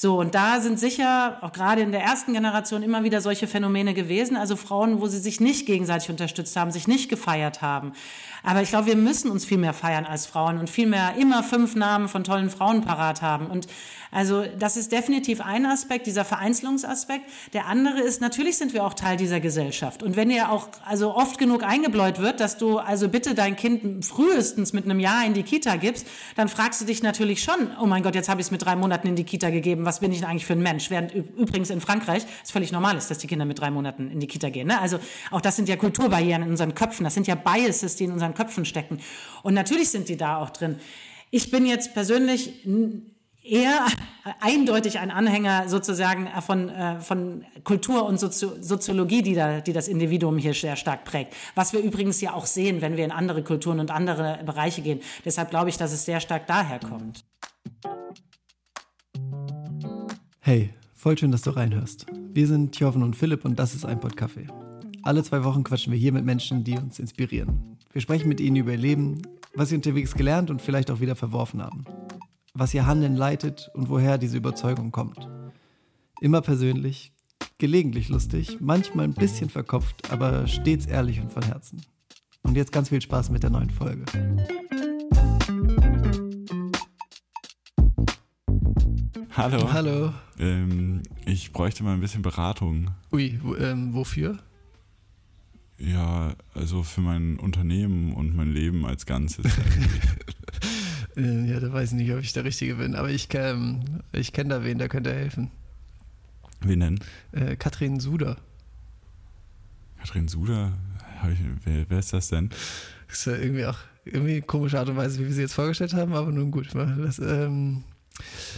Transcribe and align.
So, 0.00 0.20
und 0.20 0.36
da 0.36 0.60
sind 0.60 0.78
sicher 0.78 1.38
auch 1.40 1.50
gerade 1.50 1.82
in 1.82 1.90
der 1.90 2.02
ersten 2.02 2.32
Generation 2.32 2.84
immer 2.84 3.02
wieder 3.02 3.20
solche 3.20 3.48
Phänomene 3.48 3.94
gewesen. 3.94 4.36
Also 4.36 4.54
Frauen, 4.54 5.00
wo 5.00 5.08
sie 5.08 5.18
sich 5.18 5.40
nicht 5.40 5.66
gegenseitig 5.66 6.08
unterstützt 6.08 6.54
haben, 6.54 6.70
sich 6.70 6.86
nicht 6.86 7.08
gefeiert 7.08 7.62
haben. 7.62 7.94
Aber 8.44 8.62
ich 8.62 8.68
glaube, 8.68 8.86
wir 8.86 8.94
müssen 8.94 9.28
uns 9.28 9.44
viel 9.44 9.58
mehr 9.58 9.72
feiern 9.72 10.06
als 10.06 10.24
Frauen 10.24 10.58
und 10.58 10.70
viel 10.70 10.86
mehr 10.86 11.14
immer 11.18 11.42
fünf 11.42 11.74
Namen 11.74 12.06
von 12.06 12.22
tollen 12.22 12.48
Frauen 12.48 12.82
parat 12.82 13.22
haben. 13.22 13.46
Und 13.46 13.66
also 14.12 14.44
das 14.58 14.76
ist 14.76 14.92
definitiv 14.92 15.40
ein 15.40 15.66
Aspekt, 15.66 16.06
dieser 16.06 16.24
Vereinzelungsaspekt. 16.24 17.24
Der 17.52 17.66
andere 17.66 18.00
ist, 18.00 18.20
natürlich 18.20 18.56
sind 18.56 18.72
wir 18.72 18.84
auch 18.84 18.94
Teil 18.94 19.16
dieser 19.16 19.40
Gesellschaft. 19.40 20.04
Und 20.04 20.14
wenn 20.14 20.28
dir 20.28 20.52
auch 20.52 20.68
also 20.86 21.14
oft 21.14 21.38
genug 21.38 21.64
eingebläut 21.64 22.20
wird, 22.20 22.38
dass 22.38 22.56
du 22.56 22.78
also 22.78 23.08
bitte 23.08 23.34
dein 23.34 23.56
Kind 23.56 24.06
frühestens 24.06 24.72
mit 24.72 24.84
einem 24.84 25.00
Jahr 25.00 25.26
in 25.26 25.34
die 25.34 25.42
Kita 25.42 25.74
gibst, 25.76 26.06
dann 26.36 26.48
fragst 26.48 26.80
du 26.80 26.84
dich 26.84 27.02
natürlich 27.02 27.42
schon, 27.42 27.72
oh 27.82 27.86
mein 27.86 28.04
Gott, 28.04 28.14
jetzt 28.14 28.28
habe 28.28 28.40
ich 28.40 28.46
es 28.46 28.50
mit 28.52 28.64
drei 28.64 28.76
Monaten 28.76 29.08
in 29.08 29.16
die 29.16 29.24
Kita 29.24 29.50
gegeben, 29.50 29.84
was 29.88 30.00
bin 30.00 30.12
ich 30.12 30.20
denn 30.20 30.28
eigentlich 30.28 30.44
für 30.44 30.52
ein 30.52 30.62
Mensch? 30.62 30.90
Während 30.90 31.14
übrigens 31.14 31.70
in 31.70 31.80
Frankreich 31.80 32.24
es 32.44 32.50
völlig 32.50 32.72
normal 32.72 32.96
ist, 32.98 33.10
dass 33.10 33.18
die 33.18 33.26
Kinder 33.26 33.46
mit 33.46 33.58
drei 33.58 33.70
Monaten 33.70 34.10
in 34.10 34.20
die 34.20 34.26
Kita 34.26 34.50
gehen. 34.50 34.68
Ne? 34.68 34.78
Also 34.78 34.98
auch 35.30 35.40
das 35.40 35.56
sind 35.56 35.68
ja 35.68 35.76
Kulturbarrieren 35.76 36.42
in 36.42 36.50
unseren 36.50 36.74
Köpfen, 36.74 37.04
das 37.04 37.14
sind 37.14 37.26
ja 37.26 37.34
Biases, 37.34 37.96
die 37.96 38.04
in 38.04 38.12
unseren 38.12 38.34
Köpfen 38.34 38.66
stecken. 38.66 39.00
Und 39.42 39.54
natürlich 39.54 39.88
sind 39.88 40.10
die 40.10 40.18
da 40.18 40.36
auch 40.36 40.50
drin. 40.50 40.78
Ich 41.30 41.50
bin 41.50 41.64
jetzt 41.64 41.94
persönlich 41.94 42.66
eher 43.42 43.86
eindeutig 44.40 44.98
ein 44.98 45.10
Anhänger 45.10 45.68
sozusagen 45.68 46.28
von, 46.42 46.68
äh, 46.68 47.00
von 47.00 47.46
Kultur 47.64 48.04
und 48.04 48.18
Soziologie, 48.20 49.22
die, 49.22 49.34
da, 49.34 49.60
die 49.60 49.72
das 49.72 49.88
Individuum 49.88 50.36
hier 50.36 50.52
sehr 50.52 50.76
stark 50.76 51.04
prägt. 51.04 51.34
Was 51.54 51.72
wir 51.72 51.80
übrigens 51.80 52.20
ja 52.20 52.34
auch 52.34 52.46
sehen, 52.46 52.82
wenn 52.82 52.98
wir 52.98 53.06
in 53.06 53.12
andere 53.12 53.42
Kulturen 53.42 53.80
und 53.80 53.90
andere 53.90 54.40
Bereiche 54.44 54.82
gehen. 54.82 55.00
Deshalb 55.24 55.48
glaube 55.48 55.70
ich, 55.70 55.78
dass 55.78 55.92
es 55.92 56.04
sehr 56.04 56.20
stark 56.20 56.46
daher 56.46 56.78
kommt. 56.78 57.24
Hey, 60.48 60.70
voll 60.94 61.18
schön, 61.18 61.30
dass 61.30 61.42
du 61.42 61.50
reinhörst. 61.50 62.06
Wir 62.32 62.46
sind 62.46 62.74
Joven 62.80 63.02
und 63.02 63.14
Philipp 63.14 63.44
und 63.44 63.58
das 63.58 63.74
ist 63.74 63.84
ein 63.84 64.00
Podcafé. 64.00 64.48
Alle 65.02 65.22
zwei 65.22 65.44
Wochen 65.44 65.62
quatschen 65.62 65.92
wir 65.92 66.00
hier 66.00 66.10
mit 66.10 66.24
Menschen, 66.24 66.64
die 66.64 66.78
uns 66.78 66.98
inspirieren. 66.98 67.76
Wir 67.92 68.00
sprechen 68.00 68.30
mit 68.30 68.40
ihnen 68.40 68.56
über 68.56 68.72
ihr 68.72 68.78
Leben, 68.78 69.20
was 69.54 69.68
sie 69.68 69.74
unterwegs 69.74 70.14
gelernt 70.14 70.48
und 70.48 70.62
vielleicht 70.62 70.90
auch 70.90 71.00
wieder 71.00 71.16
verworfen 71.16 71.62
haben 71.62 71.84
was 72.54 72.72
ihr 72.72 72.86
Handeln 72.86 73.14
leitet 73.14 73.70
und 73.74 73.90
woher 73.90 74.16
diese 74.16 74.38
Überzeugung 74.38 74.90
kommt. 74.90 75.28
Immer 76.22 76.40
persönlich, 76.40 77.12
gelegentlich 77.58 78.08
lustig, 78.08 78.56
manchmal 78.58 79.04
ein 79.04 79.12
bisschen 79.12 79.50
verkopft, 79.50 80.10
aber 80.10 80.46
stets 80.46 80.86
ehrlich 80.86 81.20
und 81.20 81.30
von 81.30 81.42
Herzen. 81.42 81.82
Und 82.42 82.56
jetzt 82.56 82.72
ganz 82.72 82.88
viel 82.88 83.02
Spaß 83.02 83.28
mit 83.28 83.42
der 83.42 83.50
neuen 83.50 83.68
Folge. 83.68 84.06
Hallo. 89.38 89.72
Hallo. 89.72 90.12
Ähm, 90.40 91.00
ich 91.24 91.52
bräuchte 91.52 91.84
mal 91.84 91.94
ein 91.94 92.00
bisschen 92.00 92.22
Beratung. 92.22 92.90
Ui, 93.12 93.38
ähm, 93.60 93.94
wofür? 93.94 94.36
Ja, 95.78 96.34
also 96.54 96.82
für 96.82 97.02
mein 97.02 97.38
Unternehmen 97.38 98.14
und 98.14 98.34
mein 98.34 98.52
Leben 98.52 98.84
als 98.84 99.06
Ganzes. 99.06 99.46
Äh, 101.16 101.50
ja, 101.50 101.58
da 101.58 101.72
weiß 101.72 101.90
ich 101.90 101.96
nicht, 101.96 102.12
ob 102.12 102.20
ich 102.20 102.32
der 102.32 102.44
Richtige 102.44 102.76
bin, 102.76 102.94
aber 102.94 103.10
ich, 103.10 103.26
ähm, 103.34 103.80
ich 104.12 104.32
kenne 104.32 104.50
da 104.50 104.62
wen, 104.62 104.78
der 104.78 104.88
könnte 104.88 105.12
helfen. 105.12 105.50
Wen 106.60 106.78
denn? 106.78 107.00
Äh, 107.32 107.56
Katrin 107.56 107.98
Suder. 107.98 108.36
Katrin 109.98 110.28
Suder? 110.28 110.74
Wer, 111.64 111.90
wer, 111.90 111.98
ist 111.98 112.12
das 112.12 112.28
denn? 112.28 112.50
Das 113.08 113.18
ist 113.18 113.26
ja 113.26 113.34
irgendwie 113.34 113.66
auch 113.66 113.78
irgendwie 114.04 114.42
komische 114.42 114.78
Art 114.78 114.88
und 114.90 114.96
Weise, 114.96 115.18
wie 115.18 115.26
wir 115.26 115.32
sie 115.32 115.40
jetzt 115.40 115.54
vorgestellt 115.54 115.94
haben, 115.94 116.12
aber 116.12 116.30
nun 116.30 116.52
gut. 116.52 116.68
Das, 116.74 117.18
ähm, 117.18 117.82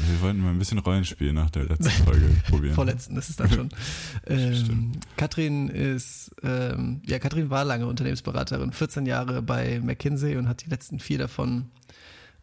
wir 0.08 0.20
wollten 0.22 0.40
mal 0.40 0.50
ein 0.50 0.58
bisschen 0.58 0.78
Rollenspiel 0.78 1.32
nach 1.32 1.50
der 1.50 1.64
letzten 1.64 1.90
Folge 1.90 2.28
probieren. 2.48 2.74
Vorletzten, 2.74 3.14
das 3.14 3.28
ist 3.28 3.40
dann 3.40 3.50
schon. 3.50 3.68
ähm, 4.26 4.92
Katrin 5.16 5.68
ist, 5.68 6.34
ähm, 6.42 7.02
ja, 7.06 7.18
Katrin 7.18 7.50
war 7.50 7.64
lange 7.64 7.86
Unternehmensberaterin, 7.86 8.72
14 8.72 9.06
Jahre 9.06 9.42
bei 9.42 9.80
McKinsey 9.80 10.36
und 10.36 10.48
hat 10.48 10.64
die 10.64 10.70
letzten 10.70 10.98
vier 11.00 11.18
davon 11.18 11.70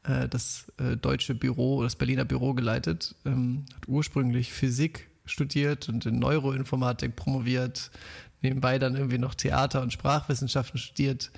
äh, 0.03 0.27
das 0.27 0.71
äh, 0.77 0.95
deutsche 0.97 1.35
Büro, 1.35 1.83
das 1.83 1.95
Berliner 1.95 2.25
Büro 2.25 2.53
geleitet, 2.53 3.15
ähm, 3.25 3.65
hat 3.75 3.87
ursprünglich 3.87 4.53
Physik 4.53 5.09
studiert 5.25 5.89
und 5.89 6.05
in 6.05 6.19
Neuroinformatik 6.19 7.15
promoviert, 7.15 7.91
nebenbei 8.41 8.79
dann 8.79 8.95
irgendwie 8.95 9.17
noch 9.17 9.35
Theater- 9.35 9.81
und 9.81 9.91
Sprachwissenschaften 9.91 10.79
studiert 10.79 11.31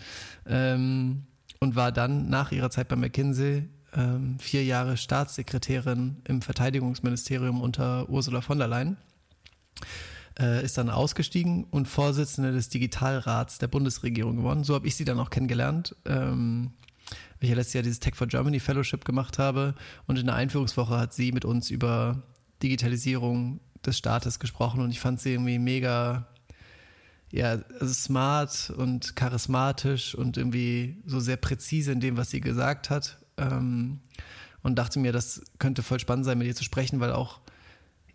ähm, 0.46 1.24
und 1.60 1.76
war 1.76 1.92
dann 1.92 2.30
nach 2.30 2.52
ihrer 2.52 2.70
Zeit 2.70 2.88
bei 2.88 2.96
McKinsey 2.96 3.68
ähm, 3.96 4.38
vier 4.40 4.64
Jahre 4.64 4.98
Staatssekretärin 4.98 6.18
im 6.26 6.42
Verteidigungsministerium 6.42 7.62
unter 7.62 8.10
Ursula 8.10 8.42
von 8.42 8.60
der 8.60 8.68
Leyen. 8.68 8.98
Äh, 10.40 10.64
ist 10.64 10.78
dann 10.78 10.90
ausgestiegen 10.90 11.66
und 11.66 11.88
Vorsitzende 11.88 12.52
des 12.52 12.70
Digitalrats 12.70 13.58
der 13.58 13.68
Bundesregierung 13.68 14.38
geworden. 14.38 14.64
So 14.64 14.74
habe 14.76 14.88
ich 14.88 14.96
sie 14.96 15.06
dann 15.06 15.20
auch 15.20 15.30
kennengelernt. 15.30 15.96
Ähm, 16.06 16.72
weil 17.10 17.46
ich 17.46 17.50
ja 17.50 17.56
letztes 17.56 17.74
Jahr 17.74 17.84
dieses 17.84 18.00
Tech 18.00 18.16
for 18.16 18.28
Germany 18.28 18.60
Fellowship 18.60 19.06
gemacht 19.06 19.40
habe 19.40 19.74
und 20.06 20.18
in 20.18 20.26
der 20.26 20.36
Einführungswoche 20.36 20.98
hat 20.98 21.14
sie 21.14 21.32
mit 21.32 21.46
uns 21.46 21.70
über 21.70 22.22
Digitalisierung 22.62 23.60
des 23.86 23.98
Staates 23.98 24.40
gesprochen 24.40 24.82
und 24.82 24.92
ich 24.92 25.00
fand 25.00 25.20
sie 25.20 25.34
irgendwie 25.34 25.60
mega 25.60 26.28
ja, 27.32 27.60
also 27.80 27.94
smart 27.94 28.74
und 28.76 29.16
charismatisch 29.16 30.16
und 30.16 30.38
irgendwie 30.38 30.98
so 31.06 31.20
sehr 31.20 31.38
präzise 31.38 31.92
in 31.92 32.00
dem, 32.00 32.18
was 32.18 32.32
sie 32.32 32.42
gesagt 32.42 32.90
hat. 32.90 33.19
Ähm, 33.40 34.00
und 34.62 34.76
dachte 34.76 35.00
mir, 35.00 35.14
das 35.14 35.42
könnte 35.58 35.84
voll 35.84 36.00
spannend 36.00 36.26
sein, 36.26 36.38
mit 36.38 36.48
ihr 36.48 36.56
zu 36.56 36.64
sprechen, 36.64 37.00
weil 37.00 37.14
auch, 37.14 37.40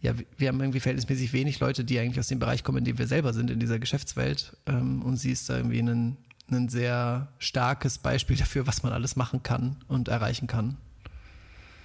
ja, 0.00 0.12
wir 0.36 0.48
haben 0.48 0.60
irgendwie 0.60 0.80
verhältnismäßig 0.80 1.32
wenig 1.32 1.58
Leute, 1.60 1.84
die 1.84 1.98
eigentlich 1.98 2.18
aus 2.20 2.28
dem 2.28 2.38
Bereich 2.38 2.64
kommen, 2.64 2.78
in 2.78 2.84
dem 2.84 2.98
wir 2.98 3.06
selber 3.06 3.32
sind, 3.32 3.50
in 3.50 3.60
dieser 3.60 3.78
Geschäftswelt. 3.78 4.56
Ähm, 4.66 5.02
und 5.02 5.16
sie 5.16 5.30
ist 5.30 5.48
da 5.48 5.56
irgendwie 5.56 5.80
ein 5.80 6.16
ein 6.50 6.68
sehr 6.68 7.28
starkes 7.38 7.98
Beispiel 7.98 8.36
dafür, 8.36 8.66
was 8.66 8.82
man 8.82 8.92
alles 8.92 9.16
machen 9.16 9.42
kann 9.42 9.76
und 9.88 10.08
erreichen 10.08 10.46
kann. 10.46 10.76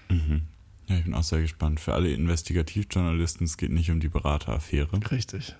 Mhm. 0.09 0.41
Ja, 0.87 0.97
ich 0.97 1.03
bin 1.03 1.13
auch 1.13 1.23
sehr 1.23 1.41
gespannt. 1.41 1.79
Für 1.79 1.93
alle 1.93 2.11
Investigativjournalisten, 2.11 3.45
es 3.45 3.57
geht 3.57 3.71
nicht 3.71 3.91
um 3.91 3.99
die 3.99 4.09
Berateraffäre. 4.09 4.89
Richtig. 5.11 5.55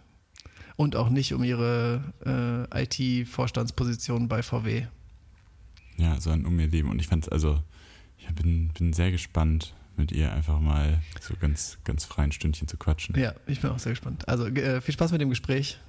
Und 0.75 0.95
auch 0.95 1.09
nicht 1.09 1.33
um 1.33 1.43
ihre 1.43 2.67
äh, 2.73 2.83
IT-Vorstandsposition 2.83 4.27
bei 4.27 4.41
VW. 4.41 4.87
Ja, 5.97 6.19
sondern 6.19 6.45
um 6.45 6.59
ihr 6.59 6.67
Leben. 6.67 6.89
Und 6.89 6.99
ich 6.99 7.07
fand 7.07 7.25
es 7.25 7.29
also, 7.29 7.61
bin, 8.33 8.69
bin 8.69 8.93
sehr 8.93 9.11
gespannt, 9.11 9.73
mit 9.97 10.11
ihr 10.11 10.31
einfach 10.31 10.59
mal 10.59 11.01
so 11.19 11.33
ganz, 11.39 11.77
ganz 11.83 12.05
frei 12.05 12.23
ein 12.23 12.31
Stündchen 12.31 12.67
zu 12.67 12.77
quatschen. 12.77 13.19
Ja, 13.19 13.33
ich 13.47 13.61
bin 13.61 13.69
auch 13.69 13.79
sehr 13.79 13.91
gespannt. 13.91 14.27
Also 14.27 14.47
äh, 14.47 14.81
viel 14.81 14.93
Spaß 14.93 15.11
mit 15.11 15.21
dem 15.21 15.29
Gespräch. 15.29 15.79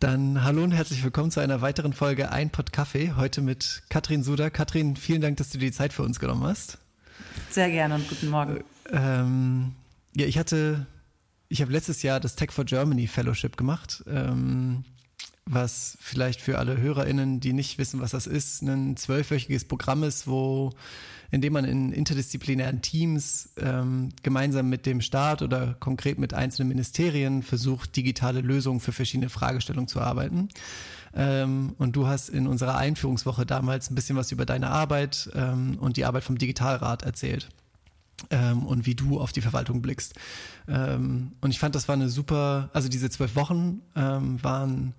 Dann 0.00 0.44
hallo 0.44 0.62
und 0.62 0.70
herzlich 0.70 1.02
willkommen 1.02 1.32
zu 1.32 1.40
einer 1.40 1.60
weiteren 1.60 1.92
Folge 1.92 2.30
Ein 2.30 2.50
Pott 2.50 2.72
Kaffee. 2.72 3.14
Heute 3.16 3.40
mit 3.40 3.82
Katrin 3.88 4.22
Suder. 4.22 4.48
Katrin, 4.48 4.94
vielen 4.94 5.20
Dank, 5.20 5.38
dass 5.38 5.50
du 5.50 5.58
dir 5.58 5.66
die 5.66 5.72
Zeit 5.72 5.92
für 5.92 6.04
uns 6.04 6.20
genommen 6.20 6.44
hast. 6.44 6.78
Sehr 7.50 7.68
gerne 7.68 7.96
und 7.96 8.08
guten 8.08 8.28
Morgen. 8.28 8.62
Ähm, 8.92 9.72
ja, 10.14 10.26
ich 10.26 10.38
hatte, 10.38 10.86
ich 11.48 11.62
habe 11.62 11.72
letztes 11.72 12.02
Jahr 12.02 12.20
das 12.20 12.36
Tech 12.36 12.52
for 12.52 12.64
Germany 12.64 13.08
Fellowship 13.08 13.56
gemacht, 13.56 14.04
ähm, 14.06 14.84
was 15.48 15.96
vielleicht 16.00 16.40
für 16.40 16.58
alle 16.58 16.76
HörerInnen, 16.78 17.40
die 17.40 17.52
nicht 17.52 17.78
wissen, 17.78 18.00
was 18.00 18.10
das 18.10 18.26
ist, 18.26 18.62
ein 18.62 18.96
zwölfwöchiges 18.96 19.64
Programm 19.64 20.02
ist, 20.02 20.26
wo 20.26 20.72
indem 21.30 21.52
man 21.52 21.64
in 21.64 21.92
interdisziplinären 21.92 22.80
Teams 22.80 23.50
ähm, 23.58 24.10
gemeinsam 24.22 24.68
mit 24.68 24.86
dem 24.86 25.00
Staat 25.00 25.42
oder 25.42 25.76
konkret 25.78 26.18
mit 26.18 26.32
einzelnen 26.32 26.68
Ministerien 26.68 27.42
versucht, 27.42 27.96
digitale 27.96 28.40
Lösungen 28.40 28.80
für 28.80 28.92
verschiedene 28.92 29.28
Fragestellungen 29.28 29.88
zu 29.88 30.00
arbeiten. 30.00 30.48
Ähm, 31.14 31.74
und 31.78 31.96
du 31.96 32.06
hast 32.06 32.30
in 32.30 32.46
unserer 32.46 32.76
Einführungswoche 32.76 33.44
damals 33.44 33.90
ein 33.90 33.94
bisschen 33.94 34.16
was 34.16 34.32
über 34.32 34.46
deine 34.46 34.70
Arbeit 34.70 35.30
ähm, 35.34 35.76
und 35.78 35.96
die 35.96 36.06
Arbeit 36.06 36.24
vom 36.24 36.38
Digitalrat 36.38 37.02
erzählt. 37.02 37.48
Ähm, 38.30 38.66
und 38.66 38.84
wie 38.84 38.96
du 38.96 39.20
auf 39.20 39.30
die 39.30 39.42
Verwaltung 39.42 39.80
blickst. 39.80 40.14
Ähm, 40.66 41.32
und 41.40 41.50
ich 41.50 41.58
fand, 41.60 41.74
das 41.74 41.86
war 41.86 41.94
eine 41.94 42.08
super, 42.08 42.68
also 42.72 42.88
diese 42.88 43.10
zwölf 43.10 43.36
Wochen 43.36 43.82
ähm, 43.94 44.42
waren 44.42 44.94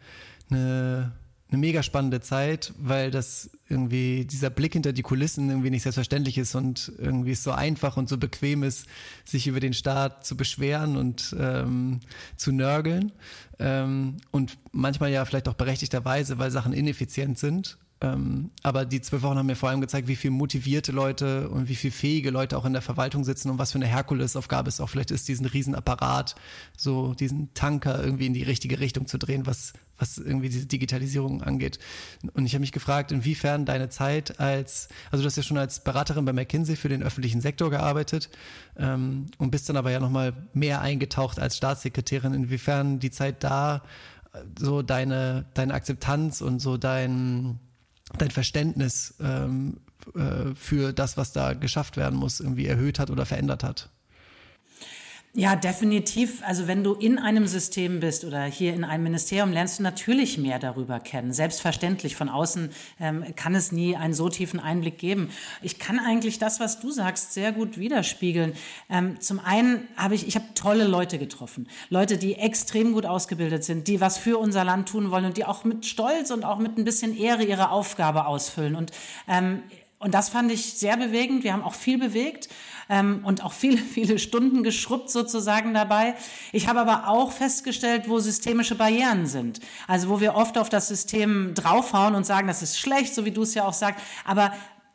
eine 0.49 1.13
eine 1.51 1.59
mega 1.59 1.81
spannende 1.81 2.21
Zeit, 2.21 2.73
weil 2.77 3.09
das 3.09 3.49
irgendwie 3.67 4.25
dieser 4.25 4.51
Blick 4.51 4.73
hinter 4.73 4.93
die 4.93 5.01
Kulissen 5.01 5.49
irgendwie 5.49 5.71
nicht 5.71 5.81
selbstverständlich 5.81 6.37
ist 6.37 6.53
und 6.53 6.91
irgendwie 6.99 7.31
es 7.31 7.43
so 7.43 7.51
einfach 7.51 7.97
und 7.97 8.07
so 8.07 8.17
bequem 8.17 8.61
ist, 8.61 8.85
sich 9.25 9.47
über 9.47 9.59
den 9.59 9.73
Staat 9.73 10.25
zu 10.25 10.37
beschweren 10.37 10.95
und 10.95 11.35
ähm, 11.39 12.01
zu 12.35 12.51
nörgeln 12.51 13.11
ähm, 13.57 14.17
und 14.29 14.57
manchmal 14.71 15.11
ja 15.11 15.25
vielleicht 15.25 15.47
auch 15.47 15.55
berechtigterweise, 15.55 16.37
weil 16.37 16.51
Sachen 16.51 16.71
ineffizient 16.71 17.39
sind. 17.39 17.79
Ähm, 18.01 18.51
aber 18.61 18.85
die 18.85 19.01
zwölf 19.01 19.23
Wochen 19.23 19.37
haben 19.37 19.47
mir 19.47 19.55
vor 19.55 19.69
allem 19.69 19.81
gezeigt, 19.81 20.07
wie 20.07 20.15
viel 20.15 20.31
motivierte 20.31 20.91
Leute 20.91 21.49
und 21.49 21.67
wie 21.67 21.75
viel 21.75 21.91
fähige 21.91 22.29
Leute 22.29 22.57
auch 22.57 22.63
in 22.63 22.73
der 22.73 22.81
Verwaltung 22.81 23.25
sitzen 23.25 23.49
und 23.49 23.57
was 23.57 23.71
für 23.71 23.79
eine 23.79 23.87
Herkulesaufgabe 23.87 24.69
es 24.69 24.79
auch 24.79 24.87
vielleicht 24.87 25.11
ist, 25.11 25.27
diesen 25.27 25.47
Riesenapparat, 25.47 26.35
so 26.77 27.13
diesen 27.15 27.53
Tanker 27.55 28.01
irgendwie 28.01 28.27
in 28.27 28.33
die 28.33 28.43
richtige 28.43 28.79
Richtung 28.79 29.07
zu 29.07 29.17
drehen, 29.17 29.47
was 29.47 29.73
was 29.99 30.17
irgendwie 30.17 30.49
diese 30.49 30.65
Digitalisierung 30.65 31.43
angeht. 31.43 31.79
Und 32.33 32.45
ich 32.45 32.53
habe 32.53 32.61
mich 32.61 32.71
gefragt, 32.71 33.11
inwiefern 33.11 33.65
deine 33.65 33.89
Zeit 33.89 34.39
als, 34.39 34.87
also 35.11 35.23
du 35.23 35.27
hast 35.27 35.35
ja 35.35 35.43
schon 35.43 35.57
als 35.57 35.83
Beraterin 35.83 36.25
bei 36.25 36.33
McKinsey 36.33 36.75
für 36.75 36.89
den 36.89 37.03
öffentlichen 37.03 37.41
Sektor 37.41 37.69
gearbeitet 37.69 38.29
ähm, 38.77 39.27
und 39.37 39.51
bist 39.51 39.69
dann 39.69 39.77
aber 39.77 39.91
ja 39.91 39.99
nochmal 39.99 40.33
mehr 40.53 40.81
eingetaucht 40.81 41.39
als 41.39 41.57
Staatssekretärin, 41.57 42.33
inwiefern 42.33 42.99
die 42.99 43.11
Zeit 43.11 43.43
da 43.43 43.83
äh, 44.33 44.39
so 44.57 44.81
deine, 44.81 45.45
deine 45.53 45.73
Akzeptanz 45.73 46.41
und 46.41 46.59
so 46.59 46.77
dein, 46.77 47.59
dein 48.17 48.31
Verständnis 48.31 49.15
ähm, 49.19 49.77
äh, 50.15 50.55
für 50.55 50.93
das, 50.93 51.17
was 51.17 51.33
da 51.33 51.53
geschafft 51.53 51.97
werden 51.97 52.17
muss, 52.17 52.39
irgendwie 52.39 52.65
erhöht 52.65 52.99
hat 52.99 53.09
oder 53.09 53.25
verändert 53.25 53.63
hat. 53.63 53.89
Ja, 55.35 55.55
definitiv. 55.55 56.41
Also 56.43 56.67
wenn 56.67 56.83
du 56.83 56.95
in 56.95 57.19
einem 57.19 57.45
System 57.45 57.99
bist 57.99 58.25
oder 58.25 58.45
hier 58.45 58.73
in 58.73 58.83
einem 58.83 59.03
Ministerium, 59.03 59.51
lernst 59.51 59.77
du 59.77 59.83
natürlich 59.83 60.39
mehr 60.39 60.57
darüber 60.57 60.99
kennen. 60.99 61.33
Selbstverständlich. 61.33 62.15
Von 62.15 62.29
außen 62.29 62.71
ähm, 62.99 63.23
kann 63.35 63.53
es 63.53 63.71
nie 63.71 63.95
einen 63.95 64.15
so 64.15 64.29
tiefen 64.29 64.59
Einblick 64.59 64.97
geben. 64.97 65.29
Ich 65.61 65.77
kann 65.77 65.99
eigentlich 65.99 66.39
das, 66.39 66.59
was 66.59 66.79
du 66.79 66.89
sagst, 66.89 67.33
sehr 67.33 67.51
gut 67.51 67.77
widerspiegeln. 67.77 68.53
Ähm, 68.89 69.21
zum 69.21 69.39
einen 69.39 69.87
habe 69.95 70.15
ich, 70.15 70.27
ich 70.27 70.33
habe 70.33 70.45
tolle 70.55 70.85
Leute 70.85 71.19
getroffen. 71.19 71.69
Leute, 71.91 72.17
die 72.17 72.33
extrem 72.33 72.93
gut 72.93 73.05
ausgebildet 73.05 73.63
sind, 73.63 73.87
die 73.87 74.01
was 74.01 74.17
für 74.17 74.39
unser 74.39 74.63
Land 74.63 74.89
tun 74.89 75.11
wollen 75.11 75.25
und 75.25 75.37
die 75.37 75.45
auch 75.45 75.63
mit 75.63 75.85
Stolz 75.85 76.31
und 76.31 76.43
auch 76.43 76.57
mit 76.57 76.79
ein 76.79 76.85
bisschen 76.85 77.15
Ehre 77.15 77.43
ihre 77.43 77.69
Aufgabe 77.69 78.25
ausfüllen. 78.25 78.75
Und 78.75 78.91
ähm, 79.27 79.61
und 79.99 80.13
das 80.13 80.29
fand 80.29 80.49
ich 80.49 80.75
sehr 80.75 80.95
bewegend. 80.95 81.43
Wir 81.43 81.51
haben 81.51 81.61
auch 81.61 81.73
viel 81.73 81.97
bewegt 81.97 82.47
ähm, 82.89 83.21
und 83.23 83.43
auch 83.43 83.53
viele, 83.53 83.77
viele 83.93 84.19
Stunden 84.19 84.63
geschrubbt 84.63 85.09
sozusagen 85.09 85.73
dabei. 85.73 86.15
Ich 86.51 86.67
habe 86.67 86.79
aber 86.79 87.07
auch 87.07 87.31
festgestellt, 87.31 88.09
wo 88.09 88.19
systemische 88.19 88.75
Barrieren 88.75 89.27
sind. 89.27 89.59
Also 89.87 90.09
wo 90.09 90.19
wir 90.19 90.35
oft 90.35 90.57
auf 90.57 90.69
das 90.69 90.87
System 90.87 91.53
draufhauen 91.53 92.15
und 92.15 92.25
sagen, 92.25 92.47
das 92.47 92.61
ist 92.61 92.79
schlecht, 92.79 93.13
so 93.13 93.25
wie 93.25 93.31
du 93.31 93.43
es 93.43 93.53
ja 93.53 93.65
auch 93.65 93.73
sagst. 93.73 94.03
Aber 94.25 94.51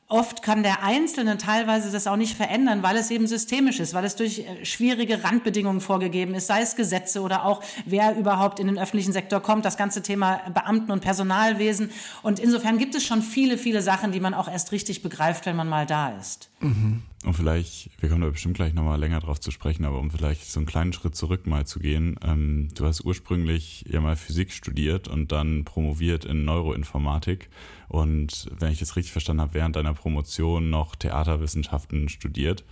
Oft 0.09 0.43
kann 0.43 0.63
der 0.63 0.83
Einzelne 0.83 1.39
teilweise 1.39 1.91
das 1.91 2.07
auch 2.07 2.17
nicht 2.17 2.37
verändern, 2.37 2.83
weil 2.83 2.97
es 2.97 3.11
eben 3.11 3.27
systemisch 3.27 3.81
ist, 3.81 3.95
weil 3.95 4.05
es 4.05 4.17
durch 4.17 4.41
äh, 4.41 4.65
schwierige 4.65 5.25
Randbedingungen 5.25 5.81
vorgegeben 5.81 6.35
ist, 6.35 6.47
sei 6.47 6.61
es 6.61 6.77
Gesetze 6.77 7.23
oder 7.23 7.47
auch 7.47 7.63
wer 7.87 8.15
überhaupt 8.17 8.61
in 8.61 8.67
den 8.67 8.79
öffentlichen 8.79 9.13
Sektor 9.13 9.41
kommt, 9.41 9.65
das 9.65 9.79
ganze 9.79 10.03
Thema 10.03 10.43
Beamten- 10.53 10.93
und 10.93 11.01
Personalwesen. 11.01 11.91
Und 12.23 12.39
insofern 12.39 12.77
gibt 12.77 12.95
es 12.95 13.05
schon 13.05 13.23
viele, 13.23 13.57
viele 13.57 13.81
Sachen, 13.81 14.13
die 14.13 14.21
man 14.21 14.35
auch 14.35 14.47
erst 14.47 14.73
richtig 14.73 15.03
begreift, 15.03 15.47
wenn 15.47 15.57
man 15.57 15.71
mal 15.71 15.87
da 15.87 16.11
ist. 16.11 16.51
Mhm. 16.61 17.03
Und 17.25 17.33
vielleicht, 17.33 17.91
wir 18.03 18.11
kommen 18.11 18.21
da 18.21 18.29
bestimmt 18.29 18.55
gleich 18.55 18.75
nochmal 18.75 19.01
länger 19.01 19.21
drauf 19.21 19.41
zu 19.41 19.51
sprechen, 19.51 19.87
aber 19.87 19.99
um 19.99 20.11
vielleicht 20.11 20.51
so 20.51 20.61
einen 20.61 20.67
kleinen 20.67 20.93
Schritt 20.93 21.17
zurück 21.17 21.47
mal 21.47 21.67
zu 21.67 21.79
gehen. 21.79 22.17
Ähm, 22.23 22.69
du 22.75 22.85
hast 22.85 23.03
ursprünglich 23.03 23.87
ja 23.89 24.01
mal 24.01 24.17
Physik 24.17 24.53
studiert 24.53 25.09
und 25.09 25.33
dann 25.33 25.65
promoviert 25.65 26.27
in 26.27 26.45
Neuroinformatik. 26.45 27.49
Und 27.95 28.49
wenn 28.59 28.73
ich 28.73 28.83
es 28.83 28.97
richtig 28.97 29.13
verstanden 29.13 29.41
habe, 29.41 29.55
während 29.55 29.77
deiner 29.77 29.95
Promotion 29.95 30.69
noch 30.69 30.97
Theaterwissenschaften 30.97 32.09
studiert. 32.09 32.65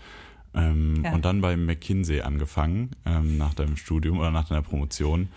Ähm, 0.53 1.05
ja. 1.05 1.15
Und 1.15 1.25
dann 1.25 1.41
bei 1.41 1.57
McKinsey 1.57 2.23
angefangen, 2.23 2.91
ähm, 3.07 3.39
nach 3.39 3.55
deinem 3.55 3.77
Studium 3.77 4.19
oder 4.19 4.33
nach 4.33 4.49
deiner 4.49 4.63
Promotion. 4.63 5.29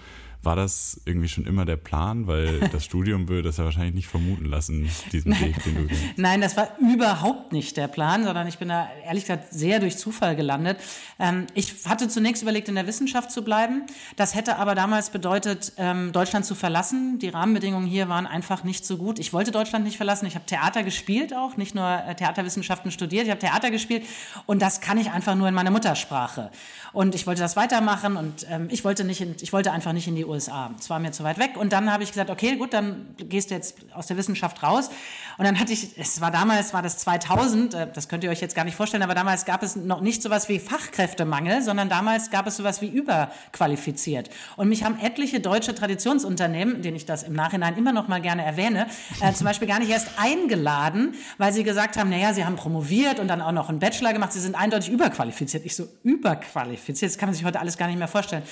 War 0.46 0.56
das 0.56 1.02
irgendwie 1.06 1.28
schon 1.28 1.46
immer 1.46 1.66
der 1.66 1.76
Plan? 1.76 2.28
Weil 2.28 2.60
das 2.72 2.86
Studium 2.86 3.28
würde 3.28 3.44
das 3.44 3.58
ja 3.58 3.64
wahrscheinlich 3.64 3.96
nicht 3.96 4.08
vermuten 4.08 4.46
lassen, 4.46 4.90
diesen 5.12 5.40
Weg, 5.40 5.64
den 5.64 5.76
du 5.76 5.88
gehst. 5.88 6.02
Nein, 6.18 6.42
das 6.42 6.56
war 6.56 6.70
überhaupt 6.80 7.52
nicht 7.52 7.76
der 7.78 7.88
Plan, 7.88 8.24
sondern 8.24 8.48
ich 8.48 8.60
bin 8.60 8.70
da 8.70 8.88
ehrlich 9.04 9.24
gesagt 9.24 9.52
sehr 9.52 9.80
durch 9.80 9.98
Zufall 9.98 10.36
gelandet. 10.36 10.78
Ähm, 11.18 11.48
ich 11.56 11.86
hatte 11.86 12.08
zunächst 12.08 12.44
überlegt, 12.44 12.70
in 12.70 12.76
der 12.76 12.86
Wissenschaft 12.86 13.32
zu 13.32 13.44
bleiben. 13.44 13.84
Das 14.16 14.36
hätte 14.36 14.58
aber 14.58 14.76
damals 14.76 15.10
bedeutet, 15.10 15.74
ähm, 15.78 16.12
Deutschland 16.12 16.46
zu 16.46 16.54
verlassen. 16.54 17.18
Die 17.18 17.30
Rahmenbedingungen 17.30 17.88
hier 17.88 18.08
waren 18.08 18.28
einfach 18.28 18.64
nicht 18.64 18.86
so 18.86 18.98
gut. 18.98 19.18
Ich 19.18 19.34
wollte 19.34 19.52
Deutschland 19.52 19.84
nicht 19.84 19.98
verlassen. 19.98 20.28
Ich 20.28 20.36
habe 20.36 20.46
Theater 20.46 20.84
gespielt 20.84 21.36
auch, 21.36 21.58
nicht 21.58 21.74
nur 21.74 21.90
äh, 21.90 22.14
Theaterwissenschaften 22.14 22.92
studiert. 22.92 23.26
Ich 23.26 23.32
habe 23.32 23.40
Theater 23.40 23.72
gespielt 23.72 24.04
und 24.46 24.62
das 24.62 24.80
kann 24.80 25.00
ich 25.00 25.10
einfach 25.10 25.34
nur 25.34 25.48
in 25.48 25.56
meiner 25.56 25.72
Muttersprache. 25.72 26.52
Und 26.94 27.16
ich 27.16 27.26
wollte 27.26 27.42
das 27.42 27.56
weitermachen 27.56 28.16
und 28.16 28.46
ähm, 28.50 28.68
ich 28.70 28.84
wollte 28.84 29.04
nicht, 29.04 29.22
in, 29.22 29.36
ich 29.42 29.52
wollte 29.52 29.72
einfach 29.72 29.92
nicht 29.92 30.08
in 30.08 30.16
die 30.16 30.24
USA. 30.24 30.35
Es 30.38 30.90
war 30.90 31.00
mir 31.00 31.12
zu 31.12 31.24
weit 31.24 31.38
weg. 31.38 31.58
Und 31.58 31.74
dann 31.74 31.92
habe 31.92 32.04
ich 32.04 32.10
gesagt, 32.10 32.30
okay, 32.30 32.56
gut, 32.56 32.74
dann 32.74 33.16
gehst 33.18 33.50
du 33.50 33.56
jetzt 33.56 33.78
aus 33.94 34.08
der 34.08 34.18
Wissenschaft 34.18 34.64
raus. 34.64 34.90
Und 35.38 35.46
dann 35.46 35.60
hatte 35.60 35.74
ich, 35.74 35.98
es 35.98 36.22
war 36.22 36.32
damals, 36.32 36.74
war 36.74 36.82
das 36.82 36.98
2000, 37.00 37.74
äh, 37.74 37.88
das 37.94 38.08
könnt 38.08 38.24
ihr 38.24 38.30
euch 38.30 38.42
jetzt 38.42 38.56
gar 38.56 38.64
nicht 38.64 38.76
vorstellen, 38.76 39.04
aber 39.04 39.16
damals 39.16 39.46
gab 39.46 39.64
es 39.64 39.76
noch 39.76 40.02
nicht 40.02 40.22
sowas 40.22 40.48
wie 40.48 40.60
Fachkräftemangel, 40.60 41.62
sondern 41.62 41.90
damals 41.90 42.32
gab 42.32 42.48
es 42.48 42.58
sowas 42.58 42.82
wie 42.82 42.88
überqualifiziert. 42.88 44.30
Und 44.56 44.70
mich 44.70 44.84
haben 44.84 44.98
etliche 45.00 45.40
deutsche 45.40 45.76
Traditionsunternehmen, 45.76 46.82
denen 46.82 46.96
ich 46.96 47.06
das 47.06 47.24
im 47.24 47.34
Nachhinein 47.34 47.78
immer 47.78 47.92
noch 47.92 48.08
mal 48.08 48.22
gerne 48.22 48.46
erwähne, 48.46 48.88
äh, 49.22 49.34
zum 49.34 49.46
Beispiel 49.46 49.68
gar 49.68 49.80
nicht 49.80 49.90
erst 49.90 50.10
eingeladen, 50.18 51.16
weil 51.38 51.52
sie 51.52 51.64
gesagt 51.64 51.98
haben, 51.98 52.10
naja, 52.10 52.34
sie 52.34 52.46
haben 52.46 52.56
promoviert 52.56 53.20
und 53.20 53.28
dann 53.28 53.42
auch 53.42 53.52
noch 53.52 53.70
einen 53.70 53.80
Bachelor 53.80 54.14
gemacht, 54.14 54.32
sie 54.32 54.40
sind 54.40 54.56
eindeutig 54.56 54.90
überqualifiziert. 54.90 55.66
Ich 55.66 55.76
so, 55.76 55.88
überqualifiziert? 56.04 56.66
qualifiziert. 56.76 57.12
Das 57.12 57.18
kann 57.18 57.30
man 57.30 57.36
sich 57.36 57.46
heute 57.46 57.60
alles 57.60 57.78
gar 57.78 57.88
nicht 57.88 57.98
mehr 57.98 58.08
vorstellen. 58.08 58.44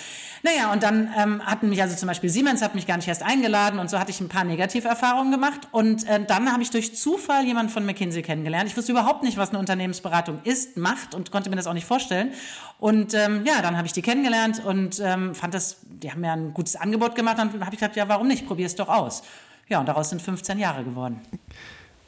Naja, 0.43 0.71
und 0.71 0.83
dann 0.83 1.13
ähm, 1.17 1.41
hatten 1.45 1.72
mich 1.73 1.81
also 1.81 1.95
zum 1.95 2.07
Beispiel 2.07 2.29
Siemens 2.29 2.61
hat 2.61 2.75
mich 2.75 2.87
gar 2.87 2.97
nicht 2.97 3.07
erst 3.07 3.23
eingeladen 3.23 3.79
und 3.79 3.89
so 3.89 3.99
hatte 3.99 4.11
ich 4.11 4.21
ein 4.21 4.29
paar 4.29 4.43
Negativerfahrungen 4.43 5.31
gemacht. 5.31 5.67
Und 5.71 6.07
äh, 6.07 6.23
dann 6.23 6.51
habe 6.51 6.61
ich 6.61 6.69
durch 6.69 6.95
Zufall 6.95 7.45
jemanden 7.45 7.71
von 7.71 7.85
McKinsey 7.85 8.21
kennengelernt. 8.21 8.69
Ich 8.69 8.77
wusste 8.77 8.91
überhaupt 8.91 9.23
nicht, 9.23 9.37
was 9.37 9.49
eine 9.49 9.59
Unternehmensberatung 9.59 10.39
ist, 10.43 10.77
macht 10.77 11.15
und 11.15 11.31
konnte 11.31 11.49
mir 11.49 11.55
das 11.55 11.67
auch 11.67 11.73
nicht 11.73 11.87
vorstellen. 11.87 12.31
Und 12.79 13.13
ähm, 13.13 13.43
ja, 13.45 13.61
dann 13.61 13.75
habe 13.75 13.87
ich 13.87 13.93
die 13.93 14.01
kennengelernt 14.01 14.63
und 14.63 15.01
ähm, 15.03 15.33
fand 15.35 15.53
das, 15.53 15.77
die 15.83 16.11
haben 16.11 16.21
mir 16.21 16.31
ein 16.31 16.53
gutes 16.53 16.75
Angebot 16.75 17.15
gemacht. 17.15 17.37
Dann 17.39 17.51
habe 17.51 17.73
ich 17.73 17.79
gesagt, 17.79 17.95
ja, 17.95 18.07
warum 18.07 18.27
nicht? 18.27 18.45
Probier 18.45 18.67
es 18.67 18.75
doch 18.75 18.89
aus. 18.89 19.23
Ja, 19.67 19.79
und 19.79 19.87
daraus 19.87 20.09
sind 20.09 20.21
15 20.21 20.59
Jahre 20.59 20.83
geworden. 20.83 21.21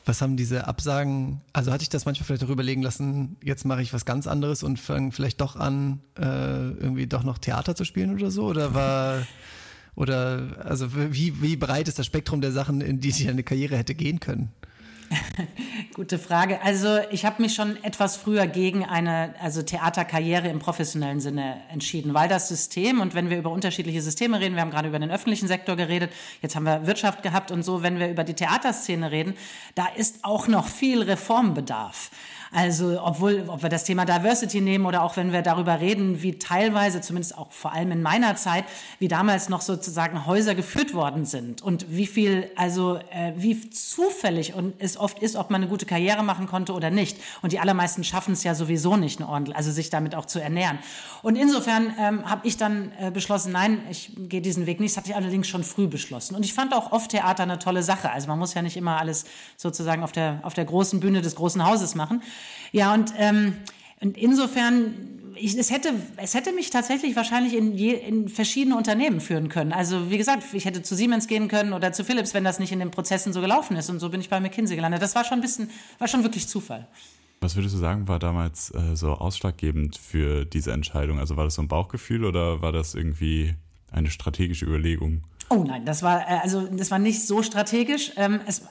Was 0.06 0.22
haben 0.22 0.38
diese 0.38 0.68
Absagen, 0.68 1.42
also 1.52 1.72
hatte 1.72 1.82
ich 1.82 1.90
das 1.90 2.06
manchmal 2.06 2.28
vielleicht 2.28 2.44
auch 2.44 2.50
überlegen 2.50 2.84
lassen, 2.84 3.38
jetzt 3.44 3.66
mache 3.66 3.82
ich 3.82 3.92
was 3.92 4.06
ganz 4.06 4.28
anderes 4.28 4.62
und 4.62 4.80
fange 4.80 5.12
vielleicht 5.12 5.42
doch 5.42 5.56
an, 5.56 6.00
äh, 6.18 6.22
irgendwie 6.22 7.08
doch 7.08 7.24
noch 7.24 7.40
Theater 7.40 7.76
zu 7.76 7.86
spielen 7.86 8.14
oder 8.14 8.30
so? 8.30 8.46
Oder 8.46 8.76
war, 8.76 9.26
oder, 9.96 10.58
also 10.64 10.94
wie, 10.94 11.42
wie 11.42 11.56
breit 11.56 11.88
ist 11.88 11.98
das 11.98 12.06
Spektrum 12.06 12.42
der 12.42 12.52
Sachen, 12.52 12.82
in 12.82 13.00
die 13.00 13.12
sich 13.12 13.28
eine 13.28 13.44
Karriere 13.44 13.78
hätte 13.78 13.96
gehen 13.96 14.20
können? 14.20 14.52
Gute 15.94 16.20
Frage. 16.20 16.62
Also 16.62 17.00
ich 17.12 17.26
habe 17.26 17.42
mich 17.42 17.54
schon 17.54 17.82
etwas 17.84 18.16
früher 18.16 18.48
gegen 18.48 18.86
eine 18.86 19.34
also 19.40 19.62
Theaterkarriere 19.62 20.48
im 20.50 20.60
professionellen 20.60 21.20
Sinne 21.20 21.62
entschieden, 21.72 22.14
weil 22.14 22.28
das 22.28 22.48
System 22.48 23.02
und 23.02 23.14
wenn 23.14 23.30
wir 23.30 23.38
über 23.38 23.52
unterschiedliche 23.52 24.02
Systeme 24.02 24.40
reden, 24.40 24.56
wir 24.56 24.62
haben 24.62 24.72
gerade 24.72 24.88
über 24.88 25.00
den 25.00 25.12
öffentlichen 25.12 25.48
Sektor 25.48 25.76
geredet, 25.76 26.12
jetzt 26.42 26.56
haben 26.56 26.66
wir 26.66 26.88
Wirtschaft 26.88 27.24
gehabt 27.24 27.52
und 27.52 27.64
so, 27.64 27.84
wenn 27.84 28.00
wir 28.00 28.10
über 28.10 28.24
die 28.24 28.34
Theaterszene 28.34 29.12
reden, 29.12 29.36
da 29.76 29.88
ist 29.88 30.24
auch 30.24 30.48
noch 30.48 30.68
viel 30.68 31.02
Reformbedarf. 31.02 32.12
Also 32.52 33.00
obwohl, 33.02 33.46
ob 33.48 33.64
wir 33.64 33.70
das 33.70 33.84
Thema 33.84 34.06
Diversity 34.06 34.62
nehmen 34.62 34.86
oder 34.86 35.04
auch 35.04 35.18
wenn 35.18 35.32
wir 35.32 35.42
darüber 35.42 35.80
reden, 35.80 36.22
wie 36.22 36.38
teilweise, 36.40 37.02
zumindest 37.02 37.38
auch 37.38 37.52
vor 37.52 37.74
allem 37.74 37.92
in 37.92 38.02
meiner 38.02 38.36
Zeit, 38.36 38.66
wie 39.00 39.08
damals 39.08 39.50
noch 39.50 39.62
sozusagen 39.62 40.26
Häuser 40.26 40.56
geführt 40.56 40.94
worden 40.94 41.26
sind 41.26 41.62
und 41.62 41.86
wie 41.90 42.08
viel, 42.08 42.50
also 42.56 42.98
äh, 43.12 43.34
wie 43.36 43.70
zufällig 43.70 44.54
und 44.54 44.74
es 44.80 44.98
oft 44.98 45.20
ist, 45.20 45.36
ob 45.36 45.50
man 45.50 45.62
eine 45.62 45.70
gute 45.70 45.86
Karriere 45.86 46.24
machen 46.24 46.48
konnte 46.48 46.74
oder 46.74 46.90
nicht. 46.90 47.18
Und 47.42 47.52
die 47.52 47.60
allermeisten 47.60 48.04
schaffen 48.04 48.34
es 48.34 48.44
ja 48.44 48.56
sowieso 48.56 48.96
nicht, 48.96 49.20
eine 49.20 49.30
ordentlich, 49.30 49.56
also 49.56 49.72
sich 49.72 49.90
damit 49.90 50.16
auch 50.16 50.26
zu 50.26 50.40
ernähren. 50.40 50.80
Und 51.22 51.36
insofern 51.36 51.94
ähm, 52.00 52.30
habe 52.30 52.48
ich 52.48 52.58
dann 52.58 52.92
äh, 53.00 53.12
beschlossen, 53.12 53.52
nein, 53.52 53.82
ich 53.90 54.12
gehe 54.16 54.42
diesen 54.42 54.66
Weg 54.66 54.80
nicht. 54.80 54.92
Das 54.92 54.98
hatte 54.98 55.10
ich 55.10 55.16
allerdings 55.16 55.48
schon 55.48 55.64
früh 55.64 55.88
beschlossen. 55.88 56.36
Und 56.36 56.46
ich 56.46 56.54
fand 56.54 56.74
auch 56.74 56.92
oft 56.92 57.12
Theater 57.12 57.44
eine 57.44 57.60
tolle 57.60 57.84
Sache. 57.84 58.12
Also 58.12 58.28
man 58.28 58.38
muss 58.38 58.54
ja 58.54 58.62
nicht 58.62 58.78
immer 58.78 59.00
alles 59.00 59.26
sozusagen 59.58 60.04
auf 60.04 60.12
der, 60.12 60.40
auf 60.44 60.54
der 60.54 60.66
großen 60.66 61.00
Bühne 61.00 61.22
des 61.22 61.36
großen 61.36 61.66
Hauses 61.66 61.96
machen. 61.96 62.22
Ja, 62.72 62.94
und, 62.94 63.14
ähm, 63.18 63.54
und 64.02 64.18
insofern 64.18 65.16
ich, 65.38 65.58
es, 65.58 65.72
hätte, 65.72 65.94
es 66.18 66.34
hätte 66.34 66.54
mich 66.54 66.70
tatsächlich 66.70 67.16
wahrscheinlich 67.16 67.56
in, 67.56 67.74
je, 67.74 67.94
in 67.94 68.30
verschiedene 68.30 68.76
Unternehmen 68.76 69.20
führen 69.20 69.50
können. 69.50 69.74
Also 69.74 70.10
wie 70.10 70.18
gesagt, 70.18 70.44
ich 70.54 70.66
hätte 70.66 70.82
zu 70.82 70.96
Siemens 70.96 71.28
gehen 71.28 71.48
können 71.48 71.74
oder 71.74 71.92
zu 71.94 72.04
Philips, 72.04 72.34
wenn 72.34 72.44
das 72.44 72.60
nicht 72.60 72.72
in 72.72 72.80
den 72.80 72.92
Prozessen 72.92 73.34
so 73.34 73.42
gelaufen 73.42 73.76
ist. 73.76 73.90
Und 73.90 74.00
so 74.00 74.10
bin 74.10 74.22
ich 74.22 74.30
bei 74.30 74.40
McKinsey 74.40 74.76
gelandet. 74.76 75.02
Das 75.02 75.16
war 75.16 75.24
schon 75.24 75.40
ein 75.40 75.42
bisschen, 75.42 75.70
war 76.00 76.08
schon 76.08 76.24
wirklich 76.24 76.48
Zufall. 76.48 76.88
Was 77.42 77.56
würdest 77.56 77.76
du 77.76 77.80
sagen, 77.80 78.08
war 78.08 78.20
damals 78.20 78.74
äh, 78.74 78.96
so 78.96 79.12
ausschlaggebend 79.12 79.98
für 79.98 80.46
diese 80.46 80.72
Entscheidung? 80.72 81.20
Also 81.20 81.38
war 81.38 81.44
das 81.44 81.56
so 81.56 81.62
ein 81.62 81.68
Bauchgefühl 81.68 82.26
oder 82.26 82.62
war 82.62 82.72
das 82.72 82.96
irgendwie 82.96 83.56
eine 83.92 84.10
strategische 84.10 84.66
Überlegung? 84.66 85.24
Oh 85.50 85.64
nein, 85.64 85.86
das 85.86 86.02
war 86.02 86.22
äh, 86.22 86.40
also 86.42 86.68
das 86.68 86.90
war 86.92 86.98
nicht 86.98 87.28
so 87.28 87.44
strategisch. 87.44 88.14
Ähm, 88.16 88.40
es, 88.48 88.64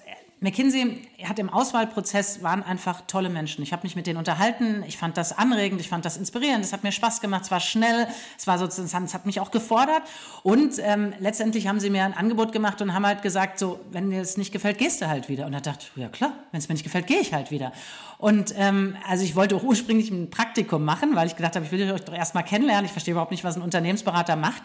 McKinsey 0.44 1.00
hat 1.24 1.38
im 1.38 1.48
Auswahlprozess 1.48 2.42
waren 2.42 2.62
einfach 2.62 3.00
tolle 3.06 3.30
Menschen. 3.30 3.62
Ich 3.62 3.72
habe 3.72 3.84
mich 3.84 3.96
mit 3.96 4.06
denen 4.06 4.18
unterhalten. 4.18 4.84
Ich 4.86 4.98
fand 4.98 5.16
das 5.16 5.32
anregend, 5.36 5.80
ich 5.80 5.88
fand 5.88 6.04
das 6.04 6.18
inspirierend. 6.18 6.62
Es 6.62 6.74
hat 6.74 6.84
mir 6.84 6.92
Spaß 6.92 7.22
gemacht. 7.22 7.44
Es 7.44 7.50
war 7.50 7.60
schnell. 7.60 8.06
Es 8.36 8.46
war 8.46 8.58
sozusagen, 8.58 9.06
es 9.06 9.14
hat 9.14 9.24
mich 9.24 9.40
auch 9.40 9.50
gefordert. 9.50 10.02
Und 10.42 10.74
ähm, 10.80 11.14
letztendlich 11.18 11.66
haben 11.66 11.80
sie 11.80 11.88
mir 11.88 12.04
ein 12.04 12.12
Angebot 12.12 12.52
gemacht 12.52 12.82
und 12.82 12.92
haben 12.92 13.06
halt 13.06 13.22
gesagt, 13.22 13.58
so, 13.58 13.80
wenn 13.90 14.10
dir 14.10 14.20
es 14.20 14.36
nicht 14.36 14.52
gefällt, 14.52 14.76
gehst 14.76 15.00
du 15.00 15.08
halt 15.08 15.30
wieder. 15.30 15.46
Und 15.46 15.52
da 15.52 15.60
dachte 15.60 15.86
ich, 15.96 16.02
ja 16.02 16.08
klar, 16.10 16.34
wenn 16.52 16.58
es 16.58 16.68
mir 16.68 16.74
nicht 16.74 16.84
gefällt, 16.84 17.06
gehe 17.06 17.20
ich 17.20 17.32
halt 17.32 17.50
wieder. 17.50 17.72
Und 18.18 18.52
ähm, 18.58 18.98
also 19.08 19.24
ich 19.24 19.36
wollte 19.36 19.56
auch 19.56 19.62
ursprünglich 19.62 20.10
ein 20.10 20.28
Praktikum 20.28 20.84
machen, 20.84 21.16
weil 21.16 21.26
ich 21.26 21.36
gedacht 21.36 21.56
habe, 21.56 21.64
ich 21.64 21.72
will 21.72 21.90
euch 21.90 22.02
doch 22.02 22.12
erstmal 22.12 22.44
kennenlernen. 22.44 22.84
Ich 22.84 22.92
verstehe 22.92 23.12
überhaupt 23.12 23.30
nicht, 23.30 23.44
was 23.44 23.56
ein 23.56 23.62
Unternehmensberater 23.62 24.36
macht. 24.36 24.62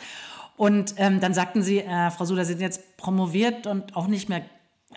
Und 0.57 0.95
ähm, 0.97 1.21
dann 1.21 1.33
sagten 1.33 1.63
sie, 1.63 1.79
äh, 1.79 2.11
Frau 2.11 2.25
Suda, 2.25 2.43
Sie 2.43 2.51
sind 2.51 2.61
jetzt 2.61 2.97
promoviert 2.97 3.65
und 3.65 3.95
auch 3.95 4.07
nicht 4.07 4.27
mehr 4.27 4.41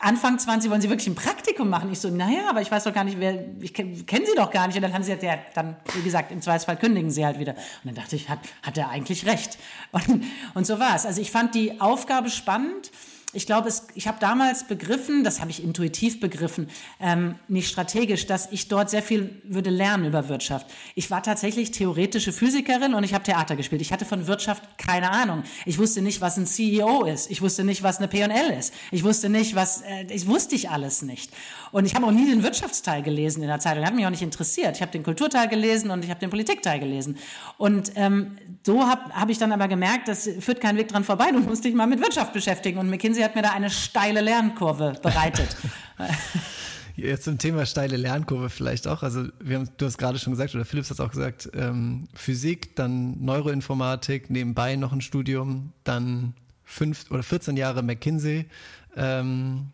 Anfang 0.01 0.39
20 0.39 0.71
wollen 0.71 0.81
Sie 0.81 0.89
wirklich 0.89 1.09
ein 1.09 1.15
Praktikum 1.15 1.69
machen? 1.69 1.93
Ich 1.93 2.01
so, 2.01 2.09
naja, 2.09 2.49
aber 2.49 2.63
ich 2.63 2.71
weiß 2.71 2.85
doch 2.85 2.95
gar 2.95 3.05
nicht, 3.05 3.21
wer, 3.21 3.45
ich 3.61 3.75
kenne 3.75 3.95
kenn 4.05 4.25
Sie 4.25 4.35
doch 4.35 4.51
gar 4.51 4.67
nicht. 4.67 4.77
Und 4.77 4.83
dann 4.83 4.95
haben 4.95 5.03
sie 5.03 5.15
gesagt, 5.15 5.23
ja, 5.23 5.39
dann, 5.55 5.77
wie 5.95 6.03
gesagt, 6.03 6.33
im 6.33 6.41
Zweifelsfall 6.41 6.79
kündigen 6.79 7.11
Sie 7.11 7.25
halt 7.25 7.39
wieder. 7.39 7.53
Und 7.53 7.85
dann 7.85 7.95
dachte 7.95 8.17
ich, 8.17 8.29
hat, 8.29 8.39
hat 8.63 8.79
er 8.79 8.89
eigentlich 8.89 9.27
recht. 9.27 9.59
Und, 9.93 10.25
und 10.55 10.67
so 10.67 10.79
war 10.79 10.97
es. 10.97 11.05
Also 11.05 11.21
ich 11.21 11.31
fand 11.31 11.55
die 11.55 11.81
Aufgabe 11.81 12.31
spannend 12.31 12.91
ich 13.33 13.47
glaube, 13.47 13.71
ich 13.95 14.07
habe 14.07 14.19
damals 14.21 14.65
begriffen, 14.65 15.25
das 15.25 15.41
habe 15.41 15.51
ich 15.51 15.62
intuitiv 15.62 16.21
begriffen, 16.21 16.69
ähm, 17.01 17.37
nicht 17.49 17.69
strategisch, 17.69 18.27
dass 18.27 18.51
ich 18.53 18.69
dort 18.69 18.91
sehr 18.91 19.03
viel 19.03 19.41
würde 19.45 19.71
lernen 19.71 20.05
über 20.05 20.29
Wirtschaft. 20.29 20.67
Ich 20.95 21.11
war 21.11 21.23
tatsächlich 21.23 21.71
theoretische 21.71 22.33
Physikerin 22.33 22.95
und 22.95 23.05
ich 23.05 23.15
habe 23.15 23.25
Theater 23.25 23.57
gespielt. 23.57 23.81
Ich 23.81 23.93
hatte 23.93 24.05
von 24.05 24.27
Wirtschaft 24.27 24.77
keine 24.77 25.11
Ahnung. 25.11 25.45
Ich 25.65 25.79
wusste 25.79 26.03
nicht, 26.03 26.21
was 26.21 26.37
ein 26.37 26.47
CEO 26.47 27.05
ist. 27.05 27.31
Ich 27.31 27.41
wusste 27.41 27.65
nicht, 27.65 27.83
was 27.83 27.99
eine 27.99 28.09
P&L 28.09 28.51
ist. 28.59 28.75
Ich 28.91 29.03
wusste 29.03 29.31
nicht, 29.31 29.55
was, 29.55 29.81
äh, 29.83 30.05
ich 30.11 30.27
wusste 30.27 30.55
ich 30.55 30.69
alles 30.69 31.03
nicht. 31.03 31.33
Und 31.71 31.87
ich 31.87 31.95
habe 31.95 32.07
auch 32.07 32.12
nie 32.12 32.29
den 32.29 32.43
Wirtschaftsteil 32.43 33.03
gelesen 33.03 33.43
in 33.43 33.49
der 33.49 33.61
Zeitung. 33.61 33.85
Hat 33.87 33.95
mich 33.95 34.05
auch 34.05 34.11
nicht 34.11 34.23
interessiert. 34.23 34.77
Ich 34.77 34.83
habe 34.83 34.93
den 34.93 35.03
Kulturteil 35.03 35.49
gelesen 35.49 35.91
und 35.91 36.05
ich 36.05 36.11
habe 36.11 36.21
den 36.21 36.29
Politikteil 36.29 36.79
gelesen. 36.79 37.17
Und 37.57 37.93
ähm, 37.97 38.37
so 38.65 38.87
habe 38.87 39.11
hab 39.15 39.31
ich 39.31 39.39
dann 39.39 39.53
aber 39.53 39.69
gemerkt, 39.69 40.09
das 40.09 40.29
führt 40.41 40.61
kein 40.61 40.77
Weg 40.77 40.89
dran 40.89 41.03
vorbei. 41.03 41.31
Du 41.33 41.39
musst 41.41 41.65
dich 41.65 41.75
mal 41.75 41.87
mit 41.87 42.01
Wirtschaft 42.01 42.35
beschäftigen. 42.35 42.79
Und 42.79 42.91
McKinsey 42.91 43.22
hat 43.25 43.35
mir 43.35 43.43
da 43.43 43.52
eine 43.52 43.71
steile 43.71 44.21
Lernkurve 44.21 44.95
bereitet. 45.02 45.57
Jetzt 46.97 47.25
zum 47.25 47.38
Thema 47.38 47.64
steile 47.64 47.97
Lernkurve 47.97 48.50
vielleicht 48.50 48.87
auch. 48.87 49.02
Also 49.02 49.25
wir 49.41 49.59
haben, 49.59 49.69
du 49.79 49.87
hast 49.87 49.97
gerade 49.97 50.19
schon 50.19 50.33
gesagt, 50.33 50.55
oder 50.55 50.64
Philips 50.64 50.91
hat 50.91 50.97
es 50.97 51.00
auch 51.00 51.11
gesagt, 51.11 51.50
ähm, 51.55 52.07
Physik, 52.14 52.76
dann 52.76 53.23
Neuroinformatik, 53.25 54.29
nebenbei 54.31 54.76
noch 54.76 54.93
ein 54.93 55.00
Studium, 55.00 55.73
dann 55.85 56.35
fünf 56.64 57.11
oder 57.11 57.23
14 57.23 57.57
Jahre 57.57 57.83
McKinsey. 57.83 58.47
Ähm, 58.97 59.69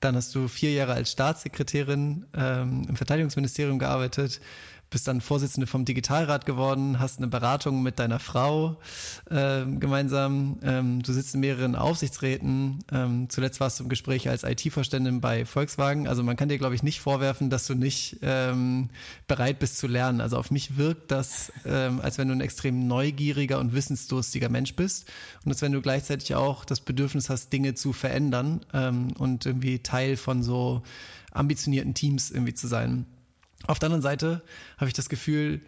dann 0.00 0.14
hast 0.14 0.34
du 0.34 0.46
vier 0.46 0.72
Jahre 0.72 0.92
als 0.92 1.10
Staatssekretärin 1.10 2.26
ähm, 2.34 2.86
im 2.88 2.96
Verteidigungsministerium 2.96 3.78
gearbeitet, 3.78 4.40
bist 4.90 5.06
dann 5.06 5.20
Vorsitzende 5.20 5.66
vom 5.66 5.84
Digitalrat 5.84 6.46
geworden, 6.46 6.98
hast 6.98 7.18
eine 7.18 7.28
Beratung 7.28 7.82
mit 7.82 7.98
deiner 7.98 8.18
Frau 8.18 8.78
äh, 9.30 9.64
gemeinsam. 9.66 10.58
Ähm, 10.62 11.02
du 11.02 11.12
sitzt 11.12 11.34
in 11.34 11.40
mehreren 11.40 11.76
Aufsichtsräten. 11.76 12.84
Ähm, 12.90 13.28
zuletzt 13.28 13.60
warst 13.60 13.78
du 13.78 13.84
im 13.84 13.88
Gespräch 13.88 14.28
als 14.28 14.44
IT-Vorständin 14.44 15.20
bei 15.20 15.44
Volkswagen. 15.44 16.08
Also 16.08 16.22
man 16.22 16.36
kann 16.36 16.48
dir, 16.48 16.58
glaube 16.58 16.74
ich, 16.74 16.82
nicht 16.82 17.00
vorwerfen, 17.00 17.50
dass 17.50 17.66
du 17.66 17.74
nicht 17.74 18.18
ähm, 18.22 18.88
bereit 19.26 19.58
bist 19.58 19.78
zu 19.78 19.86
lernen. 19.86 20.20
Also 20.20 20.38
auf 20.38 20.50
mich 20.50 20.76
wirkt 20.76 21.10
das, 21.10 21.52
ähm, 21.66 22.00
als 22.00 22.16
wenn 22.18 22.28
du 22.28 22.34
ein 22.34 22.40
extrem 22.40 22.86
neugieriger 22.86 23.58
und 23.58 23.74
wissensdurstiger 23.74 24.48
Mensch 24.48 24.74
bist. 24.74 25.06
Und 25.44 25.52
als 25.52 25.60
wenn 25.60 25.72
du 25.72 25.82
gleichzeitig 25.82 26.34
auch 26.34 26.64
das 26.64 26.80
Bedürfnis 26.80 27.28
hast, 27.28 27.52
Dinge 27.52 27.74
zu 27.74 27.92
verändern 27.92 28.64
ähm, 28.72 29.12
und 29.18 29.44
irgendwie 29.44 29.80
Teil 29.80 30.16
von 30.16 30.42
so 30.42 30.82
ambitionierten 31.32 31.94
Teams 31.94 32.30
irgendwie 32.30 32.54
zu 32.54 32.66
sein. 32.66 33.06
Auf 33.66 33.78
der 33.78 33.88
anderen 33.88 34.02
Seite 34.02 34.42
habe 34.76 34.88
ich 34.88 34.94
das 34.94 35.08
Gefühl, 35.08 35.60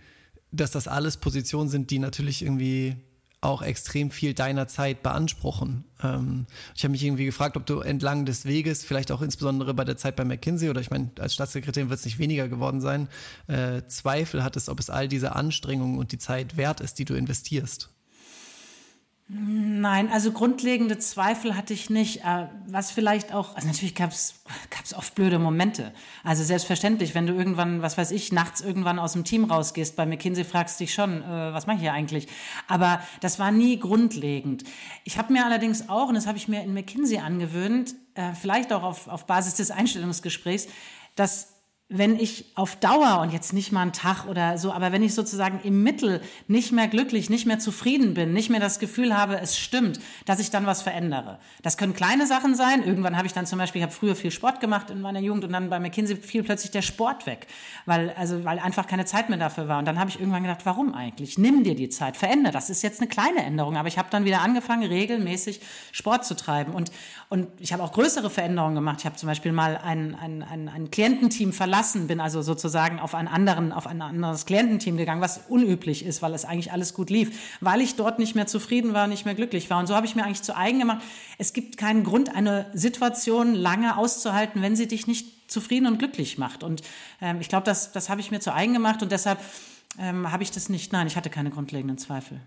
dass 0.52 0.70
das 0.70 0.88
alles 0.88 1.16
Positionen 1.16 1.68
sind, 1.68 1.90
die 1.90 1.98
natürlich 1.98 2.42
irgendwie 2.42 2.96
auch 3.42 3.62
extrem 3.62 4.10
viel 4.10 4.34
deiner 4.34 4.68
Zeit 4.68 5.02
beanspruchen. 5.02 5.84
Ähm, 6.02 6.46
ich 6.76 6.84
habe 6.84 6.92
mich 6.92 7.02
irgendwie 7.02 7.24
gefragt, 7.24 7.56
ob 7.56 7.64
du 7.64 7.80
entlang 7.80 8.26
des 8.26 8.44
Weges, 8.44 8.84
vielleicht 8.84 9.10
auch 9.12 9.22
insbesondere 9.22 9.72
bei 9.72 9.84
der 9.84 9.96
Zeit 9.96 10.16
bei 10.16 10.24
McKinsey 10.24 10.68
oder 10.68 10.80
ich 10.80 10.90
meine, 10.90 11.10
als 11.18 11.34
Staatssekretärin 11.34 11.88
wird 11.88 12.00
es 12.00 12.04
nicht 12.04 12.18
weniger 12.18 12.48
geworden 12.48 12.80
sein, 12.80 13.08
äh, 13.46 13.82
Zweifel 13.86 14.44
hattest, 14.44 14.68
ob 14.68 14.78
es 14.78 14.90
all 14.90 15.08
diese 15.08 15.34
Anstrengungen 15.36 15.98
und 15.98 16.12
die 16.12 16.18
Zeit 16.18 16.56
wert 16.58 16.80
ist, 16.80 16.98
die 16.98 17.06
du 17.06 17.14
investierst. 17.14 17.88
Nein, 19.32 20.10
also 20.10 20.32
grundlegende 20.32 20.98
Zweifel 20.98 21.56
hatte 21.56 21.72
ich 21.72 21.88
nicht. 21.88 22.24
Äh, 22.24 22.48
was 22.66 22.90
vielleicht 22.90 23.32
auch, 23.32 23.54
also 23.54 23.68
natürlich 23.68 23.94
gab 23.94 24.10
es 24.10 24.34
oft 24.96 25.14
blöde 25.14 25.38
Momente. 25.38 25.92
Also 26.24 26.42
selbstverständlich, 26.42 27.14
wenn 27.14 27.28
du 27.28 27.34
irgendwann, 27.34 27.80
was 27.80 27.96
weiß 27.96 28.10
ich, 28.10 28.32
nachts 28.32 28.60
irgendwann 28.60 28.98
aus 28.98 29.12
dem 29.12 29.22
Team 29.22 29.44
rausgehst, 29.44 29.94
bei 29.94 30.04
McKinsey 30.04 30.42
fragst 30.42 30.80
dich 30.80 30.92
schon, 30.92 31.22
äh, 31.22 31.54
was 31.54 31.68
mache 31.68 31.76
ich 31.76 31.82
hier 31.82 31.92
eigentlich? 31.92 32.26
Aber 32.66 33.00
das 33.20 33.38
war 33.38 33.52
nie 33.52 33.78
grundlegend. 33.78 34.64
Ich 35.04 35.16
habe 35.16 35.32
mir 35.32 35.44
allerdings 35.44 35.88
auch, 35.88 36.08
und 36.08 36.16
das 36.16 36.26
habe 36.26 36.36
ich 36.36 36.48
mir 36.48 36.64
in 36.64 36.74
McKinsey 36.74 37.18
angewöhnt, 37.18 37.94
äh, 38.14 38.32
vielleicht 38.32 38.72
auch 38.72 38.82
auf, 38.82 39.06
auf 39.06 39.26
Basis 39.26 39.54
des 39.54 39.70
Einstellungsgesprächs, 39.70 40.66
dass 41.14 41.59
wenn 41.92 42.20
ich 42.20 42.44
auf 42.54 42.76
Dauer 42.76 43.18
und 43.20 43.32
jetzt 43.32 43.52
nicht 43.52 43.72
mal 43.72 43.82
einen 43.82 43.92
Tag 43.92 44.26
oder 44.28 44.58
so, 44.58 44.72
aber 44.72 44.92
wenn 44.92 45.02
ich 45.02 45.12
sozusagen 45.12 45.58
im 45.64 45.82
Mittel 45.82 46.20
nicht 46.46 46.70
mehr 46.70 46.86
glücklich, 46.86 47.30
nicht 47.30 47.46
mehr 47.46 47.58
zufrieden 47.58 48.14
bin, 48.14 48.32
nicht 48.32 48.48
mehr 48.48 48.60
das 48.60 48.78
Gefühl 48.78 49.16
habe, 49.16 49.40
es 49.40 49.58
stimmt, 49.58 49.98
dass 50.24 50.38
ich 50.38 50.52
dann 50.52 50.66
was 50.66 50.82
verändere. 50.82 51.40
Das 51.62 51.76
können 51.76 51.92
kleine 51.92 52.28
Sachen 52.28 52.54
sein. 52.54 52.84
Irgendwann 52.84 53.16
habe 53.16 53.26
ich 53.26 53.32
dann 53.32 53.44
zum 53.44 53.58
Beispiel, 53.58 53.80
ich 53.80 53.82
habe 53.82 53.92
früher 53.92 54.14
viel 54.14 54.30
Sport 54.30 54.60
gemacht 54.60 54.90
in 54.90 55.00
meiner 55.00 55.18
Jugend 55.18 55.44
und 55.44 55.52
dann 55.52 55.68
bei 55.68 55.80
McKinsey 55.80 56.14
fiel 56.14 56.44
plötzlich 56.44 56.70
der 56.70 56.82
Sport 56.82 57.26
weg, 57.26 57.48
weil, 57.86 58.10
also, 58.10 58.44
weil 58.44 58.60
einfach 58.60 58.86
keine 58.86 59.04
Zeit 59.04 59.28
mehr 59.28 59.38
dafür 59.38 59.66
war. 59.66 59.80
Und 59.80 59.84
dann 59.86 59.98
habe 59.98 60.10
ich 60.10 60.20
irgendwann 60.20 60.44
gedacht, 60.44 60.60
warum 60.66 60.94
eigentlich? 60.94 61.38
Nimm 61.38 61.64
dir 61.64 61.74
die 61.74 61.88
Zeit, 61.88 62.16
verändere. 62.16 62.52
Das 62.52 62.70
ist 62.70 62.82
jetzt 62.82 63.00
eine 63.00 63.08
kleine 63.08 63.42
Änderung, 63.42 63.76
aber 63.76 63.88
ich 63.88 63.98
habe 63.98 64.08
dann 64.12 64.24
wieder 64.24 64.42
angefangen, 64.42 64.84
regelmäßig 64.84 65.60
Sport 65.90 66.24
zu 66.24 66.36
treiben. 66.36 66.72
Und, 66.72 66.92
und 67.30 67.48
ich 67.58 67.72
habe 67.72 67.82
auch 67.82 67.90
größere 67.90 68.30
Veränderungen 68.30 68.76
gemacht. 68.76 68.98
Ich 69.00 69.06
habe 69.06 69.16
zum 69.16 69.26
Beispiel 69.26 69.50
mal 69.50 69.76
ein, 69.76 70.14
ein, 70.14 70.44
ein, 70.44 70.68
ein 70.68 70.90
Kliententeam 70.92 71.52
verlassen 71.52 71.79
verlassen, 71.80 72.06
bin 72.08 72.20
also 72.20 72.42
sozusagen 72.42 73.00
auf 73.00 73.14
einen 73.14 73.28
anderen, 73.28 73.72
auf 73.72 73.86
ein 73.86 74.02
anderes 74.02 74.44
Kliententeam 74.44 74.96
gegangen, 74.96 75.22
was 75.22 75.40
unüblich 75.48 76.04
ist, 76.04 76.20
weil 76.20 76.34
es 76.34 76.44
eigentlich 76.44 76.72
alles 76.72 76.92
gut 76.92 77.08
lief, 77.08 77.56
weil 77.60 77.80
ich 77.80 77.96
dort 77.96 78.18
nicht 78.18 78.34
mehr 78.34 78.46
zufrieden 78.46 78.92
war, 78.92 79.06
nicht 79.06 79.24
mehr 79.24 79.34
glücklich 79.34 79.70
war. 79.70 79.78
Und 79.78 79.86
so 79.86 79.94
habe 79.94 80.06
ich 80.06 80.14
mir 80.14 80.24
eigentlich 80.24 80.42
zu 80.42 80.54
eigen 80.56 80.78
gemacht, 80.78 81.02
es 81.38 81.52
gibt 81.52 81.78
keinen 81.78 82.04
Grund, 82.04 82.34
eine 82.34 82.66
Situation 82.74 83.54
lange 83.54 83.96
auszuhalten, 83.96 84.60
wenn 84.60 84.76
sie 84.76 84.88
dich 84.88 85.06
nicht 85.06 85.50
zufrieden 85.50 85.86
und 85.86 85.98
glücklich 85.98 86.36
macht. 86.36 86.62
Und 86.62 86.82
ähm, 87.22 87.40
ich 87.40 87.48
glaube, 87.48 87.64
das, 87.64 87.92
das 87.92 88.10
habe 88.10 88.20
ich 88.20 88.30
mir 88.30 88.40
zu 88.40 88.52
eigen 88.52 88.74
gemacht 88.74 89.02
und 89.02 89.10
deshalb 89.10 89.38
ähm, 89.98 90.30
habe 90.30 90.42
ich 90.42 90.50
das 90.50 90.68
nicht, 90.68 90.92
nein, 90.92 91.06
ich 91.06 91.16
hatte 91.16 91.30
keine 91.30 91.50
grundlegenden 91.50 91.96
Zweifel. 91.96 92.40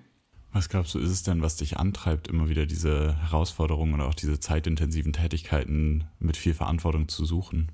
Was 0.51 0.69
glaubst 0.69 0.93
du, 0.93 0.99
ist 0.99 1.09
es 1.09 1.23
denn, 1.23 1.41
was 1.41 1.55
dich 1.55 1.77
antreibt, 1.77 2.27
immer 2.27 2.47
wieder 2.47 2.67
diese 2.67 3.17
Herausforderungen 3.17 3.95
oder 3.95 4.07
auch 4.07 4.13
diese 4.13 4.39
zeitintensiven 4.39 5.11
Tätigkeiten 5.11 6.05
mit 6.19 6.37
viel 6.37 6.53
Verantwortung 6.53 7.07
zu 7.07 7.25
suchen? 7.25 7.71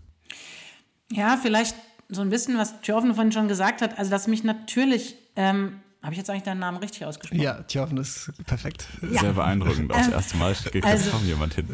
Ja, 1.11 1.37
vielleicht 1.41 1.75
so 2.09 2.21
ein 2.21 2.29
bisschen, 2.29 2.57
was 2.57 2.81
Thjörven 2.81 3.13
vorhin 3.13 3.31
schon 3.31 3.47
gesagt 3.47 3.81
hat. 3.81 3.97
Also, 3.97 4.11
dass 4.11 4.27
mich 4.27 4.43
natürlich, 4.43 5.15
ähm, 5.35 5.79
habe 6.01 6.13
ich 6.13 6.17
jetzt 6.17 6.29
eigentlich 6.29 6.43
deinen 6.43 6.59
Namen 6.59 6.77
richtig 6.77 7.05
ausgesprochen? 7.05 7.41
Ja, 7.41 7.61
Thjörven 7.63 7.97
ist 7.97 8.31
perfekt. 8.45 8.87
Ja. 9.11 9.21
Sehr 9.21 9.33
beeindruckend. 9.33 9.91
Auch 9.91 9.97
das 9.97 10.09
erste 10.09 10.37
Mal 10.37 10.55
geht 10.71 10.83
also, 10.83 11.11
kaum 11.11 11.25
jemand 11.25 11.53
hin. 11.53 11.67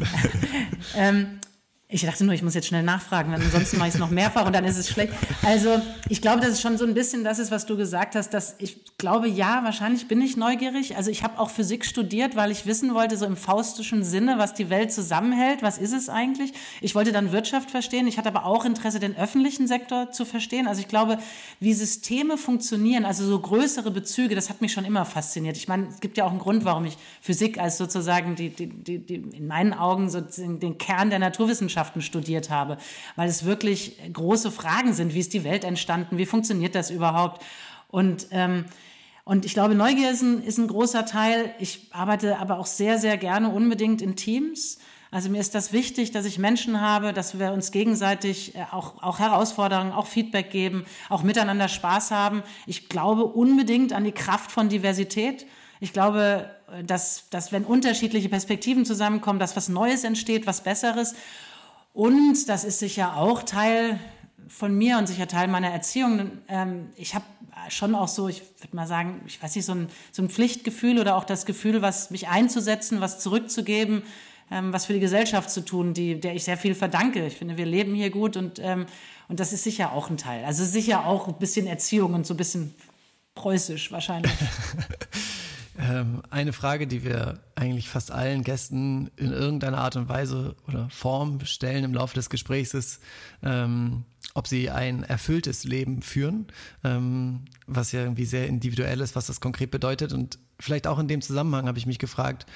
ähm, 0.96 1.40
ich 1.88 2.02
dachte 2.04 2.24
nur, 2.24 2.34
ich 2.34 2.42
muss 2.42 2.54
jetzt 2.54 2.66
schnell 2.66 2.82
nachfragen, 2.82 3.30
weil 3.30 3.40
ansonsten 3.40 3.78
mache 3.78 3.88
ich 3.88 3.94
es 3.94 4.00
noch 4.00 4.10
mehrfach 4.10 4.44
und 4.44 4.52
dann 4.52 4.64
ist 4.64 4.76
es 4.76 4.90
schlecht. 4.90 5.12
Also 5.44 5.80
ich 6.08 6.20
glaube, 6.20 6.40
dass 6.40 6.50
es 6.50 6.60
schon 6.60 6.76
so 6.78 6.84
ein 6.84 6.94
bisschen 6.94 7.22
das 7.22 7.38
ist, 7.38 7.52
was 7.52 7.64
du 7.64 7.76
gesagt 7.76 8.16
hast, 8.16 8.30
dass 8.30 8.56
ich 8.58 8.80
glaube, 8.98 9.28
ja, 9.28 9.62
wahrscheinlich 9.62 10.08
bin 10.08 10.20
ich 10.20 10.36
neugierig. 10.36 10.96
Also 10.96 11.12
ich 11.12 11.22
habe 11.22 11.38
auch 11.38 11.48
Physik 11.48 11.84
studiert, 11.84 12.34
weil 12.34 12.50
ich 12.50 12.66
wissen 12.66 12.92
wollte, 12.92 13.16
so 13.16 13.24
im 13.24 13.36
faustischen 13.36 14.02
Sinne, 14.02 14.36
was 14.36 14.52
die 14.52 14.68
Welt 14.68 14.90
zusammenhält, 14.90 15.62
was 15.62 15.78
ist 15.78 15.92
es 15.92 16.08
eigentlich. 16.08 16.54
Ich 16.80 16.96
wollte 16.96 17.12
dann 17.12 17.30
Wirtschaft 17.30 17.70
verstehen, 17.70 18.08
ich 18.08 18.18
hatte 18.18 18.30
aber 18.30 18.46
auch 18.46 18.64
Interesse, 18.64 18.98
den 18.98 19.16
öffentlichen 19.16 19.68
Sektor 19.68 20.10
zu 20.10 20.24
verstehen. 20.24 20.66
Also 20.66 20.80
ich 20.80 20.88
glaube, 20.88 21.18
wie 21.60 21.72
Systeme 21.72 22.36
funktionieren, 22.36 23.04
also 23.04 23.24
so 23.24 23.38
größere 23.38 23.92
Bezüge, 23.92 24.34
das 24.34 24.50
hat 24.50 24.60
mich 24.60 24.72
schon 24.72 24.84
immer 24.84 25.04
fasziniert. 25.04 25.56
Ich 25.56 25.68
meine, 25.68 25.86
es 25.86 26.00
gibt 26.00 26.16
ja 26.16 26.24
auch 26.24 26.30
einen 26.30 26.40
Grund, 26.40 26.64
warum 26.64 26.84
ich 26.84 26.98
Physik 27.20 27.60
als 27.60 27.78
sozusagen 27.78 28.34
die, 28.34 28.48
die, 28.48 28.66
die, 28.66 28.98
die 28.98 29.14
in 29.36 29.46
meinen 29.46 29.72
Augen 29.72 30.10
so 30.10 30.20
den 30.20 30.78
Kern 30.78 31.10
der 31.10 31.20
Naturwissenschaft 31.20 31.75
Naturwissenschaften 31.76 32.02
studiert 32.02 32.50
habe, 32.50 32.78
weil 33.16 33.28
es 33.28 33.44
wirklich 33.44 33.98
große 34.12 34.50
Fragen 34.50 34.92
sind. 34.92 35.14
Wie 35.14 35.20
ist 35.20 35.34
die 35.34 35.44
Welt 35.44 35.64
entstanden? 35.64 36.18
Wie 36.18 36.26
funktioniert 36.26 36.74
das 36.74 36.90
überhaupt? 36.90 37.42
Und, 37.88 38.28
ähm, 38.30 38.64
und 39.24 39.44
ich 39.44 39.54
glaube, 39.54 39.74
Neugier 39.74 40.10
ist 40.10 40.22
ein, 40.22 40.42
ist 40.42 40.58
ein 40.58 40.68
großer 40.68 41.04
Teil. 41.04 41.54
Ich 41.58 41.88
arbeite 41.92 42.38
aber 42.38 42.58
auch 42.58 42.66
sehr, 42.66 42.98
sehr 42.98 43.16
gerne 43.16 43.50
unbedingt 43.50 44.00
in 44.02 44.16
Teams. 44.16 44.78
Also 45.10 45.30
mir 45.30 45.40
ist 45.40 45.54
das 45.54 45.72
wichtig, 45.72 46.10
dass 46.10 46.26
ich 46.26 46.38
Menschen 46.38 46.80
habe, 46.80 47.12
dass 47.12 47.38
wir 47.38 47.52
uns 47.52 47.70
gegenseitig 47.70 48.54
äh, 48.54 48.64
auch, 48.72 49.02
auch 49.02 49.18
Herausforderungen, 49.18 49.92
auch 49.92 50.06
Feedback 50.06 50.50
geben, 50.50 50.84
auch 51.08 51.22
miteinander 51.22 51.68
Spaß 51.68 52.10
haben. 52.10 52.42
Ich 52.66 52.88
glaube 52.88 53.24
unbedingt 53.24 53.92
an 53.92 54.04
die 54.04 54.12
Kraft 54.12 54.50
von 54.50 54.68
Diversität. 54.68 55.46
Ich 55.78 55.92
glaube, 55.92 56.50
dass, 56.84 57.28
dass 57.30 57.52
wenn 57.52 57.64
unterschiedliche 57.64 58.28
Perspektiven 58.28 58.84
zusammenkommen, 58.84 59.38
dass 59.38 59.56
was 59.56 59.68
Neues 59.68 60.04
entsteht, 60.04 60.46
was 60.46 60.62
Besseres. 60.62 61.14
Und 61.96 62.50
das 62.50 62.64
ist 62.64 62.78
sicher 62.78 63.16
auch 63.16 63.42
Teil 63.42 63.98
von 64.48 64.76
mir 64.76 64.98
und 64.98 65.06
sicher 65.06 65.26
Teil 65.28 65.48
meiner 65.48 65.70
Erziehung. 65.70 66.30
Ähm, 66.46 66.90
ich 66.94 67.14
habe 67.14 67.24
schon 67.70 67.94
auch 67.94 68.08
so, 68.08 68.28
ich 68.28 68.42
würde 68.58 68.76
mal 68.76 68.86
sagen, 68.86 69.22
ich 69.26 69.42
weiß 69.42 69.56
nicht, 69.56 69.64
so 69.64 69.72
ein, 69.72 69.88
so 70.12 70.20
ein 70.20 70.28
Pflichtgefühl 70.28 70.98
oder 70.98 71.16
auch 71.16 71.24
das 71.24 71.46
Gefühl, 71.46 71.80
was 71.80 72.10
mich 72.10 72.28
einzusetzen, 72.28 73.00
was 73.00 73.18
zurückzugeben, 73.20 74.02
ähm, 74.50 74.74
was 74.74 74.84
für 74.84 74.92
die 74.92 75.00
Gesellschaft 75.00 75.50
zu 75.50 75.64
tun, 75.64 75.94
die, 75.94 76.20
der 76.20 76.34
ich 76.34 76.44
sehr 76.44 76.58
viel 76.58 76.74
verdanke. 76.74 77.26
Ich 77.26 77.38
finde, 77.38 77.56
wir 77.56 77.64
leben 77.64 77.94
hier 77.94 78.10
gut 78.10 78.36
und, 78.36 78.58
ähm, 78.58 78.84
und 79.28 79.40
das 79.40 79.54
ist 79.54 79.64
sicher 79.64 79.92
auch 79.92 80.10
ein 80.10 80.18
Teil. 80.18 80.44
Also 80.44 80.66
sicher 80.66 81.06
auch 81.06 81.28
ein 81.28 81.38
bisschen 81.38 81.66
Erziehung 81.66 82.12
und 82.12 82.26
so 82.26 82.34
ein 82.34 82.36
bisschen 82.36 82.74
preußisch 83.34 83.90
wahrscheinlich. 83.90 84.32
Ähm, 85.78 86.22
eine 86.30 86.52
Frage, 86.52 86.86
die 86.86 87.04
wir 87.04 87.40
eigentlich 87.54 87.88
fast 87.88 88.10
allen 88.10 88.44
Gästen 88.44 89.10
in 89.16 89.32
irgendeiner 89.32 89.78
Art 89.78 89.96
und 89.96 90.08
Weise 90.08 90.56
oder 90.66 90.88
Form 90.88 91.44
stellen 91.44 91.84
im 91.84 91.94
Laufe 91.94 92.14
des 92.14 92.30
Gesprächs 92.30 92.72
ist, 92.72 93.02
ähm, 93.42 94.04
ob 94.34 94.46
sie 94.46 94.70
ein 94.70 95.02
erfülltes 95.02 95.64
Leben 95.64 96.02
führen, 96.02 96.46
ähm, 96.84 97.44
was 97.66 97.92
ja 97.92 98.00
irgendwie 98.00 98.24
sehr 98.24 98.46
individuell 98.46 99.00
ist, 99.00 99.16
was 99.16 99.26
das 99.26 99.40
konkret 99.40 99.70
bedeutet. 99.70 100.12
Und 100.12 100.38
vielleicht 100.58 100.86
auch 100.86 100.98
in 100.98 101.08
dem 101.08 101.20
Zusammenhang 101.20 101.66
habe 101.68 101.78
ich 101.78 101.86
mich 101.86 101.98
gefragt, 101.98 102.46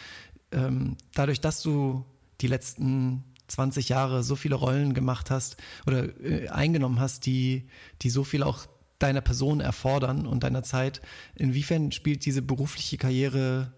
ähm, 0.52 0.96
dadurch, 1.14 1.40
dass 1.40 1.62
du 1.62 2.04
die 2.40 2.48
letzten 2.48 3.24
20 3.48 3.88
Jahre 3.88 4.22
so 4.22 4.36
viele 4.36 4.54
Rollen 4.54 4.94
gemacht 4.94 5.30
hast 5.30 5.56
oder 5.86 6.04
äh, 6.20 6.48
eingenommen 6.48 7.00
hast, 7.00 7.26
die, 7.26 7.68
die 8.02 8.10
so 8.10 8.24
viel 8.24 8.42
auch 8.42 8.66
deiner 9.02 9.21
Person 9.21 9.61
erfordern 9.61 10.26
und 10.26 10.45
deiner 10.45 10.62
Zeit. 10.62 11.00
Inwiefern 11.35 11.92
spielt 11.92 12.25
diese 12.25 12.42
berufliche 12.42 12.97
Karriere 12.97 13.73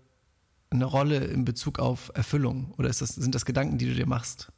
eine 0.70 0.84
Rolle 0.84 1.24
in 1.24 1.44
Bezug 1.44 1.78
auf 1.78 2.10
Erfüllung? 2.14 2.72
Oder 2.78 2.88
das, 2.88 2.98
sind 2.98 3.34
das 3.34 3.44
Gedanken, 3.44 3.78
die 3.78 3.86
du 3.86 3.94
dir 3.94 4.06
machst? 4.06 4.52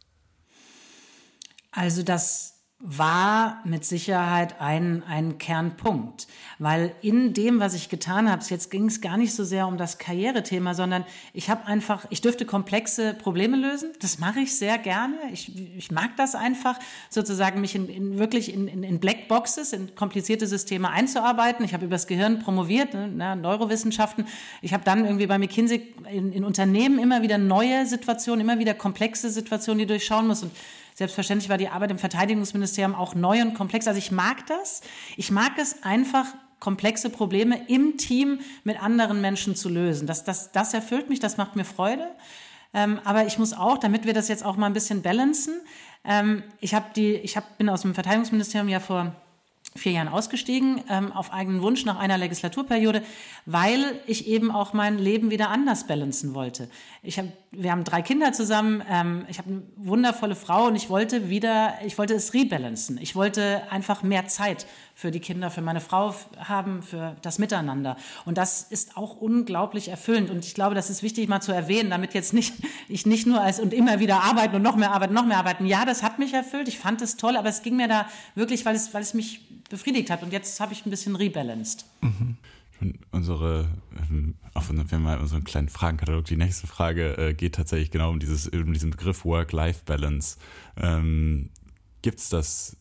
Also 1.70 2.02
das 2.02 2.53
war 2.86 3.62
mit 3.64 3.86
Sicherheit 3.86 4.60
ein, 4.60 5.02
ein 5.08 5.38
Kernpunkt, 5.38 6.26
weil 6.58 6.94
in 7.00 7.32
dem, 7.32 7.58
was 7.58 7.72
ich 7.72 7.88
getan 7.88 8.30
habe, 8.30 8.44
jetzt 8.46 8.70
ging 8.70 8.84
es 8.88 9.00
gar 9.00 9.16
nicht 9.16 9.34
so 9.34 9.42
sehr 9.42 9.66
um 9.66 9.78
das 9.78 9.96
Karrierethema, 9.96 10.74
sondern 10.74 11.06
ich 11.32 11.48
habe 11.48 11.66
einfach, 11.66 12.04
ich 12.10 12.20
dürfte 12.20 12.44
komplexe 12.44 13.14
Probleme 13.14 13.56
lösen. 13.56 13.92
Das 14.02 14.18
mache 14.18 14.40
ich 14.40 14.54
sehr 14.54 14.76
gerne. 14.76 15.16
Ich, 15.32 15.50
ich 15.78 15.90
mag 15.90 16.14
das 16.18 16.34
einfach, 16.34 16.78
sozusagen 17.08 17.62
mich 17.62 17.74
in, 17.74 17.88
in 17.88 18.18
wirklich 18.18 18.52
in, 18.52 18.68
in, 18.68 18.82
in 18.82 19.00
Blackboxes, 19.00 19.72
in 19.72 19.94
komplizierte 19.94 20.46
Systeme 20.46 20.90
einzuarbeiten. 20.90 21.64
Ich 21.64 21.72
habe 21.72 21.86
übers 21.86 22.06
Gehirn 22.06 22.40
promoviert, 22.40 22.92
ne, 22.92 23.34
Neurowissenschaften. 23.34 24.26
Ich 24.60 24.74
habe 24.74 24.84
dann 24.84 25.06
irgendwie 25.06 25.26
bei 25.26 25.38
McKinsey 25.38 25.94
in, 26.12 26.34
in 26.34 26.44
Unternehmen 26.44 26.98
immer 26.98 27.22
wieder 27.22 27.38
neue 27.38 27.86
Situationen, 27.86 28.42
immer 28.42 28.58
wieder 28.58 28.74
komplexe 28.74 29.30
Situationen, 29.30 29.78
die 29.78 29.86
durchschauen 29.86 30.26
muss 30.26 30.42
und 30.42 30.52
Selbstverständlich 30.94 31.50
war 31.50 31.58
die 31.58 31.68
Arbeit 31.68 31.90
im 31.90 31.98
Verteidigungsministerium 31.98 32.94
auch 32.94 33.14
neu 33.14 33.42
und 33.42 33.54
komplex. 33.54 33.86
Also 33.86 33.98
ich 33.98 34.10
mag 34.10 34.46
das. 34.46 34.80
Ich 35.16 35.30
mag 35.30 35.52
es 35.58 35.82
einfach, 35.82 36.26
komplexe 36.60 37.10
Probleme 37.10 37.68
im 37.68 37.98
Team 37.98 38.40
mit 38.64 38.82
anderen 38.82 39.20
Menschen 39.20 39.54
zu 39.54 39.68
lösen. 39.68 40.06
Das, 40.06 40.24
das, 40.24 40.50
das 40.50 40.72
erfüllt 40.72 41.10
mich, 41.10 41.20
das 41.20 41.36
macht 41.36 41.56
mir 41.56 41.64
Freude. 41.64 42.06
Ähm, 42.72 43.00
aber 43.04 43.26
ich 43.26 43.38
muss 43.38 43.52
auch, 43.52 43.76
damit 43.76 44.06
wir 44.06 44.14
das 44.14 44.28
jetzt 44.28 44.44
auch 44.44 44.56
mal 44.56 44.66
ein 44.66 44.72
bisschen 44.72 45.02
balancen, 45.02 45.60
ähm, 46.04 46.42
ich, 46.60 46.74
hab 46.74 46.94
die, 46.94 47.14
ich 47.16 47.36
hab, 47.36 47.58
bin 47.58 47.68
aus 47.68 47.82
dem 47.82 47.94
Verteidigungsministerium 47.94 48.68
ja 48.68 48.80
vor 48.80 49.14
vier 49.76 49.92
Jahren 49.92 50.08
ausgestiegen, 50.08 50.82
ähm, 50.88 51.12
auf 51.12 51.32
eigenen 51.32 51.60
Wunsch 51.60 51.84
nach 51.84 51.98
einer 51.98 52.16
Legislaturperiode, 52.16 53.02
weil 53.44 54.00
ich 54.06 54.26
eben 54.26 54.50
auch 54.50 54.72
mein 54.72 54.98
Leben 54.98 55.30
wieder 55.30 55.50
anders 55.50 55.86
balancen 55.86 56.34
wollte. 56.34 56.70
Ich 57.02 57.18
hab, 57.18 57.26
wir 57.56 57.70
haben 57.70 57.84
drei 57.84 58.02
Kinder 58.02 58.32
zusammen, 58.32 58.82
ähm, 58.90 59.26
ich 59.28 59.38
habe 59.38 59.50
eine 59.50 59.62
wundervolle 59.76 60.34
Frau 60.34 60.66
und 60.66 60.76
ich 60.76 60.88
wollte 60.88 61.28
wieder, 61.28 61.74
ich 61.84 61.98
wollte 61.98 62.14
es 62.14 62.34
rebalancen. 62.34 62.98
Ich 62.98 63.14
wollte 63.14 63.62
einfach 63.70 64.02
mehr 64.02 64.26
Zeit 64.26 64.66
für 64.94 65.10
die 65.10 65.20
Kinder, 65.20 65.50
für 65.50 65.60
meine 65.60 65.80
Frau 65.80 66.14
haben, 66.38 66.82
für 66.82 67.16
das 67.22 67.38
Miteinander. 67.38 67.96
Und 68.24 68.38
das 68.38 68.62
ist 68.62 68.96
auch 68.96 69.16
unglaublich 69.16 69.88
erfüllend. 69.88 70.30
Und 70.30 70.44
ich 70.44 70.54
glaube, 70.54 70.74
das 70.74 70.90
ist 70.90 71.02
wichtig 71.02 71.28
mal 71.28 71.40
zu 71.40 71.52
erwähnen, 71.52 71.90
damit 71.90 72.14
jetzt 72.14 72.32
nicht, 72.32 72.54
ich 72.88 73.06
nicht 73.06 73.26
nur 73.26 73.40
als 73.40 73.60
und 73.60 73.74
immer 73.74 74.00
wieder 74.00 74.22
arbeiten 74.22 74.56
und 74.56 74.62
noch 74.62 74.76
mehr 74.76 74.92
arbeiten, 74.92 75.14
noch 75.14 75.26
mehr 75.26 75.38
arbeiten. 75.38 75.66
Ja, 75.66 75.84
das 75.84 76.02
hat 76.02 76.18
mich 76.18 76.32
erfüllt. 76.32 76.68
Ich 76.68 76.78
fand 76.78 77.02
es 77.02 77.16
toll, 77.16 77.36
aber 77.36 77.48
es 77.48 77.62
ging 77.62 77.76
mir 77.76 77.88
da 77.88 78.06
wirklich, 78.34 78.64
weil 78.64 78.76
es, 78.76 78.94
weil 78.94 79.02
es 79.02 79.14
mich 79.14 79.40
befriedigt 79.68 80.10
hat. 80.10 80.22
Und 80.22 80.32
jetzt 80.32 80.60
habe 80.60 80.72
ich 80.72 80.86
ein 80.86 80.90
bisschen 80.90 81.16
rebalanced. 81.16 81.84
Mhm. 82.00 82.36
Unsere, 83.10 83.68
ähm, 84.10 84.34
auf 84.54 84.70
wir 84.70 84.78
haben 84.78 85.02
mal 85.02 85.18
unseren 85.18 85.44
kleinen 85.44 85.68
Fragenkatalog. 85.68 86.24
Die 86.24 86.36
nächste 86.36 86.66
Frage 86.66 87.16
äh, 87.16 87.34
geht 87.34 87.54
tatsächlich 87.54 87.90
genau 87.90 88.10
um 88.10 88.18
dieses, 88.18 88.48
um 88.48 88.72
diesen 88.72 88.90
Begriff 88.90 89.24
Work-Life-Balance. 89.24 90.38
Ähm, 90.76 91.50
Gibt 92.02 92.20
es 92.20 92.28
das 92.28 92.76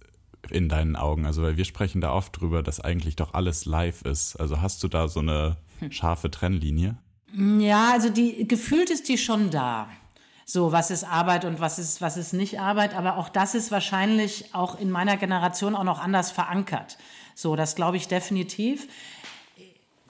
in 0.49 0.69
deinen 0.69 0.95
Augen? 0.95 1.25
Also, 1.25 1.41
weil 1.41 1.57
wir 1.57 1.65
sprechen 1.65 2.01
da 2.01 2.11
oft 2.11 2.39
drüber, 2.39 2.63
dass 2.63 2.79
eigentlich 2.79 3.15
doch 3.15 3.33
alles 3.33 3.65
live 3.65 4.01
ist. 4.01 4.35
Also 4.35 4.61
hast 4.61 4.83
du 4.83 4.87
da 4.87 5.07
so 5.07 5.21
eine 5.21 5.57
hm. 5.79 5.91
scharfe 5.91 6.29
Trennlinie? 6.29 6.97
Ja, 7.59 7.91
also 7.91 8.09
die 8.09 8.47
gefühlt 8.47 8.89
ist 8.89 9.09
die 9.09 9.17
schon 9.17 9.49
da. 9.49 9.87
So, 10.45 10.71
was 10.71 10.91
ist 10.91 11.05
Arbeit 11.05 11.45
und 11.45 11.59
was 11.59 11.79
ist, 11.79 12.01
was 12.01 12.17
ist 12.17 12.33
nicht 12.33 12.59
Arbeit? 12.59 12.95
Aber 12.95 13.17
auch 13.17 13.29
das 13.29 13.55
ist 13.55 13.71
wahrscheinlich 13.71 14.53
auch 14.53 14.77
in 14.77 14.91
meiner 14.91 15.17
Generation 15.17 15.75
auch 15.75 15.85
noch 15.85 15.99
anders 15.99 16.31
verankert. 16.31 16.97
So, 17.33 17.55
das 17.55 17.75
glaube 17.75 17.97
ich 17.97 18.07
definitiv. 18.07 18.87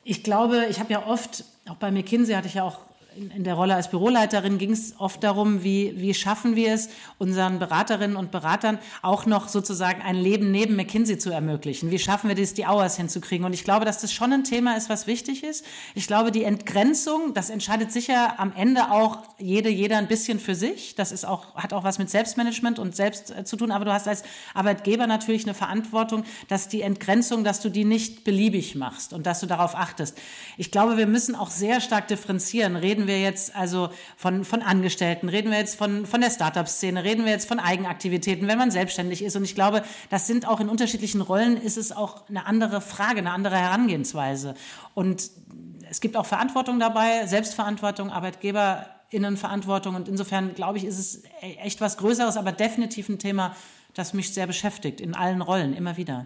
Ich 0.03 0.23
glaube, 0.23 0.65
ich 0.69 0.79
habe 0.79 0.91
ja 0.91 1.05
oft, 1.07 1.43
auch 1.69 1.75
bei 1.75 1.91
McKinsey 1.91 2.35
hatte 2.35 2.47
ich 2.47 2.55
ja 2.55 2.63
auch 2.63 2.79
in, 3.15 3.43
der 3.43 3.53
Rolle 3.53 3.75
als 3.75 3.89
Büroleiterin 3.89 4.57
ging 4.57 4.71
es 4.71 4.95
oft 4.97 5.23
darum, 5.23 5.63
wie, 5.63 5.93
wie 5.97 6.13
schaffen 6.13 6.55
wir 6.55 6.73
es, 6.73 6.89
unseren 7.17 7.59
Beraterinnen 7.59 8.17
und 8.17 8.31
Beratern 8.31 8.79
auch 9.01 9.25
noch 9.25 9.47
sozusagen 9.47 10.01
ein 10.01 10.15
Leben 10.15 10.51
neben 10.51 10.75
McKinsey 10.75 11.17
zu 11.17 11.29
ermöglichen. 11.29 11.91
Wie 11.91 11.99
schaffen 11.99 12.27
wir 12.27 12.35
das, 12.35 12.53
die 12.53 12.65
Hours 12.65 12.97
hinzukriegen? 12.97 13.45
Und 13.45 13.53
ich 13.53 13.63
glaube, 13.63 13.85
dass 13.85 14.01
das 14.01 14.13
schon 14.13 14.33
ein 14.33 14.43
Thema 14.43 14.75
ist, 14.75 14.89
was 14.89 15.07
wichtig 15.07 15.43
ist. 15.43 15.65
Ich 15.95 16.07
glaube, 16.07 16.31
die 16.31 16.43
Entgrenzung, 16.43 17.33
das 17.33 17.49
entscheidet 17.49 17.91
sicher 17.91 18.39
am 18.39 18.53
Ende 18.55 18.91
auch 18.91 19.19
jede, 19.37 19.69
jeder 19.69 19.97
ein 19.97 20.07
bisschen 20.07 20.39
für 20.39 20.55
sich. 20.55 20.95
Das 20.95 21.11
ist 21.11 21.25
auch, 21.25 21.55
hat 21.55 21.73
auch 21.73 21.83
was 21.83 21.99
mit 21.99 22.09
Selbstmanagement 22.09 22.79
und 22.79 22.95
Selbst 22.95 23.31
äh, 23.31 23.43
zu 23.45 23.57
tun. 23.57 23.71
Aber 23.71 23.85
du 23.85 23.93
hast 23.93 24.07
als 24.07 24.23
Arbeitgeber 24.53 25.07
natürlich 25.07 25.43
eine 25.43 25.53
Verantwortung, 25.53 26.23
dass 26.47 26.67
die 26.67 26.81
Entgrenzung, 26.81 27.43
dass 27.43 27.61
du 27.61 27.69
die 27.69 27.85
nicht 27.85 28.23
beliebig 28.23 28.75
machst 28.75 29.13
und 29.13 29.25
dass 29.25 29.39
du 29.39 29.45
darauf 29.45 29.75
achtest. 29.75 30.17
Ich 30.57 30.71
glaube, 30.71 30.97
wir 30.97 31.07
müssen 31.07 31.35
auch 31.35 31.49
sehr 31.49 31.81
stark 31.81 32.07
differenzieren. 32.07 32.75
Reden 32.75 33.02
Reden 33.03 33.07
wir 33.07 33.21
jetzt 33.21 33.53
also 33.53 33.89
von, 34.15 34.45
von 34.45 34.61
Angestellten? 34.61 35.27
Reden 35.27 35.51
wir 35.51 35.57
jetzt 35.57 35.75
von, 35.75 36.05
von 36.05 36.21
der 36.21 36.29
Startup-Szene? 36.29 37.03
Reden 37.03 37.25
wir 37.25 37.33
jetzt 37.33 37.49
von 37.49 37.59
Eigenaktivitäten, 37.59 38.47
wenn 38.47 38.57
man 38.57 38.71
selbstständig 38.71 39.21
ist? 39.21 39.35
Und 39.35 39.43
ich 39.43 39.55
glaube, 39.55 39.83
das 40.09 40.25
sind 40.25 40.47
auch 40.47 40.61
in 40.61 40.69
unterschiedlichen 40.69 41.19
Rollen 41.19 41.57
ist 41.57 41.77
es 41.77 41.91
auch 41.91 42.29
eine 42.29 42.45
andere 42.45 42.79
Frage, 42.79 43.17
eine 43.17 43.31
andere 43.31 43.57
Herangehensweise. 43.57 44.55
Und 44.93 45.31
es 45.89 45.99
gibt 45.99 46.15
auch 46.15 46.25
Verantwortung 46.25 46.79
dabei, 46.79 47.27
Selbstverantwortung, 47.27 48.09
Arbeitgeberinnenverantwortung. 48.09 49.95
Und 49.95 50.07
insofern, 50.07 50.53
glaube 50.55 50.77
ich, 50.77 50.85
ist 50.85 50.97
es 50.97 51.23
echt 51.41 51.81
was 51.81 51.97
Größeres, 51.97 52.37
aber 52.37 52.53
definitiv 52.53 53.09
ein 53.09 53.19
Thema, 53.19 53.53
das 53.93 54.13
mich 54.13 54.33
sehr 54.33 54.47
beschäftigt, 54.47 55.01
in 55.01 55.13
allen 55.13 55.41
Rollen, 55.41 55.73
immer 55.73 55.97
wieder. 55.97 56.25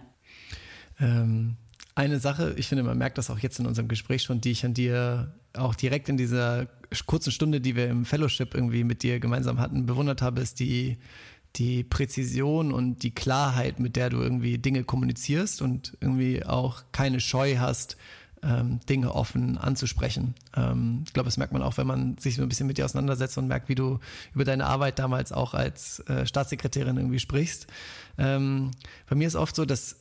Ähm, 1.00 1.58
eine 1.98 2.20
Sache, 2.20 2.54
ich 2.58 2.68
finde, 2.68 2.84
man 2.84 2.98
merkt 2.98 3.18
das 3.18 3.32
auch 3.32 3.40
jetzt 3.40 3.58
in 3.58 3.66
unserem 3.66 3.88
Gespräch 3.88 4.22
schon, 4.22 4.40
die 4.40 4.52
ich 4.52 4.64
an 4.64 4.76
dir 4.76 5.34
auch 5.54 5.74
direkt 5.74 6.10
in 6.10 6.18
dieser 6.18 6.68
kurzen 7.08 7.32
Stunde, 7.32 7.60
die 7.60 7.76
wir 7.76 7.88
im 7.88 8.06
Fellowship 8.06 8.54
irgendwie 8.54 8.84
mit 8.84 9.02
dir 9.02 9.20
gemeinsam 9.20 9.60
hatten, 9.60 9.88
bewundert 9.88 10.22
habe, 10.22 10.42
ist 10.42 10.60
die, 10.60 11.00
die 11.56 11.84
Präzision 11.84 12.72
und 12.72 13.02
die 13.02 13.16
Klarheit, 13.16 13.80
mit 13.80 13.96
der 13.96 14.12
du 14.12 14.18
irgendwie 14.18 14.60
Dinge 14.60 14.84
kommunizierst 14.84 15.64
und 15.64 15.98
irgendwie 16.00 16.46
auch 16.46 16.84
keine 16.92 17.20
Scheu 17.20 17.58
hast, 17.58 17.98
ähm, 18.44 18.80
Dinge 18.88 19.16
offen 19.16 19.58
anzusprechen. 19.58 20.36
Ähm, 20.56 21.02
ich 21.08 21.14
glaube, 21.14 21.26
das 21.26 21.38
merkt 21.38 21.54
man 21.54 21.64
auch, 21.64 21.78
wenn 21.78 21.88
man 21.88 22.20
sich 22.20 22.36
so 22.36 22.44
ein 22.44 22.50
bisschen 22.50 22.68
mit 22.68 22.78
dir 22.78 22.86
auseinandersetzt 22.86 23.40
und 23.40 23.48
merkt, 23.48 23.70
wie 23.70 23.76
du 23.76 24.00
über 24.36 24.46
deine 24.46 24.68
Arbeit 24.68 25.00
damals 25.00 25.32
auch 25.32 25.56
als 25.56 26.02
äh, 26.02 26.28
Staatssekretärin 26.28 26.98
irgendwie 26.98 27.18
sprichst. 27.18 27.66
Ähm, 28.20 28.70
bei 29.10 29.16
mir 29.16 29.28
ist 29.28 29.36
oft 29.36 29.56
so, 29.56 29.66
dass 29.66 29.96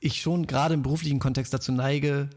ich 0.00 0.20
schon 0.20 0.46
gerade 0.46 0.74
im 0.74 0.82
beruflichen 0.82 1.18
Kontext 1.18 1.52
dazu 1.54 1.72
neige, 1.72 2.30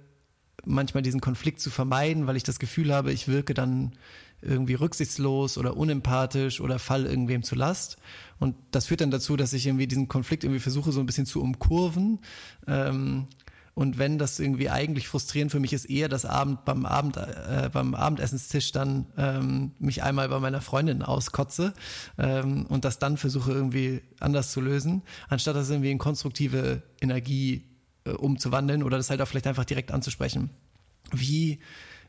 manchmal 0.66 1.04
diesen 1.04 1.22
Konflikt 1.22 1.60
zu 1.60 1.70
vermeiden, 1.70 2.28
weil 2.28 2.36
ich 2.36 2.44
das 2.44 2.60
Gefühl 2.60 2.94
habe, 2.94 3.12
ich 3.12 3.28
wirke 3.28 3.54
dann 3.54 3.94
irgendwie 4.42 4.76
rücksichtslos 4.76 5.58
oder 5.58 5.78
unempathisch 5.78 6.62
oder 6.62 6.78
fall 6.78 7.06
irgendwem 7.06 7.42
zu 7.44 7.56
Last. 7.56 7.98
Und 8.40 8.56
das 8.72 8.86
führt 8.86 9.02
dann 9.02 9.12
dazu, 9.12 9.36
dass 9.36 9.54
ich 9.54 9.66
irgendwie 9.66 9.88
diesen 9.88 10.08
Konflikt 10.08 10.44
irgendwie 10.44 10.60
versuche, 10.60 10.92
so 10.92 11.00
ein 11.00 11.06
bisschen 11.08 11.26
zu 11.26 11.42
umkurven. 11.42 12.20
Ähm, 12.68 13.28
und 13.78 14.00
wenn 14.00 14.18
das 14.18 14.40
irgendwie 14.40 14.72
eigentlich 14.72 15.08
frustrierend 15.08 15.52
für 15.52 15.60
mich 15.60 15.72
ist, 15.72 15.86
eher 15.86 16.10
das 16.10 16.26
Abend 16.26 16.66
beim 16.66 16.84
Abend 16.88 17.18
äh, 17.18 17.70
beim 17.72 17.94
Abendessenstisch 17.94 18.72
dann 18.72 19.06
ähm, 19.18 19.72
mich 19.78 20.02
einmal 20.02 20.30
bei 20.30 20.40
meiner 20.40 20.62
Freundin 20.62 21.04
auskotze 21.04 21.76
ähm, 22.18 22.66
und 22.66 22.86
das 22.86 22.98
dann 22.98 23.18
versuche 23.18 23.52
irgendwie 23.52 24.02
anders 24.20 24.52
zu 24.52 24.62
lösen, 24.62 25.04
anstatt 25.30 25.56
das 25.56 25.70
irgendwie 25.70 25.92
in 25.92 26.00
konstruktive 26.00 26.82
Energie 27.02 27.66
äh, 28.06 28.14
umzuwandeln 28.14 28.82
oder 28.82 28.98
das 28.98 29.12
halt 29.12 29.22
auch 29.22 29.28
vielleicht 29.28 29.46
einfach 29.46 29.66
direkt 29.66 29.92
anzusprechen. 29.92 30.50
Wie 31.12 31.60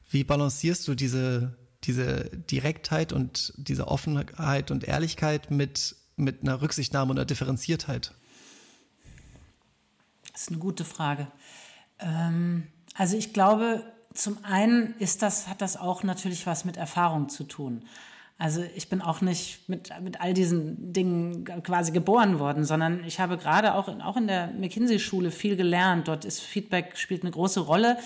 wie 0.09 0.25
balancierst 0.25 0.89
du 0.89 0.95
diese 0.95 1.59
diese 1.85 2.31
Direktheit 2.51 3.13
und 3.13 3.53
diese 3.59 3.89
Offenheit 3.89 4.71
und 4.71 4.85
Ehrlichkeit 4.85 5.51
mit 5.51 5.97
mit 6.17 6.41
einer 6.41 6.63
Rücksichtnahme 6.63 7.11
und 7.11 7.19
einer 7.19 7.27
Differenziertheit? 7.27 8.15
Das 10.39 10.45
ist 10.45 10.51
eine 10.51 10.61
gute 10.61 10.85
Frage. 10.85 11.27
Ähm, 11.99 12.69
also 12.95 13.17
ich 13.17 13.33
glaube, 13.33 13.83
zum 14.15 14.39
einen 14.45 14.95
ist 15.01 15.23
das, 15.23 15.49
hat 15.49 15.61
das 15.61 15.77
auch 15.77 16.05
natürlich 16.05 16.47
was 16.47 16.65
mit 16.65 16.77
Erfahrung 16.77 17.29
zu 17.29 17.43
tun. 17.43 17.83
Also 18.39 18.63
ich 18.77 18.89
bin 18.89 19.03
auch 19.03 19.21
nicht 19.21 19.69
mit, 19.69 19.91
mit 20.01 20.21
all 20.21 20.35
diesen 20.35 20.93
Dingen 20.93 21.45
quasi 21.65 21.91
geboren 21.91 22.39
worden, 22.39 22.65
sondern 22.65 23.03
ich 23.03 23.19
habe 23.19 23.37
gerade 23.37 23.75
auch, 23.75 23.89
auch 23.89 24.17
in 24.17 24.29
der 24.29 24.53
McKinsey-Schule 24.53 25.33
viel 25.33 25.57
gelernt. 25.57 26.07
Dort 26.07 26.25
ist 26.25 26.39
Feedback 26.39 26.97
spielt 26.97 27.23
eine 27.23 27.33
große 27.33 27.59
Rolle. 27.59 27.99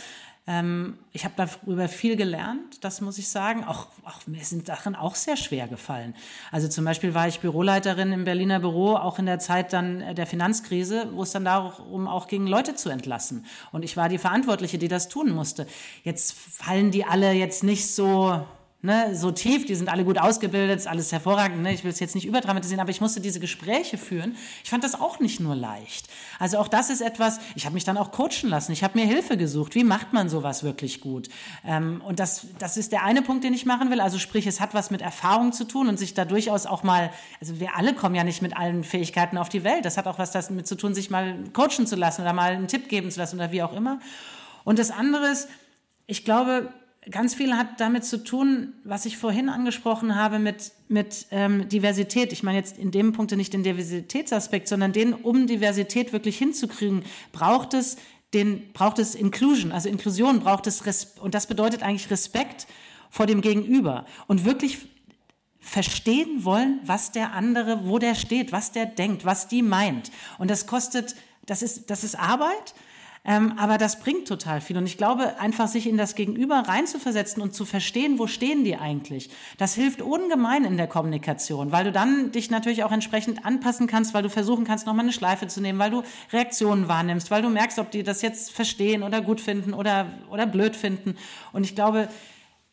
Ähm, 0.44 0.98
ich 1.12 1.24
habe 1.24 1.34
darüber 1.36 1.88
viel 1.88 2.16
gelernt, 2.16 2.82
das 2.82 3.00
muss 3.00 3.16
ich 3.16 3.28
sagen. 3.28 3.64
Auch, 3.64 3.86
auch 4.04 4.26
mir 4.26 4.44
sind 4.44 4.66
Sachen 4.66 4.96
auch 4.96 5.14
sehr 5.14 5.36
schwer 5.36 5.68
gefallen. 5.68 6.14
Also 6.50 6.68
zum 6.68 6.84
Beispiel 6.84 7.14
war 7.14 7.28
ich 7.28 7.40
Büroleiterin 7.40 8.12
im 8.12 8.24
Berliner 8.24 8.58
Büro, 8.58 8.96
auch 8.96 9.20
in 9.20 9.26
der 9.26 9.38
Zeit 9.38 9.72
dann 9.72 10.16
der 10.16 10.26
Finanzkrise, 10.26 11.10
wo 11.12 11.22
es 11.22 11.30
dann 11.30 11.44
darum 11.44 12.08
auch 12.08 12.26
ging, 12.26 12.46
Leute 12.46 12.74
zu 12.74 12.88
entlassen. 12.88 13.46
Und 13.70 13.84
ich 13.84 13.96
war 13.96 14.08
die 14.08 14.18
Verantwortliche, 14.18 14.78
die 14.78 14.88
das 14.88 15.08
tun 15.08 15.30
musste. 15.30 15.66
Jetzt 16.02 16.32
fallen 16.32 16.90
die 16.90 17.04
alle 17.04 17.32
jetzt 17.32 17.62
nicht 17.62 17.86
so 17.86 18.44
ne, 18.82 19.14
so 19.14 19.30
tief, 19.30 19.64
die 19.64 19.76
sind 19.76 19.88
alle 19.88 20.04
gut 20.04 20.18
ausgebildet, 20.18 20.78
ist 20.78 20.88
alles 20.88 21.12
hervorragend, 21.12 21.62
ne? 21.62 21.72
ich 21.72 21.84
will 21.84 21.92
es 21.92 22.00
jetzt 22.00 22.16
nicht 22.16 22.26
überdramatisieren, 22.26 22.80
aber 22.80 22.90
ich 22.90 23.00
musste 23.00 23.20
diese 23.20 23.38
Gespräche 23.38 23.96
führen. 23.96 24.36
Ich 24.64 24.70
fand 24.70 24.82
das 24.82 25.00
auch 25.00 25.20
nicht 25.20 25.38
nur 25.38 25.54
leicht. 25.54 26.08
Also 26.40 26.58
auch 26.58 26.66
das 26.66 26.90
ist 26.90 27.00
etwas, 27.00 27.38
ich 27.54 27.64
habe 27.64 27.74
mich 27.74 27.84
dann 27.84 27.96
auch 27.96 28.10
coachen 28.10 28.48
lassen, 28.48 28.72
ich 28.72 28.82
habe 28.82 28.98
mir 28.98 29.06
Hilfe 29.06 29.36
gesucht, 29.36 29.76
wie 29.76 29.84
macht 29.84 30.12
man 30.12 30.28
sowas 30.28 30.64
wirklich 30.64 31.00
gut? 31.00 31.28
Ähm, 31.64 32.02
und 32.04 32.18
das, 32.18 32.48
das 32.58 32.76
ist 32.76 32.90
der 32.90 33.04
eine 33.04 33.22
Punkt, 33.22 33.44
den 33.44 33.54
ich 33.54 33.64
machen 33.66 33.90
will, 33.90 34.00
also 34.00 34.18
sprich, 34.18 34.46
es 34.46 34.60
hat 34.60 34.74
was 34.74 34.90
mit 34.90 35.00
Erfahrung 35.00 35.52
zu 35.52 35.64
tun 35.64 35.88
und 35.88 35.98
sich 35.98 36.14
da 36.14 36.24
durchaus 36.24 36.66
auch 36.66 36.82
mal, 36.82 37.10
also 37.40 37.60
wir 37.60 37.76
alle 37.76 37.94
kommen 37.94 38.16
ja 38.16 38.24
nicht 38.24 38.42
mit 38.42 38.56
allen 38.56 38.82
Fähigkeiten 38.82 39.38
auf 39.38 39.48
die 39.48 39.62
Welt, 39.62 39.84
das 39.84 39.96
hat 39.96 40.08
auch 40.08 40.18
was 40.18 40.32
damit 40.32 40.66
zu 40.66 40.74
tun, 40.74 40.92
sich 40.92 41.08
mal 41.08 41.38
coachen 41.52 41.86
zu 41.86 41.94
lassen 41.94 42.22
oder 42.22 42.32
mal 42.32 42.52
einen 42.52 42.66
Tipp 42.66 42.88
geben 42.88 43.12
zu 43.12 43.20
lassen 43.20 43.36
oder 43.36 43.52
wie 43.52 43.62
auch 43.62 43.72
immer. 43.72 44.00
Und 44.64 44.80
das 44.80 44.90
andere 44.90 45.28
ist, 45.28 45.48
ich 46.06 46.24
glaube, 46.24 46.72
ganz 47.10 47.34
viel 47.34 47.56
hat 47.56 47.80
damit 47.80 48.04
zu 48.04 48.22
tun, 48.22 48.74
was 48.84 49.06
ich 49.06 49.16
vorhin 49.16 49.48
angesprochen 49.48 50.14
habe 50.14 50.38
mit, 50.38 50.72
mit 50.88 51.26
ähm, 51.30 51.68
Diversität. 51.68 52.32
Ich 52.32 52.42
meine 52.42 52.58
jetzt 52.58 52.78
in 52.78 52.90
dem 52.90 53.12
Punkt 53.12 53.32
nicht 53.32 53.52
den 53.52 53.64
Diversitätsaspekt, 53.64 54.68
sondern 54.68 54.92
den, 54.92 55.12
um 55.12 55.46
Diversität 55.46 56.12
wirklich 56.12 56.38
hinzukriegen, 56.38 57.02
braucht 57.32 57.74
es 57.74 57.96
den, 58.34 58.72
braucht 58.72 58.98
es 58.98 59.14
Inclusion, 59.14 59.72
also 59.72 59.88
Inklusion 59.88 60.40
braucht 60.40 60.66
es, 60.66 60.86
Res 60.86 61.14
und 61.20 61.34
das 61.34 61.46
bedeutet 61.46 61.82
eigentlich 61.82 62.10
Respekt 62.10 62.66
vor 63.10 63.26
dem 63.26 63.42
Gegenüber 63.42 64.06
und 64.26 64.44
wirklich 64.44 64.78
verstehen 65.60 66.44
wollen, 66.44 66.80
was 66.84 67.12
der 67.12 67.32
andere, 67.32 67.86
wo 67.86 67.98
der 67.98 68.14
steht, 68.14 68.50
was 68.50 68.72
der 68.72 68.86
denkt, 68.86 69.24
was 69.24 69.48
die 69.48 69.62
meint. 69.62 70.10
Und 70.38 70.50
das 70.50 70.66
kostet, 70.66 71.14
das 71.46 71.62
ist, 71.62 71.90
das 71.90 72.04
ist 72.04 72.18
Arbeit, 72.18 72.74
ähm, 73.24 73.54
aber 73.56 73.78
das 73.78 74.00
bringt 74.00 74.26
total 74.26 74.60
viel. 74.60 74.76
Und 74.76 74.86
ich 74.86 74.96
glaube, 74.96 75.38
einfach 75.38 75.68
sich 75.68 75.86
in 75.86 75.96
das 75.96 76.16
Gegenüber 76.16 76.56
reinzuversetzen 76.66 77.40
und 77.40 77.54
zu 77.54 77.64
verstehen, 77.64 78.18
wo 78.18 78.26
stehen 78.26 78.64
die 78.64 78.76
eigentlich, 78.76 79.30
das 79.58 79.74
hilft 79.74 80.02
ungemein 80.02 80.64
in 80.64 80.76
der 80.76 80.88
Kommunikation, 80.88 81.70
weil 81.70 81.84
du 81.84 81.92
dann 81.92 82.32
dich 82.32 82.50
natürlich 82.50 82.82
auch 82.82 82.90
entsprechend 82.90 83.46
anpassen 83.46 83.86
kannst, 83.86 84.12
weil 84.12 84.24
du 84.24 84.30
versuchen 84.30 84.64
kannst, 84.64 84.86
nochmal 84.86 85.04
eine 85.04 85.12
Schleife 85.12 85.46
zu 85.46 85.60
nehmen, 85.60 85.78
weil 85.78 85.90
du 85.90 86.02
Reaktionen 86.32 86.88
wahrnimmst, 86.88 87.30
weil 87.30 87.42
du 87.42 87.48
merkst, 87.48 87.78
ob 87.78 87.92
die 87.92 88.02
das 88.02 88.22
jetzt 88.22 88.50
verstehen 88.50 89.04
oder 89.04 89.20
gut 89.20 89.40
finden 89.40 89.72
oder, 89.72 90.06
oder 90.28 90.46
blöd 90.46 90.74
finden. 90.74 91.16
Und 91.52 91.62
ich 91.62 91.76
glaube, 91.76 92.08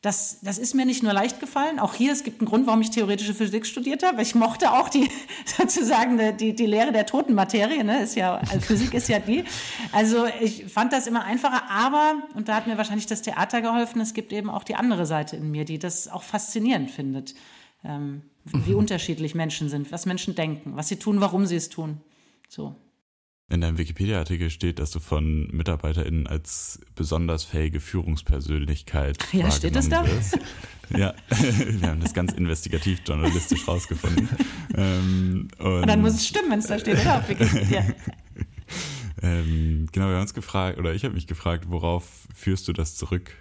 das, 0.01 0.39
das 0.41 0.57
ist 0.57 0.75
mir 0.75 0.85
nicht 0.85 1.03
nur 1.03 1.11
leicht 1.11 1.41
gefallen. 1.41 1.77
Auch 1.77 1.93
hier, 1.93 2.13
es 2.13 2.23
gibt 2.23 2.39
einen 2.39 2.47
Grund, 2.47 2.65
warum 2.67 2.79
ich 2.79 2.89
theoretische 2.89 3.33
Physik 3.33 3.65
studiert 3.65 4.01
habe. 4.01 4.21
Ich 4.21 4.33
mochte 4.33 4.71
auch 4.71 4.87
die, 4.87 5.09
sozusagen, 5.45 6.37
die, 6.37 6.55
die 6.55 6.65
Lehre 6.65 6.93
der 6.93 7.05
toten 7.05 7.33
Materie, 7.33 7.83
ne, 7.83 8.03
ist 8.03 8.15
ja, 8.15 8.35
also 8.35 8.61
Physik 8.61 8.93
ist 8.93 9.09
ja 9.09 9.19
die. 9.19 9.43
Also 9.91 10.25
ich 10.39 10.65
fand 10.65 10.93
das 10.93 11.05
immer 11.05 11.25
einfacher, 11.25 11.69
aber, 11.69 12.23
und 12.33 12.47
da 12.47 12.55
hat 12.55 12.67
mir 12.67 12.77
wahrscheinlich 12.77 13.07
das 13.07 13.21
Theater 13.21 13.61
geholfen, 13.61 13.99
es 13.99 14.13
gibt 14.13 14.31
eben 14.31 14.49
auch 14.49 14.63
die 14.63 14.75
andere 14.75 15.05
Seite 15.05 15.35
in 15.35 15.51
mir, 15.51 15.65
die 15.65 15.79
das 15.79 16.07
auch 16.07 16.23
faszinierend 16.23 16.89
findet. 16.91 17.35
Ähm, 17.83 18.23
wie 18.45 18.71
mhm. 18.71 18.79
unterschiedlich 18.79 19.35
Menschen 19.35 19.69
sind, 19.69 19.91
was 19.91 20.05
Menschen 20.05 20.33
denken, 20.33 20.75
was 20.75 20.87
sie 20.87 20.95
tun, 20.95 21.19
warum 21.21 21.45
sie 21.45 21.55
es 21.55 21.69
tun. 21.69 22.01
So. 22.47 22.75
In 23.51 23.61
deinem 23.61 23.79
Wikipedia-Artikel 23.79 24.51
steht, 24.51 24.77
dass 24.77 24.91
du 24.91 24.99
von 24.99 25.47
MitarbeiterInnen 25.47 26.27
als 26.27 26.79
besonders 26.93 27.43
fähige 27.43 27.79
Führungspersönlichkeit 27.79 29.17
Ja, 29.31 29.49
steht 29.49 29.75
das 29.75 29.89
da? 29.89 30.05
Wirst. 30.05 30.37
Ja, 30.95 31.15
wir 31.29 31.89
haben 31.89 31.99
das 31.99 32.13
ganz 32.13 32.31
investigativ 32.33 33.01
journalistisch 33.07 33.67
rausgefunden. 33.67 34.29
ähm, 34.75 35.47
und, 35.57 35.65
und, 35.65 35.87
dann 35.87 36.01
muss 36.01 36.13
es 36.13 36.27
stimmen, 36.27 36.51
wenn 36.51 36.59
es 36.59 36.67
da 36.67 36.77
steht, 36.77 36.99
oder? 37.01 37.19
Auf 37.19 37.29
Wikipedia. 37.29 37.85
ähm, 39.23 39.87
genau, 39.91 40.07
wir 40.07 40.15
haben 40.15 40.21
uns 40.21 40.33
gefragt, 40.35 40.77
oder 40.77 40.93
ich 40.93 41.03
habe 41.03 41.15
mich 41.15 41.25
gefragt, 41.25 41.65
worauf 41.69 42.27
führst 42.35 42.67
du 42.67 42.73
das 42.73 42.95
zurück? 42.95 43.35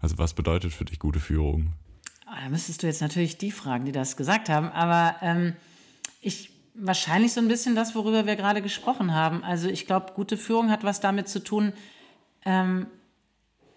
Also 0.00 0.18
was 0.18 0.34
bedeutet 0.34 0.72
für 0.72 0.84
dich 0.84 1.00
gute 1.00 1.18
Führung? 1.18 1.72
Oh, 2.26 2.34
da 2.40 2.48
müsstest 2.48 2.84
du 2.84 2.86
jetzt 2.86 3.00
natürlich 3.00 3.38
die 3.38 3.50
fragen, 3.50 3.86
die 3.86 3.92
das 3.92 4.16
gesagt 4.16 4.48
haben, 4.48 4.68
aber 4.68 5.16
ähm, 5.20 5.54
ich 6.20 6.50
Wahrscheinlich 6.80 7.32
so 7.32 7.40
ein 7.40 7.48
bisschen 7.48 7.74
das, 7.74 7.94
worüber 7.94 8.26
wir 8.26 8.36
gerade 8.36 8.62
gesprochen 8.62 9.14
haben. 9.14 9.42
Also 9.42 9.68
ich 9.68 9.86
glaube, 9.86 10.12
gute 10.14 10.36
Führung 10.36 10.70
hat 10.70 10.84
was 10.84 11.00
damit 11.00 11.28
zu 11.28 11.42
tun, 11.42 11.72
ähm, 12.44 12.86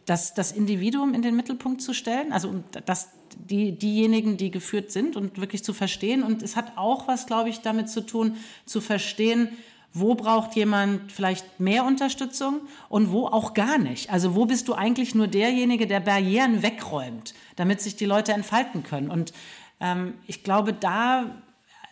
das, 0.06 0.34
das 0.34 0.52
Individuum 0.52 1.14
in 1.14 1.22
den 1.22 1.36
Mittelpunkt 1.36 1.82
zu 1.82 1.94
stellen, 1.94 2.32
also 2.32 2.64
das, 2.86 3.10
die, 3.38 3.78
diejenigen, 3.78 4.38
die 4.38 4.52
geführt 4.52 4.92
sind 4.92 5.16
und 5.16 5.40
wirklich 5.40 5.64
zu 5.64 5.74
verstehen. 5.74 6.24
Und 6.24 6.44
es 6.44 6.56
hat 6.56 6.78
auch 6.78 7.08
was, 7.08 7.28
glaube 7.28 7.50
ich, 7.50 7.62
damit 7.62 7.90
zu 7.90 8.02
tun, 8.02 8.36
zu 8.66 8.82
verstehen, 8.82 9.50
wo 9.94 10.16
braucht 10.16 10.56
jemand 10.56 11.12
vielleicht 11.12 11.60
mehr 11.60 11.86
Unterstützung 11.86 12.62
und 12.88 13.12
wo 13.12 13.26
auch 13.28 13.54
gar 13.54 13.78
nicht. 13.78 14.10
Also 14.10 14.36
wo 14.36 14.46
bist 14.46 14.68
du 14.68 14.74
eigentlich 14.74 15.16
nur 15.16 15.28
derjenige, 15.28 15.86
der 15.86 16.00
Barrieren 16.00 16.64
wegräumt, 16.64 17.34
damit 17.58 17.82
sich 17.82 17.96
die 17.96 18.06
Leute 18.06 18.32
entfalten 18.34 18.84
können. 18.84 19.12
Und 19.12 19.34
ähm, 19.80 20.14
ich 20.28 20.44
glaube, 20.44 20.74
da 20.74 21.26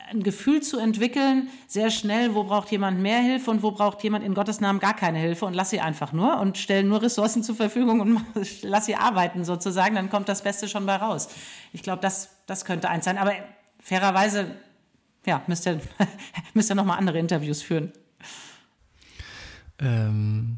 ein 0.10 0.24
Gefühl 0.24 0.62
zu 0.62 0.80
entwickeln, 0.80 1.50
sehr 1.67 1.91
schnell, 1.91 2.34
wo 2.34 2.43
braucht 2.43 2.72
jemand 2.72 3.00
mehr 3.00 3.19
Hilfe 3.19 3.52
und 3.52 3.63
wo 3.63 3.72
braucht 3.72 4.04
jemand 4.04 4.26
in 4.26 4.34
Gottes 4.34 4.60
Namen 4.60 4.80
gar 4.80 4.95
keine 4.95 5.19
Hilfe 5.19 5.45
und 5.45 5.54
lass 5.54 5.69
sie 5.69 5.80
einfach 5.80 6.13
nur 6.13 6.39
und 6.39 6.58
stell 6.58 6.84
nur 6.84 7.02
Ressourcen 7.02 7.43
zur 7.43 7.56
Verfügung 7.56 8.00
und 8.00 8.22
lass 8.63 8.86
sie 8.86 8.95
arbeiten 8.95 9.45
sozusagen, 9.45 9.95
dann 9.95 10.10
kommt 10.10 10.30
das 10.30 10.41
Beste 10.41 10.67
schon 10.67 10.86
bei 10.86 10.95
raus. 10.95 11.30
Ich 11.74 11.84
glaube, 11.84 12.02
das, 12.02 12.30
das 12.48 12.65
könnte 12.65 12.89
eins 12.89 13.06
sein. 13.06 13.17
Aber 13.17 13.34
fairerweise, 13.80 14.48
ja, 15.26 15.41
müsst 15.48 15.67
ihr, 15.67 15.80
müsst 16.54 16.72
ihr 16.72 16.76
nochmal 16.76 16.98
andere 16.98 17.19
Interviews 17.19 17.62
führen. 17.62 17.91
Ähm, 19.80 20.58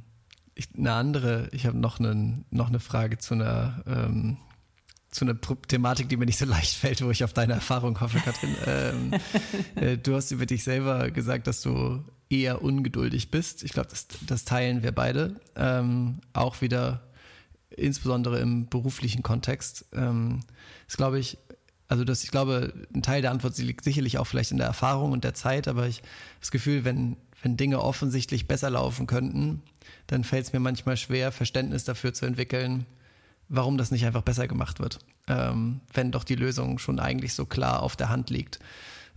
ich, 0.55 0.69
eine 0.77 0.93
andere, 0.93 1.49
ich 1.51 1.65
habe 1.65 1.77
noch, 1.77 1.99
noch 1.99 2.69
eine 2.69 2.79
Frage 2.79 3.17
zu 3.17 3.33
einer 3.33 3.83
ähm, 3.85 4.37
zu 5.11 5.25
einer 5.25 5.37
Thematik, 5.67 6.07
die 6.07 6.17
mir 6.17 6.25
nicht 6.25 6.37
so 6.37 6.45
leicht 6.45 6.75
fällt, 6.75 7.03
wo 7.03 7.11
ich 7.11 7.23
auf 7.23 7.33
deine 7.33 7.53
Erfahrung 7.53 7.99
hoffe, 7.99 8.19
Katrin. 8.19 8.55
ähm, 8.65 9.11
äh, 9.75 9.97
du 9.97 10.15
hast 10.15 10.31
über 10.31 10.45
dich 10.45 10.63
selber 10.63 11.11
gesagt, 11.11 11.47
dass 11.47 11.61
du 11.61 12.03
eher 12.29 12.61
ungeduldig 12.61 13.29
bist. 13.29 13.63
Ich 13.63 13.73
glaube, 13.73 13.89
das, 13.89 14.07
das 14.25 14.45
teilen 14.45 14.83
wir 14.83 14.93
beide. 14.93 15.35
Ähm, 15.55 16.21
auch 16.31 16.61
wieder 16.61 17.01
insbesondere 17.69 18.39
im 18.39 18.69
beruflichen 18.69 19.21
Kontext. 19.21 19.85
Ähm, 19.93 20.39
ist, 20.87 20.97
glaube 20.97 21.19
ich, 21.19 21.37
also 21.89 22.05
das, 22.05 22.23
ich 22.23 22.31
glaube, 22.31 22.73
ein 22.95 23.01
Teil 23.01 23.21
der 23.21 23.31
Antwort 23.31 23.57
liegt 23.57 23.83
sicherlich 23.83 24.17
auch 24.17 24.25
vielleicht 24.25 24.51
in 24.51 24.57
der 24.57 24.67
Erfahrung 24.67 25.11
und 25.11 25.25
der 25.25 25.33
Zeit, 25.33 25.67
aber 25.67 25.87
ich 25.87 25.97
habe 25.97 26.07
das 26.39 26.51
Gefühl, 26.51 26.85
wenn, 26.85 27.17
wenn 27.43 27.57
Dinge 27.57 27.81
offensichtlich 27.81 28.47
besser 28.47 28.69
laufen 28.69 29.07
könnten, 29.07 29.61
dann 30.07 30.23
fällt 30.23 30.45
es 30.45 30.53
mir 30.53 30.61
manchmal 30.61 30.95
schwer, 30.95 31.33
Verständnis 31.33 31.83
dafür 31.83 32.13
zu 32.13 32.25
entwickeln, 32.25 32.85
warum 33.51 33.77
das 33.77 33.91
nicht 33.91 34.05
einfach 34.05 34.21
besser 34.21 34.47
gemacht 34.47 34.79
wird, 34.79 34.99
ähm, 35.27 35.81
wenn 35.93 36.11
doch 36.11 36.23
die 36.23 36.35
Lösung 36.35 36.79
schon 36.79 36.99
eigentlich 36.99 37.33
so 37.33 37.45
klar 37.45 37.83
auf 37.83 37.97
der 37.97 38.09
Hand 38.09 38.29
liegt. 38.29 38.59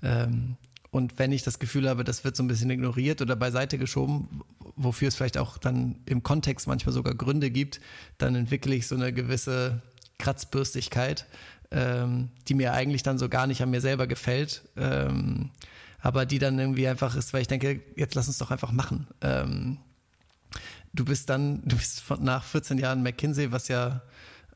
Ähm, 0.03 0.57
und 0.91 1.19
wenn 1.19 1.33
ich 1.33 1.45
das 1.45 1.61
Gefühl 1.61 1.89
habe, 1.89 2.05
das 2.05 2.25
wird 2.25 2.37
so 2.37 2.43
ein 2.43 2.49
bisschen 2.49 2.71
ignoriert 2.71 3.23
oder 3.23 3.37
beiseite 3.37 3.79
geschoben, 3.79 4.43
wofür 4.77 5.09
es 5.09 5.15
vielleicht 5.15 5.39
auch 5.39 5.57
dann 5.57 6.01
im 6.07 6.25
Kontext 6.25 6.67
manchmal 6.67 6.93
sogar 6.93 7.15
Gründe 7.15 7.51
gibt, 7.51 7.81
dann 8.19 8.35
entwickle 8.35 8.75
ich 8.75 8.89
so 8.89 8.97
eine 8.97 9.13
gewisse 9.13 9.83
Kratzbürstigkeit, 10.19 11.27
ähm, 11.71 12.31
die 12.49 12.55
mir 12.55 12.73
eigentlich 12.73 13.05
dann 13.05 13.19
so 13.19 13.29
gar 13.29 13.47
nicht 13.47 13.63
an 13.63 13.71
mir 13.71 13.81
selber 13.81 14.09
gefällt, 14.09 14.63
ähm, 14.77 15.51
aber 16.01 16.27
die 16.27 16.41
dann 16.41 16.59
irgendwie 16.59 16.89
einfach 16.89 17.15
ist, 17.15 17.33
weil 17.33 17.43
ich 17.43 17.49
denke, 17.49 17.81
jetzt 17.97 18.17
lass 18.17 18.27
uns 18.27 18.39
doch 18.39 18.51
einfach 18.51 18.73
machen. 18.73 19.07
Ähm, 19.21 19.79
du 20.95 21.05
bist 21.05 21.29
dann, 21.29 21.61
du 21.65 21.77
bist 21.77 22.01
von, 22.01 22.23
nach 22.23 22.45
14 22.45 22.79
Jahren 22.79 23.03
McKinsey, 23.03 23.53
was 23.53 23.69
ja 23.69 24.03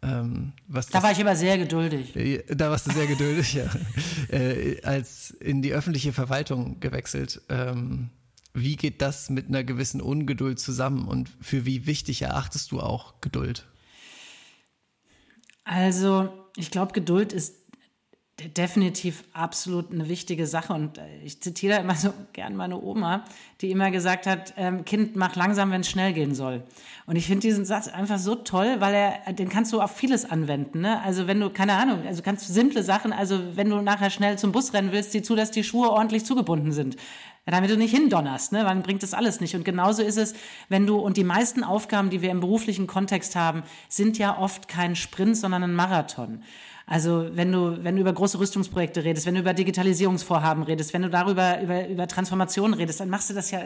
ähm, 0.01 0.53
da 0.69 0.81
das, 0.81 1.03
war 1.03 1.11
ich 1.11 1.19
immer 1.19 1.35
sehr 1.35 1.59
geduldig. 1.59 2.15
Äh, 2.15 2.45
da 2.55 2.71
warst 2.71 2.87
du 2.87 2.93
sehr 2.93 3.07
geduldig, 3.07 3.55
ja. 3.55 3.69
Äh, 4.31 4.81
als 4.83 5.31
in 5.31 5.61
die 5.61 5.73
öffentliche 5.73 6.13
Verwaltung 6.13 6.79
gewechselt. 6.79 7.43
Ähm, 7.49 8.11
wie 8.55 8.77
geht 8.77 9.03
das 9.03 9.29
mit 9.29 9.49
einer 9.49 9.65
gewissen 9.65 10.01
Ungeduld 10.01 10.61
zusammen 10.61 11.07
und 11.09 11.31
für 11.41 11.67
wie 11.67 11.87
wichtig 11.87 12.23
erachtest 12.23 12.71
du 12.71 12.81
auch 12.81 13.21
Geduld? 13.21 13.67
Also, 15.65 16.33
ich 16.57 16.71
glaube, 16.71 16.93
Geduld 16.93 17.33
ist 17.33 17.58
definitiv 18.47 19.25
absolut 19.33 19.93
eine 19.93 20.09
wichtige 20.09 20.47
Sache. 20.47 20.73
Und 20.73 20.99
äh, 20.99 21.03
ich 21.25 21.41
zitiere 21.41 21.81
immer 21.81 21.95
so 21.95 22.13
gern 22.33 22.55
meine 22.55 22.81
Oma, 22.81 23.25
die 23.61 23.71
immer 23.71 23.91
gesagt 23.91 24.27
hat, 24.27 24.55
ähm, 24.57 24.85
Kind, 24.85 25.17
mach 25.17 25.35
langsam, 25.35 25.73
wenn 25.73 25.81
es 25.81 25.89
schnell 25.89 26.13
gehen 26.13 26.35
soll. 26.35 26.63
Und 27.07 27.17
ich 27.17 27.27
finde 27.27 27.41
diesen 27.41 27.65
Satz 27.65 27.89
einfach 27.89 28.19
so 28.19 28.37
toll, 28.37 28.77
weil 28.79 28.95
er, 28.95 29.33
den 29.33 29.49
kannst 29.49 29.73
du 29.73 29.81
auf 29.81 29.97
vieles 29.97 30.25
anwenden. 30.25 30.81
Ne? 30.81 31.03
Also 31.03 31.27
wenn 31.27 31.41
du, 31.41 31.51
keine 31.51 31.75
Ahnung, 31.75 32.07
also 32.07 32.23
kannst 32.23 32.49
du 32.49 32.53
simple 32.53 32.83
Sachen, 32.83 33.13
also 33.13 33.57
wenn 33.57 33.71
du 33.71 33.81
nachher 33.81 34.11
schnell 34.11 34.39
zum 34.39 34.53
Bus 34.53 34.73
rennen 34.73 34.93
willst, 34.93 35.13
sieh 35.13 35.23
zu, 35.23 35.35
dass 35.35 35.51
die 35.51 35.65
Schuhe 35.65 35.91
ordentlich 35.91 36.25
zugebunden 36.25 36.73
sind. 36.73 36.97
Damit 37.45 37.71
du 37.71 37.79
nicht 37.79 37.95
hindonnerst, 37.95 38.53
ne? 38.53 38.63
dann 38.63 38.83
bringt 38.83 39.03
das 39.03 39.15
alles 39.15 39.41
nicht. 39.41 39.57
Und 39.57 39.65
genauso 39.65 40.03
ist 40.03 40.19
es, 40.19 40.35
wenn 40.69 40.87
du, 40.87 40.99
und 40.99 41.17
die 41.17 41.25
meisten 41.25 41.65
Aufgaben, 41.65 42.11
die 42.11 42.21
wir 42.21 42.31
im 42.31 42.41
beruflichen 42.41 42.87
Kontext 42.87 43.37
haben, 43.37 43.63
sind 43.89 44.19
ja 44.19 44.39
oft 44.39 44.69
kein 44.69 44.95
Sprint, 44.95 45.35
sondern 45.35 45.63
ein 45.63 45.75
Marathon. 45.75 46.43
Also 46.89 47.29
wenn 47.33 47.53
du, 47.53 47.85
wenn 47.85 47.97
du 47.97 48.01
über 48.01 48.13
große 48.15 48.39
Rüstungsprojekte 48.39 49.05
redest, 49.05 49.27
wenn 49.27 49.35
du 49.35 49.41
über 49.41 49.53
Digitalisierungsvorhaben 49.53 50.63
redest, 50.63 50.95
wenn 50.95 51.03
du 51.03 51.11
darüber 51.11 51.61
über, 51.61 51.87
über 51.87 52.09
Transformation 52.09 52.73
redest, 52.73 53.01
dann 53.01 53.11
machst 53.11 53.29
du 53.29 53.35
das 53.35 53.51
ja, 53.51 53.61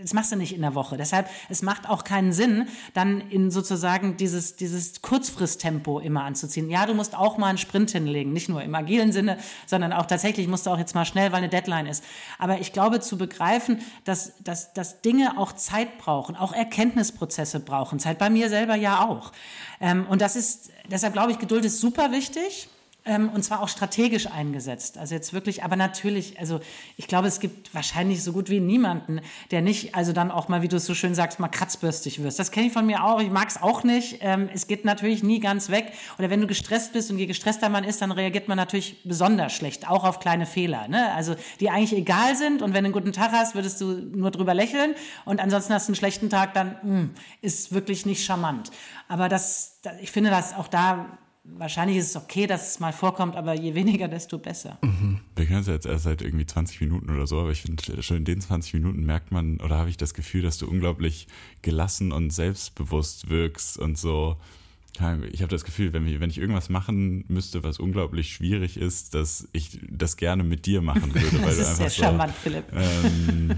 das 0.00 0.12
machst 0.14 0.32
du 0.32 0.36
nicht 0.36 0.54
in 0.54 0.62
der 0.62 0.74
Woche. 0.74 0.96
Deshalb, 0.96 1.28
es 1.48 1.62
macht 1.62 1.88
auch 1.88 2.04
keinen 2.04 2.32
Sinn, 2.32 2.68
dann 2.94 3.20
in 3.28 3.50
sozusagen 3.50 4.16
dieses, 4.16 4.56
dieses 4.56 5.02
Kurzfristtempo 5.02 6.00
immer 6.00 6.24
anzuziehen. 6.24 6.70
Ja, 6.70 6.86
du 6.86 6.94
musst 6.94 7.16
auch 7.16 7.38
mal 7.38 7.48
einen 7.48 7.58
Sprint 7.58 7.90
hinlegen, 7.90 8.32
nicht 8.32 8.48
nur 8.48 8.62
im 8.62 8.74
agilen 8.74 9.12
Sinne, 9.12 9.38
sondern 9.66 9.92
auch 9.92 10.06
tatsächlich 10.06 10.48
musst 10.48 10.66
du 10.66 10.70
auch 10.70 10.78
jetzt 10.78 10.94
mal 10.94 11.04
schnell, 11.04 11.32
weil 11.32 11.38
eine 11.38 11.48
Deadline 11.48 11.86
ist. 11.86 12.04
Aber 12.38 12.60
ich 12.60 12.72
glaube, 12.72 13.00
zu 13.00 13.18
begreifen, 13.18 13.80
dass, 14.04 14.34
dass, 14.42 14.72
dass 14.72 15.02
Dinge 15.02 15.38
auch 15.38 15.52
Zeit 15.52 15.98
brauchen, 15.98 16.36
auch 16.36 16.52
Erkenntnisprozesse 16.52 17.60
brauchen, 17.60 17.98
Zeit 17.98 18.18
bei 18.18 18.30
mir 18.30 18.48
selber 18.48 18.76
ja 18.76 19.04
auch. 19.04 19.32
Ähm, 19.80 20.06
und 20.08 20.20
das 20.20 20.36
ist, 20.36 20.70
deshalb 20.90 21.14
glaube 21.14 21.32
ich, 21.32 21.38
Geduld 21.38 21.64
ist 21.64 21.80
super 21.80 22.12
wichtig. 22.12 22.59
Ähm, 23.06 23.30
und 23.30 23.42
zwar 23.42 23.62
auch 23.62 23.68
strategisch 23.68 24.26
eingesetzt. 24.26 24.98
Also 24.98 25.14
jetzt 25.14 25.32
wirklich, 25.32 25.64
aber 25.64 25.74
natürlich, 25.76 26.38
also 26.38 26.60
ich 26.98 27.06
glaube, 27.06 27.28
es 27.28 27.40
gibt 27.40 27.74
wahrscheinlich 27.74 28.22
so 28.22 28.32
gut 28.32 28.50
wie 28.50 28.60
niemanden, 28.60 29.20
der 29.50 29.62
nicht, 29.62 29.94
also 29.94 30.12
dann 30.12 30.30
auch 30.30 30.48
mal, 30.48 30.60
wie 30.60 30.68
du 30.68 30.76
es 30.76 30.84
so 30.84 30.94
schön 30.94 31.14
sagst, 31.14 31.40
mal 31.40 31.48
kratzbürstig 31.48 32.22
wirst. 32.22 32.38
Das 32.38 32.50
kenne 32.50 32.66
ich 32.66 32.72
von 32.72 32.84
mir 32.84 33.02
auch, 33.04 33.20
ich 33.20 33.30
mag 33.30 33.48
es 33.48 33.62
auch 33.62 33.84
nicht. 33.84 34.18
Ähm, 34.20 34.50
es 34.52 34.66
geht 34.66 34.84
natürlich 34.84 35.22
nie 35.22 35.40
ganz 35.40 35.70
weg. 35.70 35.92
Oder 36.18 36.28
wenn 36.28 36.42
du 36.42 36.46
gestresst 36.46 36.92
bist 36.92 37.10
und 37.10 37.18
je 37.18 37.26
gestresster 37.26 37.70
man 37.70 37.84
ist, 37.84 38.02
dann 38.02 38.12
reagiert 38.12 38.48
man 38.48 38.58
natürlich 38.58 39.02
besonders 39.04 39.54
schlecht, 39.54 39.88
auch 39.88 40.04
auf 40.04 40.20
kleine 40.20 40.44
Fehler. 40.44 40.86
Ne? 40.88 41.12
Also 41.14 41.36
die 41.58 41.70
eigentlich 41.70 41.94
egal 41.94 42.36
sind 42.36 42.60
und 42.60 42.74
wenn 42.74 42.84
du 42.84 42.88
einen 42.88 42.92
guten 42.92 43.12
Tag 43.12 43.32
hast, 43.32 43.54
würdest 43.54 43.80
du 43.80 43.92
nur 43.92 44.30
drüber 44.30 44.52
lächeln 44.52 44.94
und 45.24 45.40
ansonsten 45.40 45.72
hast 45.72 45.88
du 45.88 45.92
einen 45.92 45.96
schlechten 45.96 46.28
Tag, 46.28 46.52
dann 46.52 46.76
mh, 46.82 46.82
hm, 46.82 47.10
ist 47.40 47.72
wirklich 47.72 48.04
nicht 48.04 48.24
charmant. 48.24 48.70
Aber 49.08 49.30
das, 49.30 49.80
ich 50.02 50.10
finde, 50.10 50.28
dass 50.30 50.54
auch 50.54 50.68
da 50.68 51.18
wahrscheinlich 51.44 51.96
ist 51.96 52.10
es 52.10 52.16
okay, 52.16 52.46
dass 52.46 52.72
es 52.72 52.80
mal 52.80 52.92
vorkommt, 52.92 53.36
aber 53.36 53.54
je 53.54 53.74
weniger, 53.74 54.08
desto 54.08 54.38
besser. 54.38 54.78
Mhm. 54.82 55.20
Wir 55.36 55.46
können 55.46 55.60
es 55.60 55.66
jetzt 55.66 55.86
erst 55.86 56.04
seit 56.04 56.22
irgendwie 56.22 56.46
20 56.46 56.80
Minuten 56.80 57.10
oder 57.10 57.26
so, 57.26 57.40
aber 57.40 57.50
ich 57.50 57.62
finde, 57.62 58.02
schon 58.02 58.18
in 58.18 58.24
den 58.24 58.40
20 58.40 58.74
Minuten 58.74 59.04
merkt 59.04 59.32
man 59.32 59.58
oder 59.60 59.76
habe 59.76 59.90
ich 59.90 59.96
das 59.96 60.14
Gefühl, 60.14 60.42
dass 60.42 60.58
du 60.58 60.68
unglaublich 60.68 61.28
gelassen 61.62 62.12
und 62.12 62.30
selbstbewusst 62.30 63.30
wirkst 63.30 63.78
und 63.78 63.98
so. 63.98 64.36
Ich 65.32 65.40
habe 65.40 65.50
das 65.50 65.64
Gefühl, 65.64 65.92
wenn, 65.94 66.04
wir, 66.04 66.20
wenn 66.20 66.28
ich 66.28 66.38
irgendwas 66.38 66.68
machen 66.68 67.24
müsste, 67.28 67.62
was 67.62 67.78
unglaublich 67.78 68.34
schwierig 68.34 68.76
ist, 68.76 69.14
dass 69.14 69.48
ich 69.52 69.80
das 69.88 70.16
gerne 70.16 70.42
mit 70.44 70.66
dir 70.66 70.82
machen 70.82 71.14
würde. 71.14 71.38
das 71.42 71.56
ist 71.56 71.76
sehr 71.76 71.88
so, 71.88 72.02
charmant, 72.02 72.34
Philipp. 72.34 72.64
Ähm, 72.72 73.52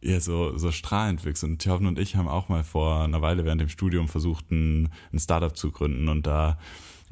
ja, 0.00 0.20
so, 0.20 0.56
so 0.58 0.70
strahlend 0.70 1.24
wirkst. 1.24 1.42
Und 1.42 1.60
Thorben 1.62 1.86
und 1.86 1.98
ich 1.98 2.14
haben 2.14 2.28
auch 2.28 2.48
mal 2.48 2.62
vor 2.62 3.02
einer 3.02 3.20
Weile 3.20 3.44
während 3.44 3.60
dem 3.60 3.68
Studium 3.68 4.06
versucht, 4.06 4.50
ein, 4.52 4.90
ein 5.12 5.18
Startup 5.18 5.56
zu 5.56 5.72
gründen 5.72 6.08
und 6.08 6.26
da 6.26 6.58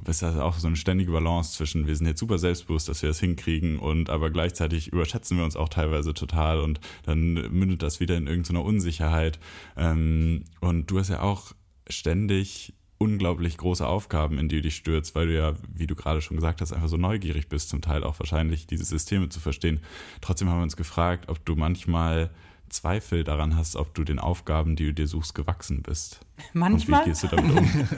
ist 0.06 0.22
ja 0.22 0.42
auch 0.42 0.58
so 0.58 0.66
eine 0.66 0.76
ständige 0.76 1.12
Balance 1.12 1.52
zwischen, 1.52 1.86
wir 1.86 1.96
sind 1.96 2.06
jetzt 2.06 2.20
super 2.20 2.38
selbstbewusst, 2.38 2.88
dass 2.88 3.02
wir 3.02 3.08
das 3.08 3.20
hinkriegen 3.20 3.78
und 3.78 4.10
aber 4.10 4.30
gleichzeitig 4.30 4.88
überschätzen 4.88 5.36
wir 5.36 5.44
uns 5.44 5.56
auch 5.56 5.68
teilweise 5.68 6.14
total 6.14 6.60
und 6.60 6.80
dann 7.04 7.34
mündet 7.34 7.82
das 7.82 8.00
wieder 8.00 8.16
in 8.16 8.26
irgendeiner 8.26 8.64
Unsicherheit. 8.64 9.38
Ähm, 9.76 10.44
und 10.60 10.90
du 10.90 10.98
hast 10.98 11.10
ja 11.10 11.20
auch 11.20 11.52
ständig 11.88 12.74
unglaublich 12.98 13.56
große 13.56 13.86
Aufgaben, 13.86 14.38
in 14.38 14.48
die 14.48 14.56
du 14.56 14.62
dich 14.62 14.76
stürzt, 14.76 15.14
weil 15.14 15.28
du 15.28 15.36
ja, 15.36 15.54
wie 15.72 15.86
du 15.86 15.94
gerade 15.94 16.20
schon 16.20 16.36
gesagt 16.36 16.60
hast, 16.60 16.72
einfach 16.72 16.88
so 16.88 16.96
neugierig 16.96 17.48
bist, 17.48 17.68
zum 17.68 17.80
Teil 17.80 18.02
auch 18.04 18.18
wahrscheinlich 18.18 18.66
diese 18.66 18.84
Systeme 18.84 19.28
zu 19.28 19.40
verstehen. 19.40 19.80
Trotzdem 20.20 20.48
haben 20.48 20.58
wir 20.58 20.64
uns 20.64 20.76
gefragt, 20.76 21.28
ob 21.28 21.44
du 21.44 21.54
manchmal 21.54 22.30
Zweifel 22.68 23.24
daran 23.24 23.56
hast, 23.56 23.76
ob 23.76 23.94
du 23.94 24.04
den 24.04 24.18
Aufgaben, 24.18 24.76
die 24.76 24.86
du 24.86 24.94
dir 24.94 25.06
suchst, 25.06 25.34
gewachsen 25.34 25.82
bist. 25.82 26.20
Manchmal. 26.52 27.00
Und 27.00 27.06
wie 27.06 27.10
gehst 27.10 27.22
du 27.22 27.28
damit 27.28 27.56
um? 27.56 27.66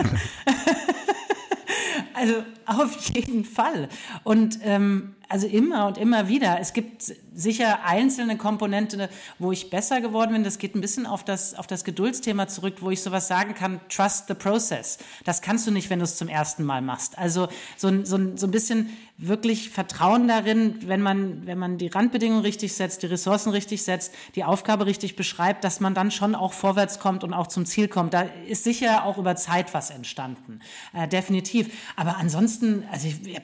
Also 2.21 2.45
auf 2.67 2.95
jeden 3.15 3.45
Fall. 3.45 3.89
Und 4.25 4.59
ähm, 4.63 5.15
also 5.31 5.47
immer 5.47 5.87
und 5.87 5.97
immer 5.97 6.27
wieder. 6.27 6.59
Es 6.61 6.73
gibt 6.73 7.15
sicher 7.33 7.85
einzelne 7.85 8.37
Komponenten, 8.37 9.09
wo 9.39 9.53
ich 9.53 9.71
besser 9.71 10.01
geworden 10.01 10.33
bin. 10.33 10.43
Das 10.43 10.59
geht 10.59 10.75
ein 10.75 10.81
bisschen 10.81 11.07
auf 11.07 11.25
das, 11.25 11.55
auf 11.55 11.69
das 11.69 11.85
Geduldsthema 11.85 12.49
zurück, 12.49 12.79
wo 12.81 12.91
ich 12.91 13.01
sowas 13.01 13.29
sagen 13.29 13.55
kann, 13.55 13.81
trust 13.89 14.27
the 14.27 14.35
process. 14.35 14.99
Das 15.25 15.41
kannst 15.41 15.69
du 15.69 15.71
nicht, 15.71 15.89
wenn 15.89 16.01
du 16.01 16.05
es 16.05 16.17
zum 16.17 16.27
ersten 16.27 16.65
Mal 16.65 16.83
machst. 16.83 17.17
Also 17.17 17.49
so, 17.77 18.05
so, 18.05 18.19
so 18.37 18.47
ein 18.49 18.51
bisschen 18.51 18.91
wirklich 19.17 19.71
Vertrauen 19.71 20.27
darin, 20.27 20.77
wenn 20.89 21.01
man, 21.01 21.47
wenn 21.47 21.59
man 21.59 21.79
die 21.79 21.89
Randbedingungen 21.89 22.43
richtig 22.43 22.73
setzt, 22.73 23.03
die 23.03 23.07
Ressourcen 23.07 23.51
richtig 23.51 23.85
setzt, 23.85 24.13
die 24.35 24.45
Aufgabe 24.45 24.87
richtig 24.87 25.15
beschreibt, 25.15 25.63
dass 25.63 25.79
man 25.79 25.95
dann 25.95 26.11
schon 26.11 26.35
auch 26.35 26.55
vorwärts 26.55 26.99
kommt 26.99 27.23
und 27.23 27.35
auch 27.35 27.47
zum 27.47 27.67
Ziel 27.67 27.87
kommt. 27.87 28.15
Da 28.15 28.23
ist 28.49 28.65
sicher 28.65 29.05
auch 29.05 29.19
über 29.19 29.37
Zeit 29.37 29.75
was 29.75 29.91
entstanden. 29.91 30.61
Äh, 30.93 31.07
definitiv. 31.07 31.71
Aber 31.95 32.17
ansonsten, 32.17 32.85
also 32.91 33.07
ich, 33.07 33.41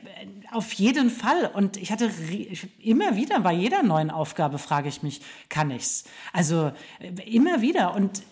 auf 0.57 0.73
jeden 0.73 1.11
Fall. 1.11 1.51
Und 1.53 1.77
ich 1.77 1.92
hatte 1.92 2.11
immer 2.83 3.16
wieder 3.16 3.40
bei 3.40 3.53
jeder 3.53 3.83
neuen 3.83 4.11
Aufgabe 4.11 4.59
frage 4.59 4.88
ich 4.88 5.03
mich, 5.03 5.21
kann 5.49 5.71
ich's? 5.71 6.05
Also 6.33 6.73
äh, 6.99 7.12
immer 7.31 7.61
wieder. 7.61 7.95
Und 7.95 8.23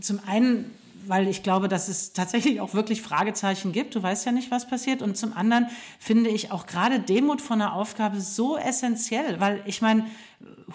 zum 0.00 0.20
einen 0.26 0.70
weil 1.06 1.28
ich 1.28 1.42
glaube, 1.42 1.68
dass 1.68 1.88
es 1.88 2.14
tatsächlich 2.14 2.62
auch 2.62 2.72
wirklich 2.72 3.02
Fragezeichen 3.02 3.72
gibt. 3.72 3.94
Du 3.94 4.02
weißt 4.02 4.24
ja 4.24 4.32
nicht, 4.32 4.50
was 4.50 4.66
passiert. 4.66 5.02
Und 5.02 5.18
zum 5.18 5.34
anderen 5.34 5.68
finde 5.98 6.30
ich 6.30 6.50
auch 6.50 6.66
gerade 6.66 6.98
Demut 6.98 7.42
von 7.42 7.60
einer 7.60 7.74
Aufgabe 7.74 8.20
so 8.20 8.56
essentiell, 8.56 9.38
weil 9.38 9.62
ich 9.66 9.82
meine, 9.82 10.06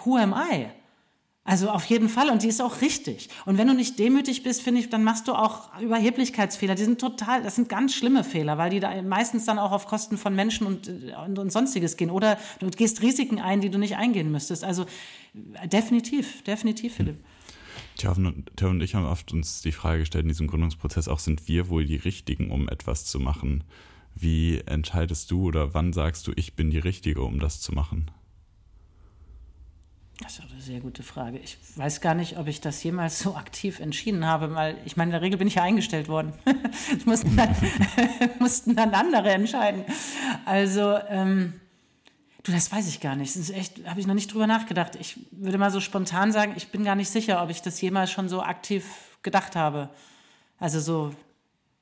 who 0.04 0.16
am 0.16 0.32
I? 0.32 0.66
Also 1.50 1.68
auf 1.68 1.84
jeden 1.86 2.08
Fall 2.08 2.30
und 2.30 2.44
die 2.44 2.46
ist 2.46 2.62
auch 2.62 2.80
richtig. 2.80 3.28
Und 3.44 3.58
wenn 3.58 3.66
du 3.66 3.74
nicht 3.74 3.98
demütig 3.98 4.44
bist, 4.44 4.62
finde 4.62 4.82
ich, 4.82 4.88
dann 4.88 5.02
machst 5.02 5.26
du 5.26 5.32
auch 5.32 5.76
Überheblichkeitsfehler. 5.80 6.76
Die 6.76 6.84
sind 6.84 7.00
total, 7.00 7.42
das 7.42 7.56
sind 7.56 7.68
ganz 7.68 7.92
schlimme 7.92 8.22
Fehler, 8.22 8.56
weil 8.56 8.70
die 8.70 8.78
da 8.78 9.02
meistens 9.02 9.46
dann 9.46 9.58
auch 9.58 9.72
auf 9.72 9.86
Kosten 9.86 10.16
von 10.16 10.32
Menschen 10.36 10.64
und, 10.64 10.88
und, 11.26 11.40
und 11.40 11.50
sonstiges 11.50 11.96
gehen. 11.96 12.10
Oder 12.10 12.38
du 12.60 12.70
gehst 12.70 13.02
Risiken 13.02 13.40
ein, 13.40 13.60
die 13.60 13.68
du 13.68 13.78
nicht 13.78 13.96
eingehen 13.96 14.30
müsstest. 14.30 14.62
Also 14.62 14.86
definitiv, 15.64 16.44
definitiv, 16.44 16.94
Philipp. 16.94 17.16
Tja, 17.96 18.12
und, 18.12 18.62
und 18.62 18.80
ich 18.80 18.94
haben 18.94 19.06
oft 19.06 19.32
uns 19.32 19.60
die 19.60 19.72
Frage 19.72 19.98
gestellt 19.98 20.22
in 20.22 20.28
diesem 20.28 20.46
Gründungsprozess, 20.46 21.08
auch 21.08 21.18
sind 21.18 21.48
wir 21.48 21.68
wohl 21.68 21.84
die 21.84 21.96
Richtigen, 21.96 22.52
um 22.52 22.68
etwas 22.68 23.06
zu 23.06 23.18
machen? 23.18 23.64
Wie 24.14 24.58
entscheidest 24.66 25.32
du 25.32 25.48
oder 25.48 25.74
wann 25.74 25.92
sagst 25.92 26.28
du, 26.28 26.32
ich 26.36 26.54
bin 26.54 26.70
die 26.70 26.78
Richtige, 26.78 27.22
um 27.22 27.40
das 27.40 27.60
zu 27.60 27.72
machen? 27.72 28.08
Das 30.22 30.38
ist 30.38 30.52
eine 30.52 30.60
sehr 30.60 30.80
gute 30.80 31.02
Frage. 31.02 31.38
Ich 31.38 31.56
weiß 31.76 32.02
gar 32.02 32.14
nicht, 32.14 32.36
ob 32.36 32.46
ich 32.46 32.60
das 32.60 32.82
jemals 32.82 33.18
so 33.18 33.36
aktiv 33.36 33.80
entschieden 33.80 34.26
habe, 34.26 34.54
weil 34.54 34.76
ich 34.84 34.96
meine, 34.96 35.08
in 35.08 35.12
der 35.12 35.22
Regel 35.22 35.38
bin 35.38 35.48
ich 35.48 35.54
ja 35.54 35.62
eingestellt 35.62 36.08
worden. 36.08 36.34
das 36.44 37.06
mussten 37.06 37.36
dann, 37.36 37.56
mussten 38.38 38.76
dann 38.76 38.92
andere 38.92 39.30
entscheiden. 39.30 39.84
Also, 40.44 40.98
ähm, 41.08 41.54
du, 42.42 42.52
das 42.52 42.70
weiß 42.70 42.86
ich 42.88 43.00
gar 43.00 43.16
nicht. 43.16 43.34
Das 43.34 43.40
ist 43.40 43.50
echt, 43.50 43.86
habe 43.86 43.98
ich 43.98 44.06
noch 44.06 44.14
nicht 44.14 44.32
drüber 44.32 44.46
nachgedacht. 44.46 44.94
Ich 44.96 45.18
würde 45.30 45.56
mal 45.56 45.70
so 45.70 45.80
spontan 45.80 46.32
sagen, 46.32 46.52
ich 46.54 46.68
bin 46.68 46.84
gar 46.84 46.96
nicht 46.96 47.08
sicher, 47.08 47.42
ob 47.42 47.48
ich 47.48 47.62
das 47.62 47.80
jemals 47.80 48.10
schon 48.10 48.28
so 48.28 48.42
aktiv 48.42 48.84
gedacht 49.22 49.56
habe. 49.56 49.88
Also 50.58 50.80
so 50.80 51.14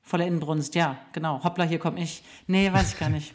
voller 0.01 0.25
Inbrunst, 0.25 0.75
ja, 0.75 0.97
genau. 1.11 1.43
Hoppla, 1.43 1.65
hier 1.65 1.79
komme 1.79 2.01
ich. 2.01 2.23
Nee, 2.47 2.71
weiß 2.71 2.93
ich 2.93 2.99
gar 2.99 3.09
nicht. 3.09 3.33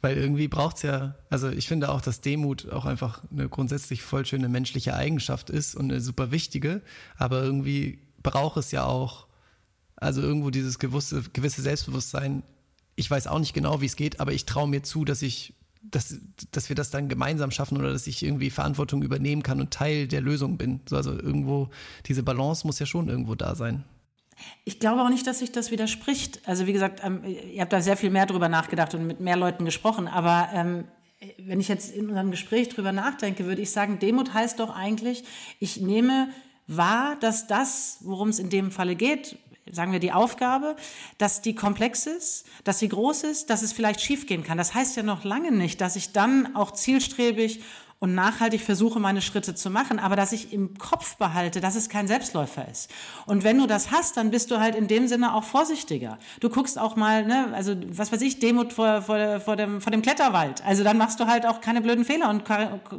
Weil 0.00 0.16
irgendwie 0.16 0.48
braucht 0.48 0.76
es 0.76 0.82
ja, 0.82 1.14
also 1.28 1.50
ich 1.50 1.68
finde 1.68 1.90
auch, 1.90 2.00
dass 2.00 2.20
Demut 2.20 2.70
auch 2.70 2.86
einfach 2.86 3.22
eine 3.30 3.48
grundsätzlich 3.48 4.02
voll 4.02 4.24
schöne 4.24 4.48
menschliche 4.48 4.94
Eigenschaft 4.94 5.50
ist 5.50 5.74
und 5.74 5.90
eine 5.90 6.00
super 6.00 6.30
wichtige, 6.30 6.80
aber 7.16 7.42
irgendwie 7.42 7.98
braucht 8.22 8.56
es 8.56 8.70
ja 8.70 8.84
auch, 8.84 9.26
also 9.96 10.22
irgendwo 10.22 10.50
dieses 10.50 10.78
gewisse, 10.78 11.22
gewisse 11.34 11.60
Selbstbewusstsein. 11.60 12.42
Ich 12.96 13.10
weiß 13.10 13.26
auch 13.26 13.38
nicht 13.38 13.52
genau, 13.52 13.82
wie 13.82 13.86
es 13.86 13.96
geht, 13.96 14.20
aber 14.20 14.32
ich 14.32 14.46
traue 14.46 14.68
mir 14.68 14.82
zu, 14.82 15.04
dass 15.04 15.20
ich 15.20 15.54
dass, 15.82 16.14
dass 16.52 16.68
wir 16.68 16.76
das 16.76 16.90
dann 16.90 17.08
gemeinsam 17.08 17.50
schaffen 17.50 17.78
oder 17.78 17.92
dass 17.92 18.06
ich 18.06 18.22
irgendwie 18.22 18.50
Verantwortung 18.50 19.02
übernehmen 19.02 19.42
kann 19.42 19.60
und 19.60 19.70
Teil 19.70 20.08
der 20.08 20.20
Lösung 20.20 20.58
bin. 20.58 20.80
So, 20.86 20.96
also 20.96 21.12
irgendwo, 21.12 21.70
diese 22.06 22.22
Balance 22.22 22.66
muss 22.66 22.78
ja 22.78 22.86
schon 22.86 23.08
irgendwo 23.08 23.34
da 23.34 23.54
sein. 23.54 23.84
Ich 24.64 24.80
glaube 24.80 25.02
auch 25.02 25.08
nicht, 25.08 25.26
dass 25.26 25.40
sich 25.40 25.52
das 25.52 25.70
widerspricht. 25.70 26.40
Also 26.46 26.66
wie 26.66 26.72
gesagt, 26.72 27.00
ähm, 27.04 27.22
ihr 27.24 27.60
habt 27.60 27.72
da 27.72 27.80
sehr 27.80 27.96
viel 27.96 28.10
mehr 28.10 28.26
drüber 28.26 28.48
nachgedacht 28.48 28.94
und 28.94 29.06
mit 29.06 29.20
mehr 29.20 29.36
Leuten 29.36 29.64
gesprochen. 29.64 30.08
Aber 30.08 30.48
ähm, 30.54 30.84
wenn 31.38 31.60
ich 31.60 31.68
jetzt 31.68 31.94
in 31.94 32.08
unserem 32.08 32.30
Gespräch 32.30 32.68
drüber 32.68 32.92
nachdenke, 32.92 33.46
würde 33.46 33.62
ich 33.62 33.70
sagen, 33.70 33.98
Demut 33.98 34.32
heißt 34.32 34.58
doch 34.60 34.74
eigentlich, 34.74 35.24
ich 35.58 35.80
nehme 35.80 36.28
wahr, 36.66 37.16
dass 37.20 37.46
das, 37.46 37.98
worum 38.02 38.28
es 38.28 38.38
in 38.38 38.48
dem 38.48 38.70
Falle 38.70 38.96
geht, 38.96 39.36
sagen 39.70 39.92
wir 39.92 40.00
die 40.00 40.12
Aufgabe, 40.12 40.76
dass 41.18 41.42
die 41.42 41.54
komplex 41.54 42.06
ist, 42.06 42.46
dass 42.64 42.78
sie 42.78 42.88
groß 42.88 43.24
ist, 43.24 43.50
dass 43.50 43.62
es 43.62 43.72
vielleicht 43.72 44.00
schiefgehen 44.00 44.44
kann. 44.44 44.58
Das 44.58 44.74
heißt 44.74 44.96
ja 44.96 45.02
noch 45.02 45.24
lange 45.24 45.52
nicht, 45.52 45.80
dass 45.80 45.96
ich 45.96 46.12
dann 46.12 46.56
auch 46.56 46.72
zielstrebig 46.72 47.60
und 48.00 48.14
nachhaltig 48.14 48.62
versuche, 48.62 48.98
meine 48.98 49.20
Schritte 49.20 49.54
zu 49.54 49.68
machen, 49.68 49.98
aber 49.98 50.16
dass 50.16 50.32
ich 50.32 50.54
im 50.54 50.78
Kopf 50.78 51.16
behalte, 51.16 51.60
dass 51.60 51.76
es 51.76 51.90
kein 51.90 52.08
Selbstläufer 52.08 52.66
ist. 52.66 52.90
Und 53.26 53.44
wenn 53.44 53.58
du 53.58 53.66
das 53.66 53.90
hast, 53.90 54.16
dann 54.16 54.30
bist 54.30 54.50
du 54.50 54.58
halt 54.58 54.74
in 54.74 54.88
dem 54.88 55.06
Sinne 55.06 55.34
auch 55.34 55.44
vorsichtiger. 55.44 56.18
Du 56.40 56.48
guckst 56.48 56.78
auch 56.78 56.96
mal, 56.96 57.26
ne, 57.26 57.52
also 57.52 57.76
was 57.88 58.10
weiß 58.10 58.22
ich, 58.22 58.38
Demut 58.38 58.72
vor, 58.72 59.02
vor, 59.02 59.40
vor, 59.40 59.56
dem, 59.56 59.82
vor 59.82 59.92
dem 59.92 60.00
Kletterwald. 60.00 60.64
Also 60.64 60.82
dann 60.82 60.96
machst 60.96 61.20
du 61.20 61.26
halt 61.26 61.44
auch 61.44 61.60
keine 61.60 61.82
blöden 61.82 62.06
Fehler 62.06 62.30
und 62.30 62.44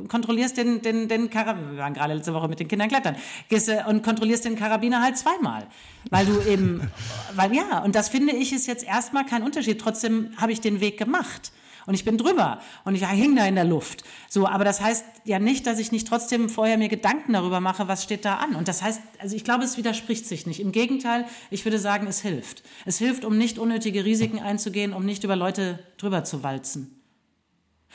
kontrollierst 0.08 0.56
den, 0.58 0.84
den, 0.84 1.08
den 1.08 1.32
Karabiner, 1.32 1.72
wir 1.72 1.80
waren 1.80 1.96
gerade 1.96 2.14
letzte 2.14 2.36
Woche 2.36 2.48
mit 2.48 2.60
den 2.60 2.68
Kindern 2.68 2.88
klettern, 2.88 3.16
gehst, 3.50 3.70
äh, 3.70 3.84
und 3.88 4.04
kontrollierst 4.04 4.46
den 4.46 4.56
Karabiner 4.56 5.02
halt 5.02 5.18
zweimal. 5.18 5.66
Weil 6.12 6.28
du 6.28 6.42
eben, 6.48 6.92
weil 7.36 7.56
ja, 7.56 7.80
und 7.80 7.96
das 7.96 8.10
finde 8.10 8.34
ich 8.34 8.54
ist 8.54 8.68
jetzt 8.68 8.86
erstmal 8.86 9.26
kein 9.26 9.42
Unterschied. 9.42 9.82
Trotzdem 9.82 10.30
habe 10.38 10.52
ich 10.52 10.62
den 10.62 10.80
Weg 10.80 11.00
gemacht 11.00 11.52
und 11.92 11.96
ich 11.96 12.06
bin 12.06 12.18
drüber 12.18 12.62
und 12.86 12.96
ich 12.96 13.06
hänge 13.06 13.36
da 13.36 13.46
in 13.46 13.56
der 13.56 13.66
Luft. 13.66 14.06
So, 14.30 14.48
aber 14.48 14.64
das 14.64 14.80
heißt 14.80 15.04
ja 15.26 15.40
nicht, 15.40 15.68
dass 15.68 15.78
ich 15.78 15.92
nicht 15.92 16.08
trotzdem 16.08 16.48
vorher 16.48 16.78
mir 16.78 16.88
Gedanken 16.88 17.34
darüber 17.34 17.60
mache, 17.60 17.90
was 17.90 18.02
steht 18.02 18.24
da 18.24 18.36
an. 18.36 18.56
Und 18.56 18.70
das 18.70 18.82
heißt, 18.82 19.02
also 19.20 19.36
ich 19.36 19.44
glaube, 19.44 19.66
es 19.66 19.76
widerspricht 19.76 20.26
sich 20.26 20.48
nicht. 20.48 20.62
Im 20.62 20.72
Gegenteil, 20.72 21.26
ich 21.50 21.66
würde 21.66 21.80
sagen, 21.80 22.08
es 22.08 22.22
hilft. 22.22 22.64
Es 22.86 22.98
hilft, 22.98 23.26
um 23.26 23.38
nicht 23.38 23.60
unnötige 23.60 24.06
Risiken 24.06 24.40
einzugehen, 24.40 24.94
um 24.94 25.06
nicht 25.06 25.26
über 25.26 25.36
Leute 25.36 25.80
drüber 25.98 26.24
zu 26.24 26.44
walzen. 26.44 26.96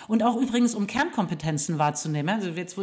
Und 0.09 0.23
auch 0.23 0.37
übrigens, 0.37 0.75
um 0.75 0.87
Kernkompetenzen 0.87 1.79
wahrzunehmen. 1.79 2.29
Also 2.29 2.51
jetzt, 2.51 2.77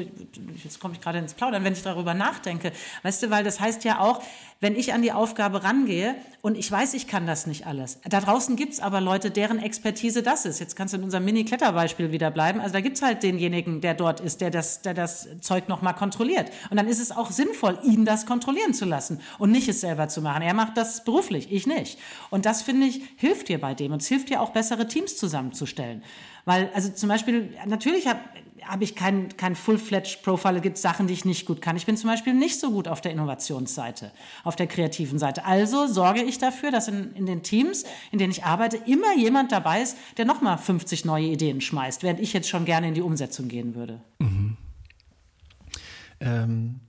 jetzt 0.63 0.79
komme 0.79 0.95
ich 0.95 1.01
gerade 1.01 1.19
ins 1.19 1.35
Plaudern, 1.35 1.63
wenn 1.63 1.73
ich 1.73 1.83
darüber 1.83 2.15
nachdenke. 2.15 2.71
Weißt 3.03 3.21
du, 3.21 3.29
weil 3.29 3.43
das 3.43 3.59
heißt 3.59 3.83
ja 3.83 3.99
auch, 3.99 4.23
wenn 4.63 4.77
ich 4.77 4.93
an 4.93 5.01
die 5.01 5.11
Aufgabe 5.11 5.65
rangehe 5.65 6.15
und 6.41 6.57
ich 6.57 6.71
weiß, 6.71 6.93
ich 6.93 7.05
kann 7.05 7.27
das 7.27 7.47
nicht 7.47 7.67
alles. 7.67 7.99
Da 8.05 8.21
draußen 8.21 8.55
gibt's 8.55 8.79
aber 8.79 9.01
Leute, 9.01 9.29
deren 9.29 9.59
Expertise 9.59 10.23
das 10.23 10.45
ist. 10.45 10.61
Jetzt 10.61 10.77
kannst 10.77 10.93
du 10.93 10.97
in 10.97 11.03
unserem 11.03 11.25
Mini-Kletterbeispiel 11.25 12.13
wieder 12.13 12.31
bleiben. 12.31 12.61
Also 12.61 12.71
da 12.71 12.79
gibt's 12.79 13.01
halt 13.01 13.23
denjenigen, 13.23 13.81
der 13.81 13.93
dort 13.93 14.21
ist, 14.21 14.39
der 14.39 14.51
das, 14.51 14.81
der 14.81 14.93
das 14.93 15.27
Zeug 15.41 15.67
nochmal 15.67 15.93
kontrolliert. 15.95 16.49
Und 16.69 16.77
dann 16.77 16.87
ist 16.87 17.01
es 17.01 17.11
auch 17.11 17.29
sinnvoll, 17.29 17.77
ihn 17.83 18.05
das 18.05 18.25
kontrollieren 18.25 18.73
zu 18.73 18.85
lassen 18.85 19.19
und 19.37 19.51
nicht 19.51 19.67
es 19.67 19.81
selber 19.81 20.07
zu 20.07 20.21
machen. 20.21 20.41
Er 20.41 20.53
macht 20.53 20.77
das 20.77 21.03
beruflich, 21.03 21.51
ich 21.51 21.67
nicht. 21.67 21.99
Und 22.29 22.45
das, 22.45 22.61
finde 22.61 22.87
ich, 22.87 23.01
hilft 23.17 23.49
dir 23.49 23.59
bei 23.59 23.73
dem. 23.73 23.91
Und 23.91 24.01
es 24.01 24.07
hilft 24.07 24.29
dir 24.29 24.39
auch, 24.39 24.51
bessere 24.51 24.87
Teams 24.87 25.17
zusammenzustellen. 25.17 26.03
Weil, 26.45 26.69
also 26.73 26.89
zum 26.89 27.09
Beispiel, 27.09 27.53
natürlich 27.65 28.07
habe 28.65 28.73
hab 28.73 28.81
ich 28.81 28.95
kein, 28.95 29.35
kein 29.37 29.55
full-fledged 29.55 30.23
Profile, 30.23 30.61
gibt 30.61 30.77
Sachen, 30.77 31.07
die 31.07 31.13
ich 31.13 31.25
nicht 31.25 31.45
gut 31.45 31.61
kann. 31.61 31.77
Ich 31.77 31.85
bin 31.85 31.95
zum 31.97 32.09
Beispiel 32.09 32.33
nicht 32.33 32.59
so 32.59 32.71
gut 32.71 32.87
auf 32.87 33.01
der 33.01 33.11
Innovationsseite, 33.11 34.11
auf 34.43 34.55
der 34.55 34.67
kreativen 34.67 35.19
Seite. 35.19 35.45
Also 35.45 35.87
sorge 35.87 36.21
ich 36.23 36.37
dafür, 36.37 36.71
dass 36.71 36.87
in, 36.87 37.13
in 37.13 37.25
den 37.25 37.43
Teams, 37.43 37.83
in 38.11 38.19
denen 38.19 38.31
ich 38.31 38.43
arbeite, 38.43 38.77
immer 38.77 39.15
jemand 39.17 39.51
dabei 39.51 39.81
ist, 39.81 39.97
der 40.17 40.25
nochmal 40.25 40.57
50 40.57 41.05
neue 41.05 41.27
Ideen 41.27 41.61
schmeißt, 41.61 42.03
während 42.03 42.19
ich 42.19 42.33
jetzt 42.33 42.49
schon 42.49 42.65
gerne 42.65 42.87
in 42.87 42.93
die 42.93 43.01
Umsetzung 43.01 43.47
gehen 43.47 43.75
würde. 43.75 44.01
Mhm. 44.19 44.57
Ähm, 46.19 46.79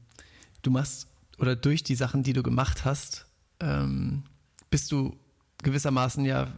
du 0.63 0.71
machst, 0.71 1.09
oder 1.39 1.57
durch 1.57 1.83
die 1.83 1.95
Sachen, 1.97 2.23
die 2.23 2.33
du 2.33 2.43
gemacht 2.43 2.85
hast, 2.85 3.27
ähm, 3.61 4.25
bist 4.71 4.91
du 4.93 5.17
gewissermaßen 5.63 6.25
ja 6.25 6.49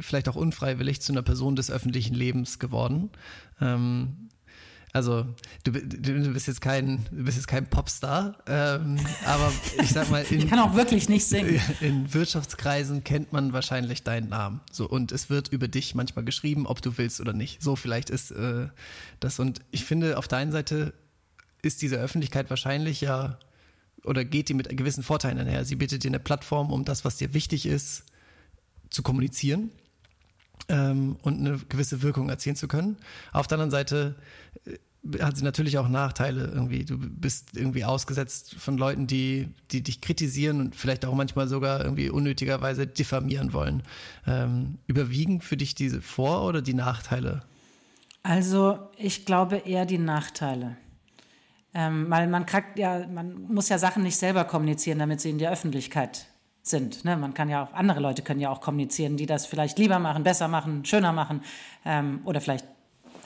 vielleicht 0.00 0.28
auch 0.28 0.36
unfreiwillig 0.36 1.00
zu 1.00 1.12
einer 1.12 1.22
Person 1.22 1.56
des 1.56 1.70
öffentlichen 1.70 2.14
Lebens 2.14 2.58
geworden. 2.58 3.10
Ähm, 3.60 4.25
also 4.92 5.26
du, 5.64 5.72
du, 5.72 6.32
bist 6.32 6.46
jetzt 6.46 6.60
kein, 6.60 7.04
du 7.10 7.24
bist 7.24 7.36
jetzt 7.36 7.48
kein 7.48 7.68
Popstar, 7.68 8.38
ähm, 8.46 8.98
aber 9.24 9.52
ich 9.82 9.90
sag 9.90 10.10
mal, 10.10 10.22
in, 10.30 10.38
ich 10.38 10.48
kann 10.48 10.58
auch 10.58 10.74
wirklich 10.74 11.08
nicht 11.08 11.26
singen. 11.26 11.60
In 11.80 12.12
Wirtschaftskreisen 12.14 13.04
kennt 13.04 13.32
man 13.32 13.52
wahrscheinlich 13.52 14.02
deinen 14.04 14.28
Namen. 14.28 14.60
So 14.72 14.88
und 14.88 15.12
es 15.12 15.28
wird 15.28 15.48
über 15.48 15.68
dich 15.68 15.94
manchmal 15.94 16.24
geschrieben, 16.24 16.66
ob 16.66 16.80
du 16.80 16.96
willst 16.96 17.20
oder 17.20 17.32
nicht. 17.32 17.62
So 17.62 17.76
vielleicht 17.76 18.10
ist 18.10 18.30
äh, 18.30 18.68
das 19.20 19.38
und 19.38 19.60
ich 19.70 19.84
finde 19.84 20.18
auf 20.18 20.28
deiner 20.28 20.52
Seite 20.52 20.94
ist 21.62 21.82
diese 21.82 21.96
Öffentlichkeit 21.96 22.48
wahrscheinlich 22.48 23.00
ja 23.00 23.38
oder 24.04 24.24
geht 24.24 24.48
die 24.48 24.54
mit 24.54 24.74
gewissen 24.76 25.02
Vorteilen 25.02 25.38
einher. 25.38 25.64
Sie 25.64 25.76
bietet 25.76 26.04
dir 26.04 26.08
eine 26.08 26.20
Plattform, 26.20 26.72
um 26.72 26.84
das, 26.84 27.04
was 27.04 27.16
dir 27.16 27.34
wichtig 27.34 27.66
ist, 27.66 28.04
zu 28.88 29.02
kommunizieren 29.02 29.70
ähm, 30.68 31.16
und 31.22 31.38
eine 31.38 31.58
gewisse 31.68 32.02
Wirkung 32.02 32.28
erzielen 32.28 32.56
zu 32.56 32.68
können. 32.68 32.96
Auf 33.32 33.46
der 33.46 33.56
anderen 33.56 33.70
Seite 33.70 34.16
äh, 34.64 34.78
hat 35.20 35.36
sie 35.36 35.44
natürlich 35.44 35.78
auch 35.78 35.88
Nachteile 35.88 36.50
irgendwie. 36.52 36.84
Du 36.84 36.98
bist 36.98 37.56
irgendwie 37.56 37.84
ausgesetzt 37.84 38.56
von 38.58 38.76
Leuten, 38.76 39.06
die, 39.06 39.48
die 39.70 39.82
dich 39.82 40.00
kritisieren 40.00 40.60
und 40.60 40.76
vielleicht 40.76 41.04
auch 41.04 41.14
manchmal 41.14 41.46
sogar 41.46 41.84
irgendwie 41.84 42.10
unnötigerweise 42.10 42.86
diffamieren 42.86 43.52
wollen. 43.52 43.82
Ähm, 44.26 44.78
überwiegen 44.86 45.40
für 45.40 45.56
dich 45.56 45.74
diese 45.74 46.02
Vor- 46.02 46.44
oder 46.44 46.62
die 46.62 46.74
Nachteile? 46.74 47.42
Also 48.22 48.78
ich 48.98 49.24
glaube 49.24 49.58
eher 49.58 49.86
die 49.86 49.98
Nachteile. 49.98 50.76
Ähm, 51.72 52.06
weil 52.08 52.26
man 52.26 52.46
kriegt 52.46 52.78
ja, 52.78 53.06
man 53.06 53.42
muss 53.42 53.68
ja 53.68 53.78
Sachen 53.78 54.02
nicht 54.02 54.16
selber 54.16 54.44
kommunizieren, 54.44 54.98
damit 54.98 55.20
sie 55.20 55.30
in 55.30 55.38
der 55.38 55.52
Öffentlichkeit 55.52 56.26
sind. 56.68 57.04
Ne? 57.04 57.16
Man 57.16 57.34
kann 57.34 57.48
ja 57.48 57.64
auch, 57.64 57.72
andere 57.72 58.00
Leute 58.00 58.22
können 58.22 58.40
ja 58.40 58.50
auch 58.50 58.60
kommunizieren, 58.60 59.16
die 59.16 59.26
das 59.26 59.46
vielleicht 59.46 59.78
lieber 59.78 59.98
machen, 59.98 60.22
besser 60.22 60.48
machen, 60.48 60.84
schöner 60.84 61.12
machen 61.12 61.42
ähm, 61.84 62.20
oder 62.24 62.40
vielleicht 62.40 62.64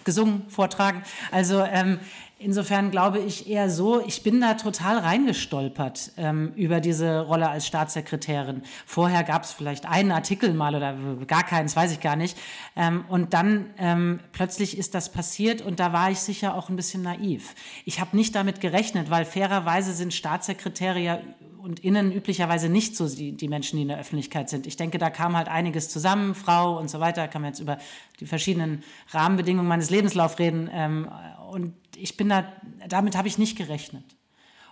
gesungen, 0.05 0.45
vortragen. 0.49 1.03
Also 1.31 1.63
ähm, 1.63 1.99
insofern 2.39 2.91
glaube 2.91 3.19
ich 3.19 3.49
eher 3.49 3.71
so, 3.71 4.05
ich 4.07 4.23
bin 4.23 4.41
da 4.41 4.55
total 4.55 4.99
reingestolpert 4.99 6.13
ähm, 6.17 6.53
über 6.57 6.81
diese 6.81 7.21
Rolle 7.21 7.49
als 7.51 7.67
Staatssekretärin. 7.67 8.63
Vorher 8.87 9.25
gab 9.25 9.45
es 9.45 9.53
vielleicht 9.53 9.87
einen 9.87 10.11
Artikel 10.11 10.55
mal 10.55 10.75
oder 10.75 10.97
gar 11.27 11.45
keins, 11.45 11.77
weiß 11.77 11.93
ich 11.93 12.01
gar 12.01 12.17
nicht. 12.17 12.37
Ähm, 12.77 13.05
und 13.09 13.35
dann 13.35 13.67
ähm, 13.79 14.21
plötzlich 14.33 14.79
ist 14.79 14.95
das 14.95 15.13
passiert 15.13 15.63
und 15.63 15.81
da 15.81 15.93
war 15.93 16.11
ich 16.11 16.21
sicher 16.21 16.55
auch 16.55 16.69
ein 16.71 16.77
bisschen 16.77 17.03
naiv. 17.03 17.55
Ich 17.85 18.01
habe 18.01 18.17
nicht 18.17 18.35
damit 18.35 18.61
gerechnet, 18.61 19.11
weil 19.11 19.25
fairerweise 19.25 19.93
sind 19.93 20.15
Staatssekretäre 20.15 20.99
ja 20.99 21.21
und 21.63 21.81
innen 21.81 22.13
üblicherweise 22.13 22.69
nicht 22.69 22.97
so 22.97 23.09
die, 23.09 23.33
die 23.33 23.49
Menschen, 23.49 23.77
die 23.77 23.83
in 23.83 23.89
der 23.89 23.99
Öffentlichkeit 23.99 24.49
sind. 24.49 24.67
Ich 24.67 24.77
denke, 24.77 24.99
da 24.99 25.11
kam 25.11 25.37
halt 25.37 25.49
einiges 25.49 25.89
zusammen, 25.89 26.35
Frau 26.35 26.79
und 26.79 26.91
so 26.91 27.01
weiter, 27.01 27.29
kann 27.29 27.43
man 27.43 27.53
jetzt 27.53 27.61
über 27.61 27.79
die 28.19 28.27
verschiedenen 28.27 28.83
Rahmenbedingungen 29.11 29.69
meines 29.69 29.91
Lebenslaufs 29.91 30.39
reden. 30.39 30.69
Ähm, 30.73 31.09
und 31.51 31.75
ich 31.97 32.17
bin 32.17 32.29
da, 32.29 32.53
damit 32.89 33.17
habe 33.17 33.29
ich 33.29 33.39
nicht 33.39 33.57
gerechnet. 33.57 34.05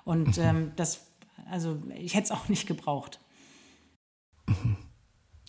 Und 0.04 0.36
mhm. 0.36 0.42
ähm, 0.42 0.72
das, 0.76 1.06
also 1.50 1.80
ich 1.94 2.14
hätte 2.14 2.24
es 2.24 2.30
auch 2.30 2.48
nicht 2.48 2.66
gebraucht. 2.66 3.20
Mhm. 4.46 4.76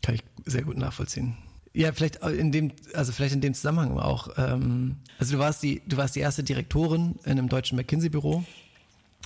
Kann 0.02 0.16
ich 0.16 0.24
sehr 0.46 0.64
gut 0.64 0.78
nachvollziehen. 0.78 1.38
Ja, 1.74 1.92
vielleicht 1.92 2.18
in 2.18 2.52
dem, 2.52 2.74
also 2.94 3.12
vielleicht 3.12 3.36
in 3.36 3.42
dem 3.42 3.54
Zusammenhang 3.54 3.98
auch. 4.00 4.30
Ähm, 4.38 4.98
also 5.20 5.36
du 5.36 5.40
warst 5.40 5.62
die, 5.62 5.82
du 5.86 5.98
warst 5.98 6.16
die 6.16 6.20
erste 6.20 6.44
Direktorin 6.44 7.20
in 7.24 7.32
einem 7.34 7.48
deutschen 7.48 7.76
McKinsey-Büro. 7.78 8.44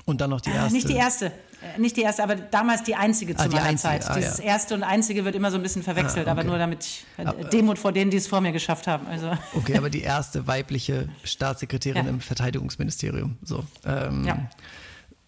Und 0.06 0.22
dann 0.22 0.32
noch 0.32 0.42
die 0.42 0.50
erste. 0.50 0.70
Äh, 0.70 0.74
nicht 0.74 0.90
die 0.90 0.96
erste. 0.96 1.32
Äh, 1.64 1.80
nicht 1.80 1.96
die 1.98 2.02
erste, 2.02 2.24
aber 2.24 2.36
damals 2.36 2.84
die 2.84 2.96
einzige 2.96 3.36
zu 3.36 3.44
ah, 3.44 3.48
meiner 3.48 3.64
einzige. 3.64 4.00
Zeit. 4.00 4.10
Ah, 4.10 4.16
Dieses 4.16 4.40
ja. 4.40 4.46
erste 4.46 4.74
und 4.74 4.84
einzige 4.84 5.26
wird 5.26 5.36
immer 5.36 5.52
so 5.52 5.58
ein 5.58 5.64
bisschen 5.64 5.84
verwechselt, 5.84 6.28
ah, 6.28 6.32
okay. 6.32 6.42
aber 6.42 6.44
nur 6.44 6.58
damit 6.58 6.84
ich 6.84 7.06
äh, 7.18 7.26
aber, 7.26 7.44
Demut 7.46 7.80
vor 7.80 7.92
denen, 7.92 8.12
die 8.12 8.18
es 8.18 8.28
vor 8.28 8.42
mir 8.42 8.52
geschafft 8.52 8.88
haben. 8.88 9.08
Also. 9.08 9.32
Okay, 9.56 9.78
aber 9.78 9.90
die 9.92 10.02
erste 10.02 10.48
weibliche 10.48 11.10
Staatssekretärin 11.24 12.06
ja. 12.06 12.12
im 12.12 12.20
Verteidigungsministerium. 12.20 13.38
So, 13.44 13.64
ähm, 13.86 14.26
ja. 14.26 14.50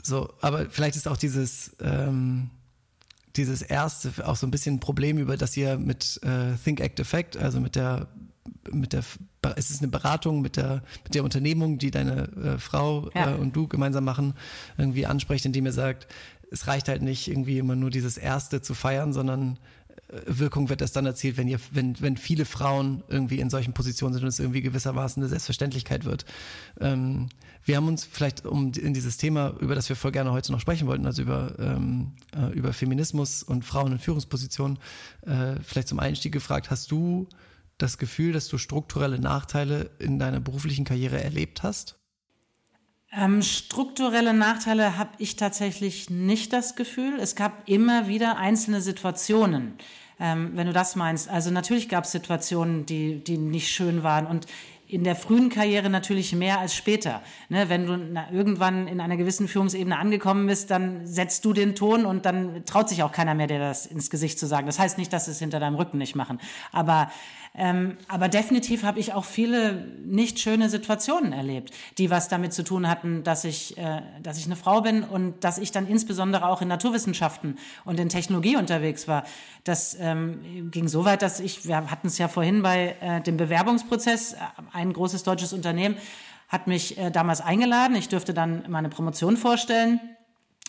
so, 0.01 0.33
aber 0.41 0.69
vielleicht 0.69 0.95
ist 0.95 1.07
auch 1.07 1.17
dieses, 1.17 1.75
ähm, 1.81 2.49
dieses 3.35 3.61
erste 3.61 4.11
auch 4.27 4.35
so 4.35 4.47
ein 4.47 4.51
bisschen 4.51 4.75
ein 4.75 4.79
Problem, 4.79 5.17
über 5.17 5.37
das 5.37 5.55
ihr 5.55 5.77
mit 5.77 6.19
äh, 6.23 6.55
Think 6.63 6.79
Act 6.79 6.99
Effect, 6.99 7.37
also 7.37 7.59
mit 7.59 7.75
der 7.75 8.07
mit 8.71 8.93
der, 8.93 9.03
es 9.55 9.69
ist 9.69 9.81
eine 9.81 9.89
Beratung 9.89 10.41
mit 10.41 10.57
der, 10.57 10.81
mit 11.03 11.15
der 11.15 11.23
Unternehmung, 11.23 11.77
die 11.77 11.91
deine 11.91 12.29
äh, 12.33 12.57
Frau 12.57 13.09
ja. 13.13 13.31
äh, 13.31 13.35
und 13.35 13.55
du 13.55 13.67
gemeinsam 13.67 14.05
machen, 14.05 14.33
irgendwie 14.77 15.05
ansprecht, 15.05 15.45
indem 15.45 15.65
ihr 15.65 15.73
sagt, 15.73 16.07
es 16.51 16.67
reicht 16.67 16.87
halt 16.87 17.01
nicht 17.01 17.27
irgendwie 17.27 17.57
immer 17.57 17.75
nur 17.75 17.89
dieses 17.89 18.17
Erste 18.17 18.61
zu 18.61 18.73
feiern, 18.73 19.13
sondern 19.13 19.57
äh, 20.09 20.21
Wirkung 20.27 20.69
wird 20.69 20.81
erst 20.81 20.95
dann 20.95 21.05
erzielt, 21.05 21.37
wenn 21.37 21.47
ihr, 21.47 21.59
wenn, 21.71 21.99
wenn 22.01 22.17
viele 22.17 22.45
Frauen 22.45 23.03
irgendwie 23.07 23.39
in 23.39 23.49
solchen 23.49 23.73
Positionen 23.73 24.13
sind 24.13 24.23
und 24.23 24.29
es 24.29 24.39
irgendwie 24.39 24.61
gewissermaßen 24.61 25.21
eine 25.21 25.29
Selbstverständlichkeit 25.29 26.05
wird. 26.05 26.25
Ähm, 26.79 27.29
wir 27.63 27.77
haben 27.77 27.87
uns 27.87 28.05
vielleicht 28.05 28.45
um 28.45 28.71
in 28.73 28.93
dieses 28.93 29.17
Thema, 29.17 29.55
über 29.59 29.73
das 29.73 29.89
wir 29.89 29.95
voll 29.95 30.11
gerne 30.11 30.31
heute 30.31 30.51
noch 30.51 30.59
sprechen 30.59 30.87
wollten, 30.87 31.05
also 31.07 31.23
über, 31.23 31.55
ähm, 31.57 32.11
äh, 32.35 32.53
über 32.53 32.73
Feminismus 32.73 33.41
und 33.41 33.65
Frauen 33.65 33.93
in 33.93 33.99
Führungspositionen, 33.99 34.77
äh, 35.23 35.55
vielleicht 35.63 35.87
zum 35.87 35.99
Einstieg 35.99 36.31
gefragt, 36.31 36.69
hast 36.69 36.91
du 36.91 37.27
das 37.77 37.97
Gefühl, 37.97 38.33
dass 38.33 38.47
du 38.47 38.57
strukturelle 38.57 39.19
Nachteile 39.19 39.91
in 39.99 40.19
deiner 40.19 40.39
beruflichen 40.39 40.85
Karriere 40.85 41.21
erlebt 41.21 41.63
hast? 41.63 41.99
Ähm, 43.11 43.41
strukturelle 43.41 44.33
Nachteile 44.33 44.97
habe 44.97 45.11
ich 45.19 45.35
tatsächlich 45.35 46.09
nicht 46.09 46.51
das 46.51 46.75
Gefühl. 46.75 47.17
Es 47.19 47.35
gab 47.35 47.67
immer 47.67 48.07
wieder 48.07 48.37
einzelne 48.37 48.81
Situationen, 48.81 49.75
ähm, 50.19 50.51
wenn 50.55 50.67
du 50.67 50.73
das 50.73 50.95
meinst. 50.97 51.29
Also 51.29 51.49
natürlich 51.49 51.87
gab 51.87 52.03
es 52.03 52.11
Situationen, 52.11 52.85
die, 52.85 53.23
die 53.23 53.37
nicht 53.37 53.69
schön 53.69 54.03
waren. 54.03 54.25
Und 54.25 54.47
in 54.87 55.03
der 55.03 55.15
frühen 55.15 55.49
Karriere 55.49 55.89
natürlich 55.89 56.33
mehr 56.33 56.59
als 56.59 56.75
später. 56.75 57.21
Ne, 57.49 57.69
wenn 57.69 57.85
du 57.85 57.97
na, 57.97 58.31
irgendwann 58.31 58.87
in 58.87 59.01
einer 59.01 59.17
gewissen 59.17 59.47
Führungsebene 59.47 59.97
angekommen 59.97 60.47
bist, 60.47 60.71
dann 60.71 61.05
setzt 61.05 61.45
du 61.45 61.53
den 61.53 61.75
Ton 61.75 62.05
und 62.05 62.25
dann 62.25 62.63
traut 62.65 62.89
sich 62.89 63.03
auch 63.03 63.11
keiner 63.11 63.33
mehr, 63.33 63.47
dir 63.47 63.59
das 63.59 63.85
ins 63.85 64.09
Gesicht 64.09 64.39
zu 64.39 64.45
sagen. 64.45 64.67
Das 64.67 64.79
heißt 64.79 64.97
nicht, 64.97 65.11
dass 65.11 65.25
sie 65.25 65.31
es 65.31 65.39
hinter 65.39 65.59
deinem 65.59 65.75
Rücken 65.75 65.97
nicht 65.97 66.15
machen. 66.15 66.39
Aber 66.71 67.09
ähm, 67.57 67.97
aber 68.09 68.27
definitiv 68.27 68.83
habe 68.83 68.99
ich 68.99 69.13
auch 69.13 69.23
viele 69.23 69.75
nicht 70.05 70.39
schöne 70.39 70.69
Situationen 70.69 71.31
erlebt, 71.31 71.73
die 71.97 72.09
was 72.09 72.27
damit 72.27 72.53
zu 72.53 72.63
tun 72.63 72.89
hatten, 72.89 73.23
dass 73.23 73.45
ich, 73.45 73.77
äh, 73.77 74.01
dass 74.21 74.37
ich 74.37 74.45
eine 74.45 74.57
Frau 74.57 74.81
bin 74.81 75.03
und 75.03 75.43
dass 75.43 75.57
ich 75.57 75.71
dann 75.71 75.87
insbesondere 75.87 76.47
auch 76.47 76.61
in 76.61 76.67
Naturwissenschaften 76.67 77.57
und 77.85 77.99
in 77.99 78.09
Technologie 78.09 78.57
unterwegs 78.57 79.07
war. 79.07 79.23
Das 79.63 79.95
ähm, 79.99 80.69
ging 80.69 80.89
so 80.89 81.05
weit, 81.05 81.21
dass 81.21 81.39
ich, 81.39 81.65
wir 81.65 81.89
hatten 81.89 82.07
es 82.07 82.17
ja 82.17 82.27
vorhin 82.27 82.61
bei 82.61 82.95
äh, 82.99 83.21
dem 83.21 83.37
Bewerbungsprozess, 83.37 84.35
ein 84.75 84.93
großes 84.93 85.23
deutsches 85.23 85.53
Unternehmen 85.53 85.97
hat 86.47 86.67
mich 86.67 86.97
äh, 86.97 87.09
damals 87.09 87.41
eingeladen. 87.41 87.95
Ich 87.95 88.09
dürfte 88.09 88.33
dann 88.33 88.65
meine 88.69 88.89
Promotion 88.89 89.37
vorstellen. 89.37 89.99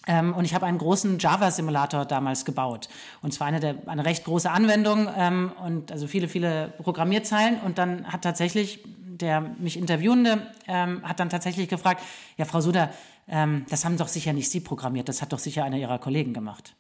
Ähm, 0.07 0.35
und 0.35 0.45
ich 0.45 0.55
habe 0.55 0.67
einen 0.67 0.79
großen 0.79 1.19
Java-Simulator 1.19 2.05
damals 2.05 2.45
gebaut. 2.45 2.89
Und 3.23 3.35
zwar 3.35 3.49
eine, 3.49 3.61
der, 3.61 3.77
eine 3.87 4.05
recht 4.05 4.25
große 4.25 4.51
Anwendung 4.51 5.09
ähm, 5.17 5.53
und 5.65 5.93
also 5.93 6.07
viele, 6.07 6.29
viele 6.29 6.73
Programmierzeilen. 6.83 7.61
Und 7.61 7.79
dann 7.79 8.11
hat 8.13 8.23
tatsächlich 8.23 8.85
der 9.21 9.41
mich 9.41 9.77
Interviewende 9.77 10.47
ähm, 10.67 11.03
hat 11.03 11.21
dann 11.21 11.31
tatsächlich 11.31 11.69
gefragt, 11.69 12.03
ja, 12.37 12.45
Frau 12.45 12.61
Suda, 12.61 12.91
ähm, 13.29 13.65
das 13.69 13.85
haben 13.85 13.97
doch 13.97 14.09
sicher 14.09 14.33
nicht 14.33 14.51
Sie 14.51 14.61
programmiert, 14.61 15.09
das 15.09 15.23
hat 15.23 15.33
doch 15.33 15.39
sicher 15.39 15.65
einer 15.65 15.79
Ihrer 15.79 15.99
Kollegen 15.99 16.35
gemacht. 16.35 16.75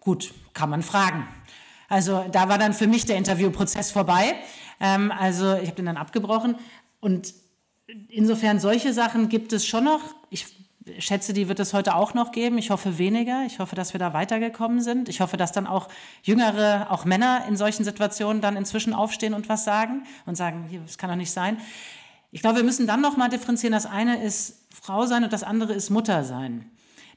Gut, 0.00 0.32
kann 0.54 0.70
man 0.70 0.82
fragen. 0.82 1.28
Also 1.88 2.24
da 2.32 2.48
war 2.48 2.58
dann 2.58 2.72
für 2.72 2.86
mich 2.86 3.04
der 3.04 3.16
Interviewprozess 3.16 3.90
vorbei. 3.90 4.34
Ähm, 4.82 5.10
also 5.10 5.54
ich 5.54 5.68
habe 5.68 5.76
den 5.76 5.86
dann 5.86 5.96
abgebrochen. 5.96 6.56
Und 7.00 7.32
insofern 8.08 8.60
solche 8.60 8.92
Sachen 8.92 9.30
gibt 9.30 9.54
es 9.54 9.66
schon 9.66 9.84
noch. 9.84 10.00
Ich 10.28 10.46
schätze, 10.98 11.32
die 11.32 11.48
wird 11.48 11.60
es 11.60 11.72
heute 11.72 11.94
auch 11.94 12.12
noch 12.14 12.32
geben. 12.32 12.58
Ich 12.58 12.70
hoffe 12.70 12.98
weniger. 12.98 13.44
Ich 13.46 13.60
hoffe, 13.60 13.76
dass 13.76 13.94
wir 13.94 14.00
da 14.00 14.12
weitergekommen 14.12 14.82
sind. 14.82 15.08
Ich 15.08 15.20
hoffe, 15.20 15.36
dass 15.36 15.52
dann 15.52 15.66
auch 15.66 15.88
jüngere, 16.22 16.90
auch 16.90 17.04
Männer 17.04 17.44
in 17.48 17.56
solchen 17.56 17.84
Situationen 17.84 18.42
dann 18.42 18.56
inzwischen 18.56 18.92
aufstehen 18.92 19.32
und 19.32 19.48
was 19.48 19.64
sagen 19.64 20.02
und 20.26 20.36
sagen, 20.36 20.66
hier, 20.68 20.80
das 20.80 20.98
kann 20.98 21.08
doch 21.08 21.16
nicht 21.16 21.30
sein. 21.30 21.58
Ich 22.32 22.42
glaube, 22.42 22.56
wir 22.56 22.64
müssen 22.64 22.86
dann 22.86 23.00
noch 23.00 23.16
mal 23.16 23.28
differenzieren. 23.28 23.72
Das 23.72 23.86
eine 23.86 24.22
ist 24.22 24.66
Frau 24.74 25.06
sein 25.06 25.22
und 25.22 25.32
das 25.32 25.44
andere 25.44 25.74
ist 25.74 25.90
Mutter 25.90 26.24
sein. 26.24 26.71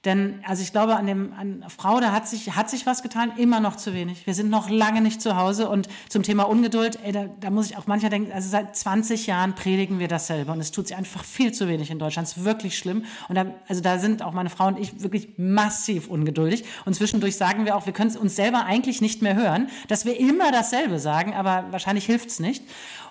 Denn, 0.05 0.39
also 0.45 0.61
ich 0.61 0.71
glaube, 0.71 0.95
an 0.95 1.07
dem, 1.07 1.33
an 1.33 1.65
Frau, 1.67 1.99
da 1.99 2.11
hat 2.11 2.27
sich, 2.27 2.55
hat 2.55 2.69
sich 2.69 2.85
was 2.85 3.01
getan, 3.01 3.31
immer 3.37 3.59
noch 3.59 3.75
zu 3.75 3.93
wenig. 3.93 4.27
Wir 4.27 4.35
sind 4.35 4.51
noch 4.51 4.69
lange 4.69 5.01
nicht 5.01 5.19
zu 5.19 5.35
Hause 5.35 5.67
und 5.67 5.89
zum 6.09 6.21
Thema 6.21 6.43
Ungeduld, 6.43 6.99
ey, 7.03 7.11
da, 7.11 7.25
da 7.39 7.49
muss 7.49 7.69
ich 7.69 7.77
auch 7.77 7.87
mancher 7.87 8.09
denken, 8.09 8.31
also 8.31 8.47
seit 8.47 8.75
20 8.75 9.25
Jahren 9.25 9.55
predigen 9.55 9.97
wir 9.97 10.07
dasselbe 10.07 10.51
und 10.51 10.59
es 10.59 10.71
tut 10.71 10.87
sich 10.87 10.95
einfach 10.95 11.23
viel 11.23 11.51
zu 11.51 11.67
wenig 11.67 11.89
in 11.89 11.97
Deutschland. 11.97 12.27
Es 12.27 12.37
ist 12.37 12.45
wirklich 12.45 12.77
schlimm. 12.77 13.03
Und 13.29 13.35
da, 13.35 13.47
also 13.67 13.81
da 13.81 13.97
sind 13.97 14.21
auch 14.21 14.31
meine 14.31 14.51
Frau 14.51 14.67
und 14.67 14.79
ich 14.79 15.01
wirklich 15.01 15.29
massiv 15.37 16.07
ungeduldig. 16.07 16.65
Und 16.85 16.93
zwischendurch 16.93 17.35
sagen 17.35 17.65
wir 17.65 17.75
auch, 17.75 17.87
wir 17.87 17.93
können 17.93 18.15
uns 18.15 18.35
selber 18.35 18.65
eigentlich 18.65 19.01
nicht 19.01 19.23
mehr 19.23 19.35
hören, 19.35 19.69
dass 19.87 20.05
wir 20.05 20.19
immer 20.19 20.51
dasselbe 20.51 20.99
sagen, 20.99 21.33
aber 21.33 21.65
wahrscheinlich 21.71 22.05
hilft 22.05 22.29
es 22.29 22.39
nicht. 22.39 22.63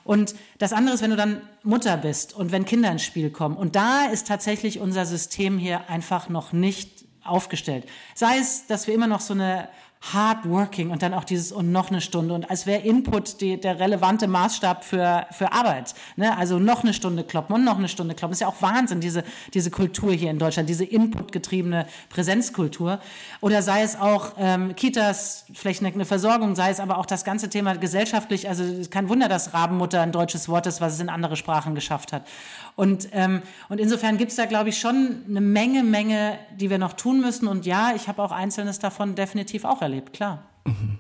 Und 0.05 0.35
das 0.59 0.73
andere 0.73 0.95
ist, 0.95 1.03
wenn 1.03 1.11
du 1.11 1.17
dann 1.17 1.41
Mutter 1.63 1.97
bist 1.97 2.35
und 2.35 2.53
wenn 2.53 2.65
Kinder 2.65 2.91
ins 2.91 3.05
Spiel 3.05 3.31
kommen. 3.31 3.57
Und 3.57 3.75
da 3.75 4.07
ist 4.07 4.29
tatsächlich 4.29 4.79
unser 4.79 5.07
System 5.07 5.59
hier 5.59 5.89
einfach 5.89 6.29
noch 6.29 6.53
nicht 6.53 7.05
aufgestellt. 7.25 7.87
Sei 8.15 8.37
es, 8.39 8.67
dass 8.67 8.87
wir 8.87 8.95
immer 8.95 9.07
noch 9.07 9.21
so 9.21 9.33
eine 9.33 9.69
hardworking 10.13 10.91
und 10.91 11.03
dann 11.03 11.15
auch 11.15 11.25
dieses 11.25 11.51
und 11.51 11.73
noch 11.73 11.91
eine 11.91 12.01
Stunde 12.01 12.35
und 12.35 12.51
als 12.51 12.67
wäre 12.67 12.83
Input 12.83 13.41
die, 13.41 13.59
der 13.59 13.81
relevante 13.81 14.27
Maßstab 14.27 14.85
für, 14.85 15.27
für 15.31 15.53
Arbeit. 15.53 15.95
Ne? 16.17 16.37
Also 16.37 16.59
noch 16.59 16.83
eine 16.83 16.93
Stunde 16.93 17.25
kloppen 17.25 17.55
und 17.55 17.65
noch 17.65 17.79
eine 17.79 17.89
Stunde 17.89 18.15
kloppen. 18.15 18.35
Ist 18.35 18.41
ja 18.41 18.49
auch 18.49 18.61
Wahnsinn, 18.61 19.01
diese, 19.01 19.25
diese 19.55 19.71
Kultur 19.71 20.13
hier 20.13 20.31
in 20.31 20.39
Deutschland, 20.39 20.69
diese 20.69 20.85
inputgetriebene 20.85 21.87
Präsenzkultur. 22.11 23.01
Oder 23.41 23.63
sei 23.63 23.83
es 23.83 23.99
auch 23.99 24.33
ähm, 24.39 24.77
Kitas, 24.77 25.47
flächendeckende 25.55 26.05
Versorgung, 26.05 26.55
sei 26.55 26.71
es 26.71 26.81
aber 26.81 26.99
auch 26.99 27.07
das 27.07 27.25
ganze 27.25 27.49
Thema 27.49 27.75
gesellschaftlich. 27.77 28.49
Also 28.49 28.65
kein 28.91 29.09
Wunder, 29.09 29.29
dass 29.29 29.55
Rabenmutter 29.55 30.03
ein 30.03 30.13
deutsches 30.13 30.49
Wort 30.49 30.67
ist, 30.67 30.81
was 30.81 30.95
es 30.95 31.01
in 31.01 31.09
andere 31.09 31.37
Sprachen 31.37 31.75
geschafft 31.75 32.13
hat. 32.13 32.25
Und, 32.77 33.09
ähm, 33.13 33.43
und 33.69 33.81
insofern 33.81 34.19
gibt 34.19 34.31
es 34.31 34.37
da, 34.37 34.47
glaube 34.47 34.71
ich, 34.71 34.79
schon 34.79 35.23
eine 35.29 35.41
Menge, 35.41 35.85
Menge, 35.85 36.39
die 36.59 36.71
wir 36.71 36.79
noch 36.79 36.95
tun 36.95 37.21
müssen. 37.21 37.47
Und 37.47 37.67
ja, 37.67 37.93
ich 37.95 38.09
habe 38.09 38.23
auch 38.23 38.33
Einzelnes 38.33 38.79
davon 38.79 39.15
definitiv 39.15 39.65
auch 39.65 39.81
erlebt, 39.81 40.13
klar. 40.13 40.49
Mhm. 40.67 40.99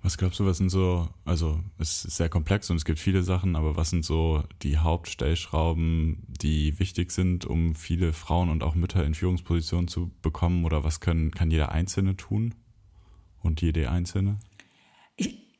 Was 0.00 0.16
glaubst 0.16 0.38
du, 0.38 0.46
was 0.46 0.58
sind 0.58 0.70
so, 0.70 1.08
also 1.24 1.60
es 1.78 2.04
ist 2.04 2.16
sehr 2.16 2.28
komplex 2.28 2.70
und 2.70 2.76
es 2.76 2.84
gibt 2.84 3.00
viele 3.00 3.22
Sachen, 3.22 3.56
aber 3.56 3.76
was 3.76 3.90
sind 3.90 4.04
so 4.04 4.44
die 4.62 4.78
Hauptstellschrauben, 4.78 6.22
die 6.28 6.78
wichtig 6.78 7.10
sind, 7.10 7.44
um 7.44 7.74
viele 7.74 8.12
Frauen 8.12 8.48
und 8.48 8.62
auch 8.62 8.74
Mütter 8.74 9.04
in 9.04 9.14
Führungspositionen 9.14 9.88
zu 9.88 10.10
bekommen? 10.22 10.64
Oder 10.64 10.84
was 10.84 11.00
können, 11.00 11.32
kann 11.32 11.50
jeder 11.50 11.72
Einzelne 11.72 12.16
tun 12.16 12.54
und 13.40 13.60
jede 13.60 13.90
Einzelne? 13.90 14.36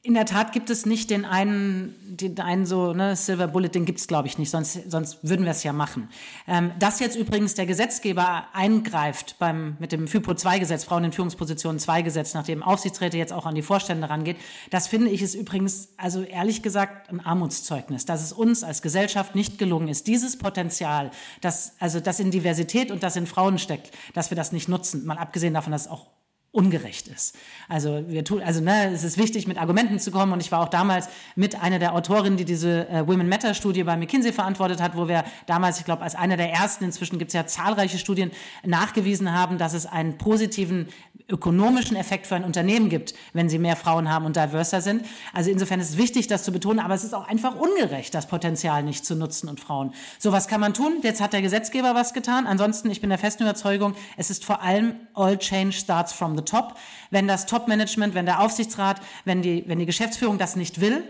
In 0.09 0.15
der 0.15 0.25
Tat 0.25 0.53
gibt 0.53 0.71
es 0.71 0.87
nicht 0.87 1.11
den 1.11 1.27
einen, 1.27 1.95
den 2.03 2.41
einen 2.41 2.65
so, 2.65 2.95
ne, 2.95 3.15
Silver 3.15 3.47
Bullet, 3.47 3.69
den 3.69 3.85
gibt 3.85 3.99
es, 3.99 4.09
glaube 4.09 4.27
ich, 4.27 4.39
nicht, 4.39 4.49
sonst, 4.49 4.91
sonst 4.91 5.19
würden 5.23 5.45
wir 5.45 5.51
es 5.51 5.65
ja 5.65 5.75
machen. 5.75 6.09
Ähm, 6.47 6.73
dass 6.79 6.99
jetzt 6.99 7.15
übrigens 7.15 7.53
der 7.53 7.67
Gesetzgeber 7.67 8.45
eingreift 8.55 9.37
beim, 9.39 9.77
mit 9.81 9.93
dem 9.93 10.09
FIPO-2-Gesetz, 10.09 10.85
Frauen 10.85 11.05
in 11.05 11.13
Führungspositionen 11.13 11.79
2-Gesetz, 11.79 12.33
nachdem 12.33 12.63
Aufsichtsräte 12.63 13.19
jetzt 13.19 13.35
auch 13.35 13.45
an 13.45 13.55
die 13.55 13.61
Vorstände 13.61 14.09
rangeht, 14.09 14.39
das 14.71 14.89
finde 14.89 15.11
ich 15.11 15.21
ist 15.21 15.35
übrigens, 15.35 15.91
also 15.99 16.23
ehrlich 16.23 16.63
gesagt, 16.63 17.11
ein 17.11 17.21
Armutszeugnis, 17.21 18.07
dass 18.07 18.23
es 18.23 18.33
uns 18.33 18.65
als 18.65 18.81
Gesellschaft 18.81 19.35
nicht 19.35 19.59
gelungen 19.59 19.89
ist, 19.89 20.07
dieses 20.07 20.39
Potenzial, 20.39 21.11
das, 21.43 21.75
also 21.81 22.01
das 22.01 22.19
in 22.19 22.31
Diversität 22.31 22.91
und 22.91 23.03
das 23.03 23.17
in 23.17 23.27
Frauen 23.27 23.59
steckt, 23.59 23.91
dass 24.15 24.31
wir 24.31 24.37
das 24.37 24.53
nicht 24.53 24.71
nutzen, 24.71 25.05
mal 25.05 25.19
abgesehen 25.19 25.53
davon, 25.53 25.73
dass 25.73 25.83
es 25.83 25.89
auch 25.89 26.07
ungerecht 26.51 27.09
ist. 27.09 27.37
Also 27.69 28.05
wir 28.09 28.25
tun, 28.25 28.41
also 28.41 28.61
ne, 28.63 28.91
es 28.93 29.05
ist 29.05 29.19
wichtig, 29.19 29.47
mit 29.47 29.59
Argumenten 29.59 29.99
zu 30.01 30.11
kommen. 30.11 30.33
Und 30.33 30.41
ich 30.41 30.51
war 30.51 30.61
auch 30.61 30.69
damals 30.69 31.09
mit 31.37 31.61
einer 31.61 31.79
der 31.79 31.95
Autorinnen, 31.95 32.39
die 32.39 32.47
diese 32.47 32.89
äh, 32.89 33.07
Women 33.07 33.29
Matter 33.29 33.53
Studie 33.53 33.85
bei 33.85 33.97
McKinsey 33.97 34.33
verantwortet 34.33 34.81
hat, 34.81 34.97
wo 34.97 35.09
wir 35.09 35.25
damals, 35.47 35.79
ich 35.79 35.85
glaube, 35.85 36.03
als 36.03 36.15
einer 36.15 36.39
der 36.39 36.51
ersten, 36.51 36.85
inzwischen 36.85 37.19
gibt 37.19 37.29
es 37.29 37.35
ja 37.35 37.47
zahlreiche 37.47 37.99
Studien, 37.99 38.31
nachgewiesen 38.65 39.33
haben, 39.33 39.59
dass 39.59 39.75
es 39.75 39.85
einen 39.85 40.17
positiven 40.17 40.89
ökonomischen 41.29 41.97
Effekt 41.97 42.27
für 42.27 42.37
ein 42.37 42.45
Unternehmen 42.45 42.89
gibt, 42.89 43.15
wenn 43.35 43.51
sie 43.51 43.59
mehr 43.59 43.77
Frauen 43.77 44.11
haben 44.11 44.25
und 44.25 44.37
diverser 44.37 44.81
sind. 44.81 45.05
Also 45.35 45.51
insofern 45.51 45.81
ist 45.81 45.91
es 45.91 45.99
wichtig, 45.99 46.27
das 46.29 46.43
zu 46.43 46.53
betonen, 46.53 46.79
aber 46.79 46.95
es 46.95 47.05
ist 47.05 47.15
auch 47.15 47.29
einfach 47.29 47.55
ungerecht, 47.55 48.15
das 48.15 48.27
Potenzial 48.27 48.83
nicht 48.83 49.05
zu 49.05 49.15
nutzen 49.15 49.51
und 49.51 49.61
Frauen. 49.61 49.93
So 50.19 50.33
was 50.33 50.49
kann 50.49 50.61
man 50.61 50.73
tun. 50.73 51.01
Jetzt 51.03 51.21
hat 51.21 51.35
der 51.35 51.43
Gesetzgeber 51.43 51.95
was 51.95 52.15
getan. 52.15 52.47
Ansonsten, 52.47 52.91
ich 52.91 53.03
bin 53.03 53.11
der 53.11 53.19
festen 53.19 53.43
Überzeugung, 53.43 53.95
es 54.17 54.31
ist 54.31 54.47
vor 54.47 54.63
allem 54.63 54.95
all 55.13 55.37
change 55.37 55.73
starts 55.73 56.15
from 56.15 56.38
the 56.39 56.45
top. 56.45 56.77
Wenn 57.11 57.29
das 57.29 57.47
Top-Management, 57.47 58.15
wenn 58.15 58.27
der 58.27 58.41
Aufsichtsrat, 58.41 59.01
wenn 59.25 59.43
die, 59.43 59.65
wenn 59.67 59.79
die 59.79 59.87
Geschäftsführung 59.87 60.39
das 60.39 60.57
nicht 60.57 60.81
will, 60.81 61.05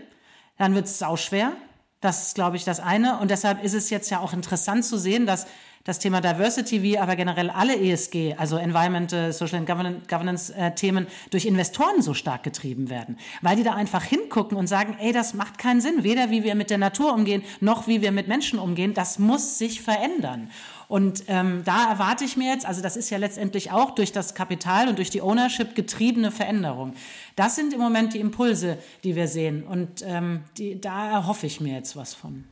dann 0.57 0.75
wird 0.75 0.85
es 0.85 0.99
sauschwer. 0.99 1.53
Das 2.01 2.27
ist, 2.27 2.35
glaube 2.35 2.57
ich, 2.57 2.63
das 2.63 2.79
eine. 2.79 3.19
Und 3.19 3.29
deshalb 3.31 3.63
ist 3.63 3.73
es 3.73 3.89
jetzt 3.89 4.09
ja 4.09 4.19
auch 4.19 4.33
interessant 4.33 4.85
zu 4.85 4.97
sehen, 4.97 5.25
dass 5.25 5.47
das 5.83 5.99
Thema 5.99 6.21
Diversity 6.21 6.83
wie 6.83 6.97
aber 6.99 7.15
generell 7.15 7.49
alle 7.49 7.75
ESG, 7.79 8.35
also 8.37 8.57
Environmental, 8.57 9.31
Social 9.33 9.59
and 9.59 10.07
Governance 10.07 10.53
äh, 10.53 10.73
Themen 10.75 11.07
durch 11.31 11.45
Investoren 11.45 12.01
so 12.01 12.13
stark 12.13 12.43
getrieben 12.43 12.89
werden, 12.89 13.17
weil 13.41 13.55
die 13.55 13.63
da 13.63 13.73
einfach 13.73 14.03
hingucken 14.03 14.57
und 14.57 14.67
sagen, 14.67 14.97
ey, 14.99 15.11
das 15.11 15.33
macht 15.33 15.57
keinen 15.57 15.81
Sinn, 15.81 16.03
weder 16.03 16.29
wie 16.29 16.43
wir 16.43 16.55
mit 16.55 16.69
der 16.69 16.77
Natur 16.77 17.13
umgehen, 17.13 17.43
noch 17.59 17.87
wie 17.87 18.01
wir 18.01 18.11
mit 18.11 18.27
Menschen 18.27 18.59
umgehen, 18.59 18.93
das 18.93 19.19
muss 19.19 19.57
sich 19.57 19.81
verändern. 19.81 20.49
Und 20.89 21.25
ähm, 21.27 21.61
da 21.65 21.91
erwarte 21.91 22.25
ich 22.25 22.35
mir 22.35 22.51
jetzt, 22.51 22.65
also 22.65 22.81
das 22.81 22.97
ist 22.97 23.11
ja 23.11 23.19
letztendlich 23.19 23.71
auch 23.71 23.91
durch 23.91 24.11
das 24.11 24.33
Kapital 24.33 24.89
und 24.89 24.97
durch 24.97 25.11
die 25.11 25.21
Ownership 25.21 25.75
getriebene 25.75 26.31
Veränderung. 26.31 26.93
Das 27.35 27.55
sind 27.55 27.73
im 27.73 27.79
Moment 27.79 28.15
die 28.15 28.19
Impulse, 28.19 28.79
die 29.03 29.15
wir 29.15 29.27
sehen. 29.27 29.63
Und 29.63 30.03
ähm, 30.03 30.41
die, 30.57 30.81
da 30.81 31.11
erhoffe 31.11 31.45
ich 31.45 31.61
mir 31.61 31.75
jetzt 31.75 31.95
was 31.95 32.15
von. 32.15 32.45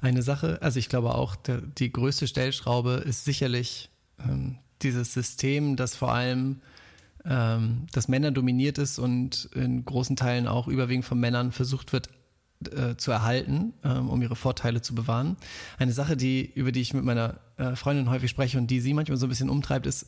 Eine 0.00 0.22
Sache. 0.22 0.58
Also 0.62 0.78
ich 0.78 0.88
glaube 0.88 1.14
auch, 1.14 1.36
der, 1.36 1.60
die 1.60 1.90
größte 1.90 2.26
Stellschraube 2.26 3.02
ist 3.04 3.24
sicherlich 3.24 3.90
ähm, 4.24 4.58
dieses 4.82 5.12
System, 5.12 5.76
das 5.76 5.96
vor 5.96 6.12
allem 6.12 6.60
ähm, 7.24 7.86
das 7.92 8.08
Männer 8.08 8.30
dominiert 8.30 8.78
ist 8.78 8.98
und 8.98 9.48
in 9.54 9.84
großen 9.84 10.16
Teilen 10.16 10.46
auch 10.46 10.68
überwiegend 10.68 11.04
von 11.04 11.18
Männern 11.18 11.52
versucht 11.52 11.92
wird 11.92 12.08
äh, 12.64 12.96
zu 12.96 13.10
erhalten, 13.10 13.74
ähm, 13.84 14.08
um 14.08 14.22
ihre 14.22 14.36
Vorteile 14.36 14.82
zu 14.82 14.94
bewahren. 14.94 15.36
Eine 15.78 15.92
Sache, 15.92 16.16
die 16.16 16.50
über 16.54 16.72
die 16.72 16.80
ich 16.80 16.94
mit 16.94 17.04
meiner 17.04 17.38
äh, 17.56 17.74
Freundin 17.74 18.10
häufig 18.10 18.30
spreche 18.30 18.58
und 18.58 18.68
die 18.68 18.80
sie 18.80 18.94
manchmal 18.94 19.18
so 19.18 19.26
ein 19.26 19.30
bisschen 19.30 19.50
umtreibt, 19.50 19.86
ist 19.86 20.06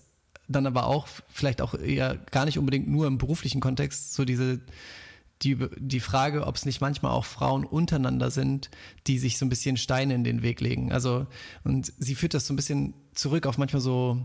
dann 0.49 0.67
aber 0.67 0.87
auch 0.87 1.07
vielleicht 1.29 1.61
auch 1.61 1.75
eher 1.75 2.17
gar 2.31 2.45
nicht 2.45 2.59
unbedingt 2.59 2.89
nur 2.89 3.07
im 3.07 3.19
beruflichen 3.19 3.61
Kontext 3.61 4.15
so 4.15 4.25
diese 4.25 4.61
die, 5.43 5.57
die 5.79 6.01
Frage, 6.01 6.47
ob 6.47 6.57
es 6.57 6.67
nicht 6.67 6.81
manchmal 6.81 7.13
auch 7.13 7.25
Frauen 7.25 7.65
untereinander 7.65 8.31
sind, 8.31 8.71
die 9.07 9.19
sich 9.19 9.39
so 9.39 9.47
ein 9.47 9.49
bisschen 9.49 9.77
Steine 9.77 10.15
in 10.15 10.25
den 10.25 10.43
Weg 10.43 10.61
legen. 10.61 10.93
Also, 10.93 11.27
und 11.65 11.93
sie 11.99 12.15
führt 12.15 12.35
das 12.35 12.47
so 12.47 12.53
ein 12.53 12.57
bisschen 12.57 12.95
zurück 13.15 13.47
auf 13.47 13.59
manchmal 13.59 13.81
so 13.81 14.21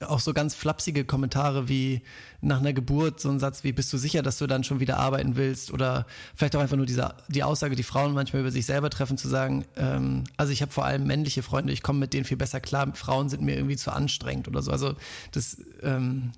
auch 0.00 0.20
so 0.20 0.34
ganz 0.34 0.54
flapsige 0.54 1.06
Kommentare 1.06 1.68
wie 1.68 2.02
nach 2.42 2.58
einer 2.58 2.74
Geburt, 2.74 3.18
so 3.18 3.30
ein 3.30 3.38
Satz 3.38 3.64
wie, 3.64 3.72
bist 3.72 3.90
du 3.92 3.96
sicher, 3.96 4.20
dass 4.20 4.36
du 4.36 4.46
dann 4.46 4.62
schon 4.62 4.78
wieder 4.78 4.98
arbeiten 4.98 5.36
willst? 5.36 5.72
Oder 5.72 6.06
vielleicht 6.34 6.54
auch 6.54 6.60
einfach 6.60 6.76
nur 6.76 6.84
diese, 6.84 7.14
die 7.28 7.42
Aussage, 7.42 7.76
die 7.76 7.82
Frauen 7.82 8.12
manchmal 8.12 8.40
über 8.40 8.50
sich 8.50 8.66
selber 8.66 8.90
treffen, 8.90 9.16
zu 9.16 9.28
sagen, 9.28 9.64
ähm, 9.76 10.24
also 10.36 10.52
ich 10.52 10.60
habe 10.60 10.70
vor 10.70 10.84
allem 10.84 11.06
männliche 11.06 11.42
Freunde, 11.42 11.72
ich 11.72 11.82
komme 11.82 11.98
mit 11.98 12.12
denen 12.12 12.26
viel 12.26 12.36
besser 12.36 12.60
klar, 12.60 12.92
Frauen 12.94 13.30
sind 13.30 13.42
mir 13.42 13.56
irgendwie 13.56 13.76
zu 13.76 13.90
anstrengend 13.90 14.48
oder 14.48 14.60
so. 14.60 14.70
Also 14.70 14.94
das, 15.32 15.56
ähm, 15.82 16.32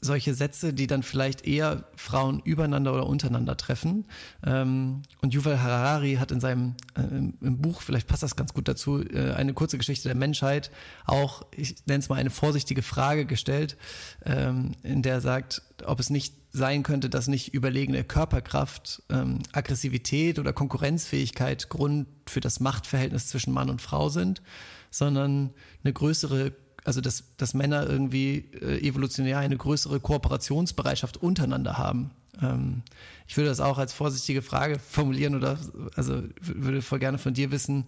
solche 0.00 0.34
Sätze, 0.34 0.72
die 0.72 0.86
dann 0.86 1.02
vielleicht 1.02 1.46
eher 1.46 1.84
Frauen 1.96 2.40
übereinander 2.40 2.92
oder 2.92 3.06
untereinander 3.06 3.56
treffen. 3.56 4.06
Ähm, 4.44 5.02
und 5.20 5.34
Yuval 5.34 5.62
Harari 5.62 6.16
hat 6.16 6.32
in 6.32 6.40
seinem 6.40 6.74
äh, 6.96 7.02
im 7.02 7.60
Buch, 7.60 7.82
vielleicht 7.82 8.06
passt 8.08 8.22
das 8.22 8.36
ganz 8.36 8.52
gut 8.52 8.68
dazu, 8.68 9.02
äh, 9.02 9.32
eine 9.32 9.54
kurze 9.54 9.78
Geschichte 9.78 10.08
der 10.08 10.16
Menschheit 10.16 10.70
auch, 11.04 11.42
ich 11.54 11.76
nenne 11.86 12.00
es 12.00 12.08
mal 12.08 12.16
eine 12.16 12.30
vorsichtige 12.30 12.82
Frage 12.82 13.26
gestellt, 13.26 13.76
ähm, 14.24 14.72
in 14.82 15.02
der 15.02 15.10
er 15.10 15.20
sagt, 15.20 15.62
ob 15.84 16.00
es 16.00 16.10
nicht 16.10 16.34
sein 16.52 16.82
könnte, 16.82 17.08
dass 17.10 17.28
nicht 17.28 17.54
überlegene 17.54 18.02
Körperkraft, 18.02 19.02
ähm, 19.08 19.40
Aggressivität 19.52 20.38
oder 20.38 20.52
Konkurrenzfähigkeit 20.52 21.68
Grund 21.68 22.08
für 22.26 22.40
das 22.40 22.60
Machtverhältnis 22.60 23.28
zwischen 23.28 23.52
Mann 23.52 23.70
und 23.70 23.80
Frau 23.80 24.08
sind, 24.08 24.42
sondern 24.90 25.52
eine 25.84 25.92
größere 25.92 26.52
also 26.84 27.00
dass, 27.00 27.24
dass 27.36 27.54
Männer 27.54 27.88
irgendwie 27.88 28.44
äh, 28.60 28.86
evolutionär 28.86 29.38
eine 29.38 29.56
größere 29.56 30.00
Kooperationsbereitschaft 30.00 31.18
untereinander 31.18 31.78
haben. 31.78 32.10
Ähm, 32.42 32.82
ich 33.26 33.36
würde 33.36 33.48
das 33.48 33.60
auch 33.60 33.78
als 33.78 33.92
vorsichtige 33.92 34.42
Frage 34.42 34.78
formulieren 34.78 35.34
oder 35.34 35.58
also 35.94 36.22
würde 36.40 36.82
voll 36.82 36.98
gerne 36.98 37.18
von 37.18 37.34
dir 37.34 37.50
wissen, 37.50 37.84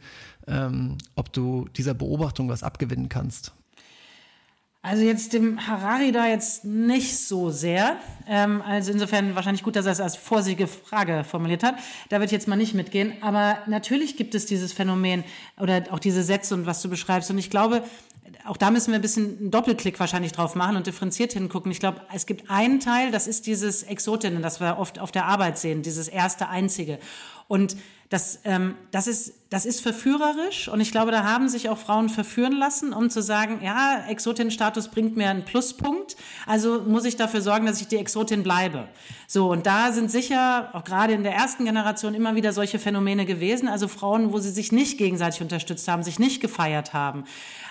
ähm, 0.46 0.98
ob 1.16 1.32
du 1.32 1.66
dieser 1.76 1.94
Beobachtung 1.94 2.48
was 2.48 2.62
abgewinnen 2.62 3.08
kannst. 3.08 3.52
Also 4.84 5.04
jetzt 5.04 5.32
dem 5.32 5.64
Harari 5.68 6.10
da 6.10 6.26
jetzt 6.26 6.64
nicht 6.64 7.16
so 7.16 7.50
sehr. 7.50 7.98
Ähm, 8.26 8.60
also 8.62 8.90
insofern 8.90 9.36
wahrscheinlich 9.36 9.62
gut, 9.62 9.76
dass 9.76 9.86
er 9.86 9.92
es 9.92 10.00
als 10.00 10.16
vorsichtige 10.16 10.66
Frage 10.66 11.22
formuliert 11.22 11.62
hat. 11.62 11.76
Da 12.08 12.18
wird 12.18 12.32
jetzt 12.32 12.48
mal 12.48 12.56
nicht 12.56 12.74
mitgehen. 12.74 13.12
Aber 13.20 13.58
natürlich 13.68 14.16
gibt 14.16 14.34
es 14.34 14.44
dieses 14.44 14.72
Phänomen 14.72 15.22
oder 15.56 15.84
auch 15.90 16.00
diese 16.00 16.24
Sätze 16.24 16.54
und 16.54 16.66
was 16.66 16.82
du 16.82 16.88
beschreibst. 16.88 17.30
Und 17.30 17.38
ich 17.38 17.48
glaube, 17.48 17.84
auch 18.46 18.56
da 18.56 18.70
müssen 18.70 18.88
wir 18.88 18.96
ein 18.96 19.02
bisschen 19.02 19.38
einen 19.38 19.50
Doppelklick 19.50 19.98
wahrscheinlich 20.00 20.32
drauf 20.32 20.54
machen 20.54 20.76
und 20.76 20.86
differenziert 20.86 21.32
hingucken. 21.32 21.70
Ich 21.70 21.80
glaube, 21.80 22.00
es 22.14 22.26
gibt 22.26 22.50
einen 22.50 22.80
Teil, 22.80 23.10
das 23.10 23.26
ist 23.26 23.46
dieses 23.46 23.82
Exotinnen, 23.82 24.42
das 24.42 24.60
wir 24.60 24.78
oft 24.78 24.98
auf 24.98 25.12
der 25.12 25.26
Arbeit 25.26 25.58
sehen, 25.58 25.82
dieses 25.82 26.08
erste 26.08 26.48
Einzige. 26.48 26.98
Und 27.48 27.76
das, 28.12 28.40
ähm, 28.44 28.74
das, 28.90 29.06
ist, 29.06 29.32
das 29.48 29.64
ist 29.64 29.80
verführerisch 29.80 30.68
und 30.68 30.80
ich 30.82 30.92
glaube, 30.92 31.10
da 31.10 31.24
haben 31.24 31.48
sich 31.48 31.70
auch 31.70 31.78
Frauen 31.78 32.10
verführen 32.10 32.52
lassen, 32.52 32.92
um 32.92 33.08
zu 33.08 33.22
sagen, 33.22 33.60
ja, 33.64 34.04
Exotin-Status 34.06 34.88
bringt 34.88 35.16
mir 35.16 35.30
einen 35.30 35.46
Pluspunkt, 35.46 36.16
also 36.46 36.82
muss 36.82 37.06
ich 37.06 37.16
dafür 37.16 37.40
sorgen, 37.40 37.64
dass 37.64 37.80
ich 37.80 37.88
die 37.88 37.96
Exotin 37.96 38.42
bleibe. 38.42 38.88
So, 39.34 39.50
und 39.50 39.64
da 39.64 39.92
sind 39.92 40.10
sicher 40.10 40.68
auch 40.74 40.84
gerade 40.84 41.14
in 41.14 41.22
der 41.22 41.32
ersten 41.32 41.64
Generation 41.64 42.12
immer 42.12 42.34
wieder 42.34 42.52
solche 42.52 42.78
Phänomene 42.78 43.24
gewesen, 43.24 43.66
also 43.66 43.88
Frauen, 43.88 44.30
wo 44.30 44.38
sie 44.40 44.50
sich 44.50 44.72
nicht 44.72 44.98
gegenseitig 44.98 45.40
unterstützt 45.40 45.88
haben, 45.88 46.02
sich 46.02 46.18
nicht 46.18 46.42
gefeiert 46.42 46.92
haben. 46.92 47.24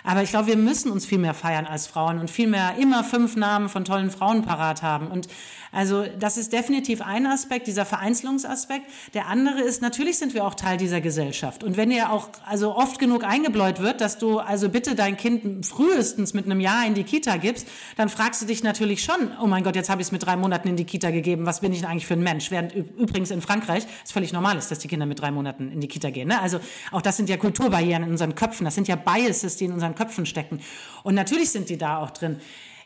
Aber 0.03 0.23
ich 0.23 0.31
glaube, 0.31 0.47
wir 0.47 0.57
müssen 0.57 0.91
uns 0.91 1.05
viel 1.05 1.19
mehr 1.19 1.35
feiern 1.35 1.67
als 1.67 1.85
Frauen 1.85 2.17
und 2.17 2.31
viel 2.31 2.47
mehr 2.47 2.77
immer 2.79 3.03
fünf 3.03 3.35
Namen 3.35 3.69
von 3.69 3.85
tollen 3.85 4.09
Frauen 4.09 4.41
parat 4.41 4.81
haben. 4.81 5.09
Und 5.09 5.27
also 5.71 6.05
das 6.19 6.37
ist 6.37 6.51
definitiv 6.51 7.01
ein 7.01 7.25
Aspekt, 7.25 7.67
dieser 7.67 7.85
Vereinzelungsaspekt. 7.85 8.85
Der 9.13 9.27
andere 9.27 9.61
ist, 9.61 9.81
natürlich 9.81 10.17
sind 10.17 10.33
wir 10.33 10.45
auch 10.45 10.55
Teil 10.55 10.77
dieser 10.77 10.99
Gesellschaft. 10.99 11.63
Und 11.63 11.77
wenn 11.77 11.91
ihr 11.91 12.11
auch 12.11 12.29
also 12.45 12.75
oft 12.75 12.99
genug 12.99 13.23
eingebläut 13.23 13.79
wird, 13.79 14.01
dass 14.01 14.17
du 14.17 14.39
also 14.39 14.67
bitte 14.67 14.95
dein 14.95 15.15
Kind 15.15 15.65
frühestens 15.65 16.33
mit 16.33 16.45
einem 16.45 16.59
Jahr 16.59 16.85
in 16.85 16.93
die 16.93 17.03
Kita 17.03 17.37
gibst, 17.37 17.67
dann 17.95 18.09
fragst 18.09 18.41
du 18.41 18.45
dich 18.45 18.63
natürlich 18.63 19.03
schon, 19.03 19.31
oh 19.41 19.47
mein 19.47 19.63
Gott, 19.63 19.75
jetzt 19.75 19.89
habe 19.89 20.01
ich 20.01 20.07
es 20.07 20.11
mit 20.11 20.25
drei 20.25 20.35
Monaten 20.35 20.67
in 20.67 20.75
die 20.75 20.85
Kita 20.85 21.11
gegeben, 21.11 21.45
was 21.51 21.59
bin 21.59 21.73
ich 21.73 21.81
denn 21.81 21.89
eigentlich 21.89 22.07
für 22.07 22.13
ein 22.13 22.23
Mensch? 22.23 22.49
Während 22.49 22.73
übrigens 22.73 23.29
in 23.29 23.41
Frankreich 23.41 23.83
es 24.05 24.13
völlig 24.13 24.31
normal 24.31 24.57
ist, 24.57 24.71
dass 24.71 24.79
die 24.79 24.87
Kinder 24.87 25.05
mit 25.05 25.19
drei 25.19 25.31
Monaten 25.31 25.69
in 25.69 25.81
die 25.81 25.89
Kita 25.89 26.09
gehen. 26.09 26.29
Ne? 26.29 26.41
Also 26.41 26.61
auch 26.91 27.01
das 27.01 27.17
sind 27.17 27.27
ja 27.27 27.35
Kulturbarrieren 27.35 28.03
in 28.03 28.11
unseren 28.11 28.35
Köpfen, 28.35 28.63
das 28.63 28.73
sind 28.73 28.87
ja 28.87 28.95
Biases, 28.95 29.57
die 29.57 29.65
in 29.65 29.73
unseren 29.73 29.93
Köpfen 29.93 30.25
stecken. 30.25 30.61
Und 31.03 31.13
natürlich 31.13 31.49
sind 31.49 31.67
die 31.67 31.77
da 31.77 31.97
auch 31.97 32.11
drin. 32.11 32.39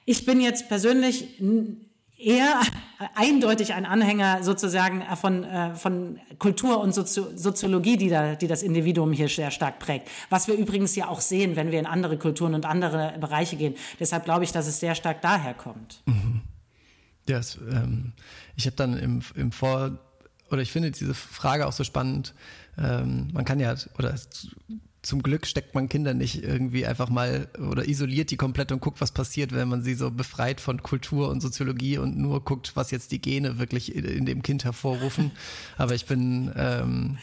Ich 0.06 0.26
bin 0.26 0.42
jetzt 0.42 0.68
persönlich 0.68 1.40
eher 2.18 2.60
eindeutig 3.14 3.76
ein 3.76 3.86
Anhänger 3.86 4.42
sozusagen 4.42 5.04
von, 5.16 5.44
äh, 5.44 5.76
von 5.76 6.20
Kultur 6.40 6.80
und 6.80 6.96
Sozi 6.96 7.22
Soziologie, 7.36 7.98
die, 7.98 8.10
da, 8.10 8.34
die 8.34 8.48
das 8.48 8.64
Individuum 8.64 9.14
hier 9.14 9.30
sehr 9.30 9.52
stark 9.52 9.78
prägt. 9.78 10.08
Was 10.32 10.48
wir 10.48 10.56
übrigens 10.56 10.96
ja 10.96 11.08
auch 11.08 11.22
sehen, 11.22 11.56
wenn 11.56 11.72
wir 11.72 11.78
in 11.78 11.86
andere 11.86 12.18
Kulturen 12.18 12.56
und 12.56 12.66
andere 12.66 13.14
Bereiche 13.20 13.58
gehen. 13.58 13.76
Deshalb 14.00 14.26
glaube 14.26 14.44
ich, 14.44 14.52
dass 14.52 14.66
es 14.66 14.80
sehr 14.80 14.96
stark 14.96 15.22
daher 15.22 15.54
kommt. 15.54 16.02
Mhm. 16.08 16.42
Ja, 17.28 17.40
es, 17.40 17.58
ähm, 17.70 18.14
ich 18.56 18.66
habe 18.66 18.76
dann 18.76 18.98
im, 18.98 19.22
im 19.36 19.52
Vor- 19.52 19.98
oder 20.52 20.62
ich 20.62 20.72
finde 20.72 20.92
diese 20.92 21.14
Frage 21.14 21.66
auch 21.66 21.72
so 21.72 21.84
spannend. 21.84 22.34
Ähm, 22.78 23.30
man 23.34 23.46
kann 23.46 23.60
ja, 23.60 23.76
oder 23.98 24.16
zum 25.06 25.22
Glück 25.22 25.46
steckt 25.46 25.76
man 25.76 25.88
Kinder 25.88 26.14
nicht 26.14 26.44
irgendwie 26.44 26.86
einfach 26.86 27.10
mal 27.10 27.48
oder 27.60 27.88
isoliert 27.88 28.32
die 28.32 28.38
komplett 28.38 28.72
und 28.72 28.82
guckt, 28.82 29.02
was 29.02 29.12
passiert, 29.12 29.54
wenn 29.54 29.68
man 29.68 29.84
sie 29.84 29.94
so 29.94 30.10
befreit 30.10 30.60
von 30.60 30.82
Kultur 30.82 31.30
und 31.30 31.42
Soziologie 31.42 32.00
und 32.00 32.18
nur 32.18 32.44
guckt, 32.44 32.76
was 32.76 32.92
jetzt 32.92 33.12
die 33.12 33.22
Gene 33.22 33.60
wirklich 33.60 33.94
in 33.96 34.26
dem 34.26 34.42
Kind 34.42 34.64
hervorrufen. 34.64 35.32
Aber 35.78 35.94
ich 35.94 36.06
bin 36.06 36.52
ähm, 36.56 37.18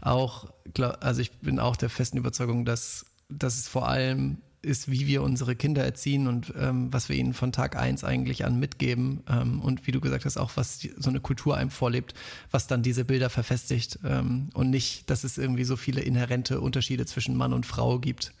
auch, 0.00 0.52
also 1.00 1.20
ich 1.20 1.30
bin 1.38 1.60
auch 1.60 1.76
der 1.76 1.90
festen 1.90 2.18
Überzeugung, 2.18 2.64
dass, 2.64 3.06
dass 3.28 3.56
es 3.56 3.68
vor 3.68 3.88
allem 3.88 4.38
ist, 4.62 4.90
wie 4.90 5.06
wir 5.06 5.22
unsere 5.22 5.54
Kinder 5.54 5.84
erziehen 5.84 6.26
und 6.26 6.52
ähm, 6.58 6.92
was 6.92 7.08
wir 7.08 7.16
ihnen 7.16 7.32
von 7.32 7.52
Tag 7.52 7.76
eins 7.76 8.02
eigentlich 8.02 8.44
an 8.44 8.58
mitgeben 8.58 9.22
ähm, 9.28 9.60
und 9.60 9.86
wie 9.86 9.92
du 9.92 10.00
gesagt 10.00 10.24
hast, 10.24 10.36
auch 10.36 10.52
was 10.56 10.78
die, 10.78 10.92
so 10.96 11.10
eine 11.10 11.20
Kultur 11.20 11.56
einem 11.56 11.70
vorlebt, 11.70 12.14
was 12.50 12.66
dann 12.66 12.82
diese 12.82 13.04
Bilder 13.04 13.30
verfestigt 13.30 14.00
ähm, 14.04 14.48
und 14.54 14.70
nicht, 14.70 15.08
dass 15.10 15.22
es 15.22 15.38
irgendwie 15.38 15.64
so 15.64 15.76
viele 15.76 16.00
inhärente 16.00 16.60
Unterschiede 16.60 17.06
zwischen 17.06 17.36
Mann 17.36 17.52
und 17.52 17.66
Frau 17.66 17.98
gibt. 17.98 18.32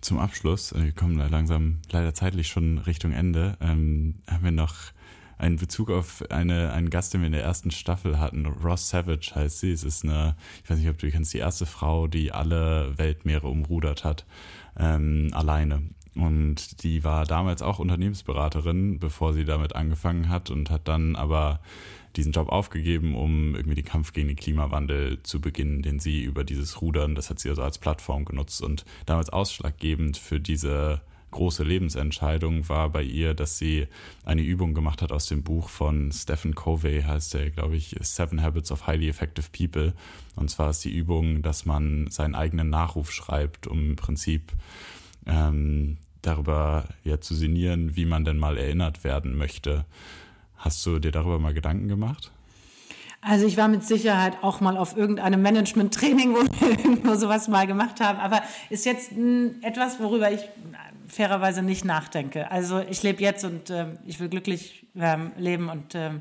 Zum 0.00 0.18
Abschluss, 0.18 0.72
äh, 0.72 0.84
wir 0.84 0.92
kommen 0.92 1.16
langsam 1.30 1.78
leider 1.90 2.14
zeitlich 2.14 2.48
schon 2.48 2.78
Richtung 2.78 3.12
Ende, 3.12 3.58
ähm, 3.60 4.14
haben 4.26 4.44
wir 4.44 4.52
noch 4.52 4.74
einen 5.36 5.56
Bezug 5.56 5.90
auf 5.90 6.28
eine, 6.30 6.72
einen 6.72 6.90
Gast, 6.90 7.14
den 7.14 7.20
wir 7.20 7.26
in 7.26 7.32
der 7.32 7.44
ersten 7.44 7.70
Staffel 7.70 8.18
hatten. 8.18 8.44
Ross 8.44 8.88
Savage 8.88 9.30
heißt 9.36 9.60
sie. 9.60 9.70
Es 9.70 9.84
ist 9.84 10.04
eine, 10.04 10.36
ich 10.64 10.68
weiß 10.68 10.78
nicht, 10.78 10.88
ob 10.88 10.98
du 10.98 11.08
kennst, 11.10 11.32
die 11.32 11.38
erste 11.38 11.64
Frau, 11.64 12.08
die 12.08 12.32
alle 12.32 12.98
Weltmeere 12.98 13.46
umrudert 13.46 14.02
hat 14.02 14.26
ähm, 14.78 15.30
alleine. 15.32 15.82
Und 16.14 16.82
die 16.82 17.04
war 17.04 17.24
damals 17.24 17.62
auch 17.62 17.78
Unternehmensberaterin, 17.78 18.98
bevor 18.98 19.32
sie 19.32 19.44
damit 19.44 19.76
angefangen 19.76 20.28
hat 20.28 20.50
und 20.50 20.70
hat 20.70 20.88
dann 20.88 21.14
aber 21.14 21.60
diesen 22.16 22.32
Job 22.32 22.48
aufgegeben, 22.48 23.14
um 23.14 23.54
irgendwie 23.54 23.76
den 23.76 23.84
Kampf 23.84 24.12
gegen 24.12 24.28
den 24.28 24.36
Klimawandel 24.36 25.22
zu 25.22 25.40
beginnen, 25.40 25.82
den 25.82 26.00
sie 26.00 26.22
über 26.22 26.42
dieses 26.42 26.80
Rudern, 26.80 27.14
das 27.14 27.30
hat 27.30 27.38
sie 27.38 27.48
also 27.48 27.62
als 27.62 27.78
Plattform 27.78 28.24
genutzt 28.24 28.62
und 28.62 28.84
damals 29.06 29.30
ausschlaggebend 29.30 30.16
für 30.16 30.40
diese 30.40 31.00
große 31.30 31.62
Lebensentscheidung 31.62 32.68
war 32.68 32.90
bei 32.90 33.02
ihr, 33.02 33.34
dass 33.34 33.58
sie 33.58 33.86
eine 34.24 34.42
Übung 34.42 34.74
gemacht 34.74 35.02
hat 35.02 35.12
aus 35.12 35.26
dem 35.26 35.42
Buch 35.42 35.68
von 35.68 36.10
Stephen 36.12 36.54
Covey, 36.54 37.02
heißt 37.02 37.34
der, 37.34 37.50
glaube 37.50 37.76
ich, 37.76 37.96
Seven 38.00 38.42
Habits 38.42 38.72
of 38.72 38.86
Highly 38.86 39.08
Effective 39.08 39.48
People. 39.52 39.94
Und 40.36 40.50
zwar 40.50 40.70
ist 40.70 40.84
die 40.84 40.94
Übung, 40.94 41.42
dass 41.42 41.66
man 41.66 42.10
seinen 42.10 42.34
eigenen 42.34 42.70
Nachruf 42.70 43.12
schreibt, 43.12 43.66
um 43.66 43.90
im 43.90 43.96
Prinzip 43.96 44.52
ähm, 45.26 45.98
darüber 46.22 46.88
ja, 47.04 47.20
zu 47.20 47.34
sinnieren, 47.34 47.96
wie 47.96 48.06
man 48.06 48.24
denn 48.24 48.38
mal 48.38 48.56
erinnert 48.56 49.04
werden 49.04 49.36
möchte. 49.36 49.84
Hast 50.56 50.84
du 50.86 50.98
dir 50.98 51.12
darüber 51.12 51.38
mal 51.38 51.54
Gedanken 51.54 51.88
gemacht? 51.88 52.32
Also 53.20 53.46
ich 53.46 53.56
war 53.56 53.68
mit 53.68 53.84
Sicherheit 53.84 54.38
auch 54.42 54.60
mal 54.60 54.76
auf 54.76 54.96
irgendeinem 54.96 55.42
Management-Training, 55.42 56.34
wo 56.34 56.42
wir 56.42 56.70
irgendwo 56.84 57.14
sowas 57.16 57.48
mal 57.48 57.66
gemacht 57.66 58.00
haben. 58.00 58.18
Aber 58.18 58.42
ist 58.70 58.86
jetzt 58.86 59.10
etwas, 59.62 59.98
worüber 59.98 60.30
ich 60.30 60.48
fairerweise 61.08 61.62
nicht 61.62 61.84
nachdenke. 61.84 62.50
Also 62.50 62.80
ich 62.80 63.02
lebe 63.02 63.22
jetzt 63.22 63.44
und 63.44 63.70
äh, 63.70 63.86
ich 64.06 64.20
will 64.20 64.28
glücklich 64.28 64.86
ähm, 64.94 65.32
leben 65.36 65.68
und 65.68 65.94
ähm, 65.94 66.20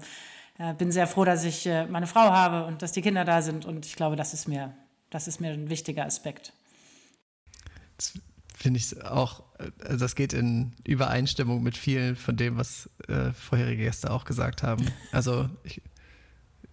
äh, 0.57 0.73
bin 0.73 0.91
sehr 0.91 1.07
froh, 1.07 1.25
dass 1.25 1.43
ich 1.43 1.67
äh, 1.67 1.85
meine 1.85 2.07
Frau 2.07 2.31
habe 2.31 2.65
und 2.65 2.81
dass 2.81 2.93
die 2.93 3.01
Kinder 3.01 3.25
da 3.25 3.41
sind. 3.41 3.65
Und 3.65 3.85
ich 3.85 3.95
glaube, 3.95 4.15
das 4.15 4.33
ist 4.33 4.47
mir, 4.47 4.73
das 5.09 5.27
ist 5.27 5.39
mir 5.39 5.51
ein 5.51 5.69
wichtiger 5.69 6.05
Aspekt. 6.05 6.53
Das 7.97 8.13
finde 8.55 8.79
ich 8.79 9.03
auch, 9.03 9.43
also 9.83 9.97
das 9.97 10.15
geht 10.15 10.33
in 10.33 10.73
Übereinstimmung 10.83 11.61
mit 11.61 11.77
vielen 11.77 12.15
von 12.15 12.35
dem, 12.37 12.57
was 12.57 12.89
äh, 13.07 13.31
vorherige 13.33 13.83
Gäste 13.83 14.09
auch 14.09 14.25
gesagt 14.25 14.63
haben. 14.63 14.87
Also 15.11 15.49
ich, 15.63 15.81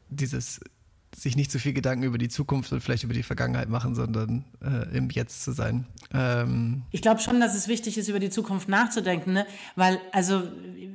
dieses 0.08 0.60
sich 1.16 1.36
nicht 1.36 1.50
so 1.50 1.58
viel 1.58 1.72
Gedanken 1.72 2.04
über 2.04 2.18
die 2.18 2.28
Zukunft 2.28 2.72
und 2.72 2.80
vielleicht 2.80 3.04
über 3.04 3.14
die 3.14 3.22
Vergangenheit 3.22 3.68
machen, 3.68 3.94
sondern 3.94 4.44
äh, 4.62 4.96
im 4.96 5.10
Jetzt 5.10 5.42
zu 5.42 5.52
sein. 5.52 5.86
Ähm 6.12 6.82
ich 6.90 7.02
glaube 7.02 7.20
schon, 7.20 7.40
dass 7.40 7.54
es 7.54 7.68
wichtig 7.68 7.98
ist, 7.98 8.08
über 8.08 8.18
die 8.18 8.30
Zukunft 8.30 8.68
nachzudenken, 8.68 9.32
ne? 9.32 9.46
weil 9.76 10.00
also 10.12 10.42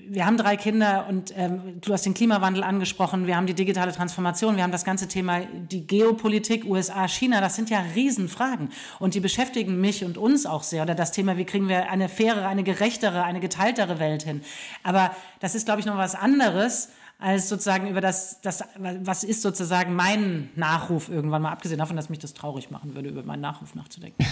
wir 0.09 0.25
haben 0.25 0.37
drei 0.37 0.57
Kinder 0.57 1.05
und 1.07 1.33
ähm, 1.37 1.79
du 1.81 1.93
hast 1.93 2.05
den 2.05 2.13
Klimawandel 2.13 2.63
angesprochen, 2.63 3.27
wir 3.27 3.35
haben 3.35 3.47
die 3.47 3.53
digitale 3.53 3.91
Transformation, 3.91 4.55
wir 4.55 4.63
haben 4.63 4.71
das 4.71 4.83
ganze 4.83 5.07
Thema, 5.07 5.41
die 5.41 5.85
Geopolitik, 5.85 6.65
USA, 6.65 7.07
China, 7.07 7.41
das 7.41 7.55
sind 7.55 7.69
ja 7.69 7.83
Riesenfragen 7.95 8.69
und 8.99 9.13
die 9.13 9.19
beschäftigen 9.19 9.79
mich 9.79 10.03
und 10.03 10.17
uns 10.17 10.45
auch 10.45 10.63
sehr. 10.63 10.83
Oder 10.83 10.95
das 10.95 11.11
Thema, 11.11 11.37
wie 11.37 11.45
kriegen 11.45 11.67
wir 11.67 11.89
eine 11.89 12.09
faire, 12.09 12.47
eine 12.47 12.63
gerechtere, 12.63 13.23
eine 13.23 13.39
geteiltere 13.39 13.99
Welt 13.99 14.23
hin. 14.23 14.41
Aber 14.83 15.15
das 15.39 15.55
ist, 15.55 15.65
glaube 15.65 15.79
ich, 15.79 15.85
noch 15.85 15.97
was 15.97 16.15
anderes 16.15 16.89
als 17.19 17.49
sozusagen 17.49 17.87
über 17.89 17.99
das, 17.99 18.39
das, 18.41 18.63
was 18.77 19.25
ist 19.25 19.41
sozusagen 19.41 19.93
mein 19.93 20.49
Nachruf 20.55 21.09
irgendwann 21.09 21.41
mal, 21.41 21.51
abgesehen 21.51 21.77
davon, 21.77 21.97
dass 21.97 22.09
mich 22.09 22.19
das 22.19 22.33
traurig 22.33 22.71
machen 22.71 22.95
würde, 22.95 23.09
über 23.09 23.23
meinen 23.23 23.41
Nachruf 23.41 23.75
nachzudenken. 23.75 24.25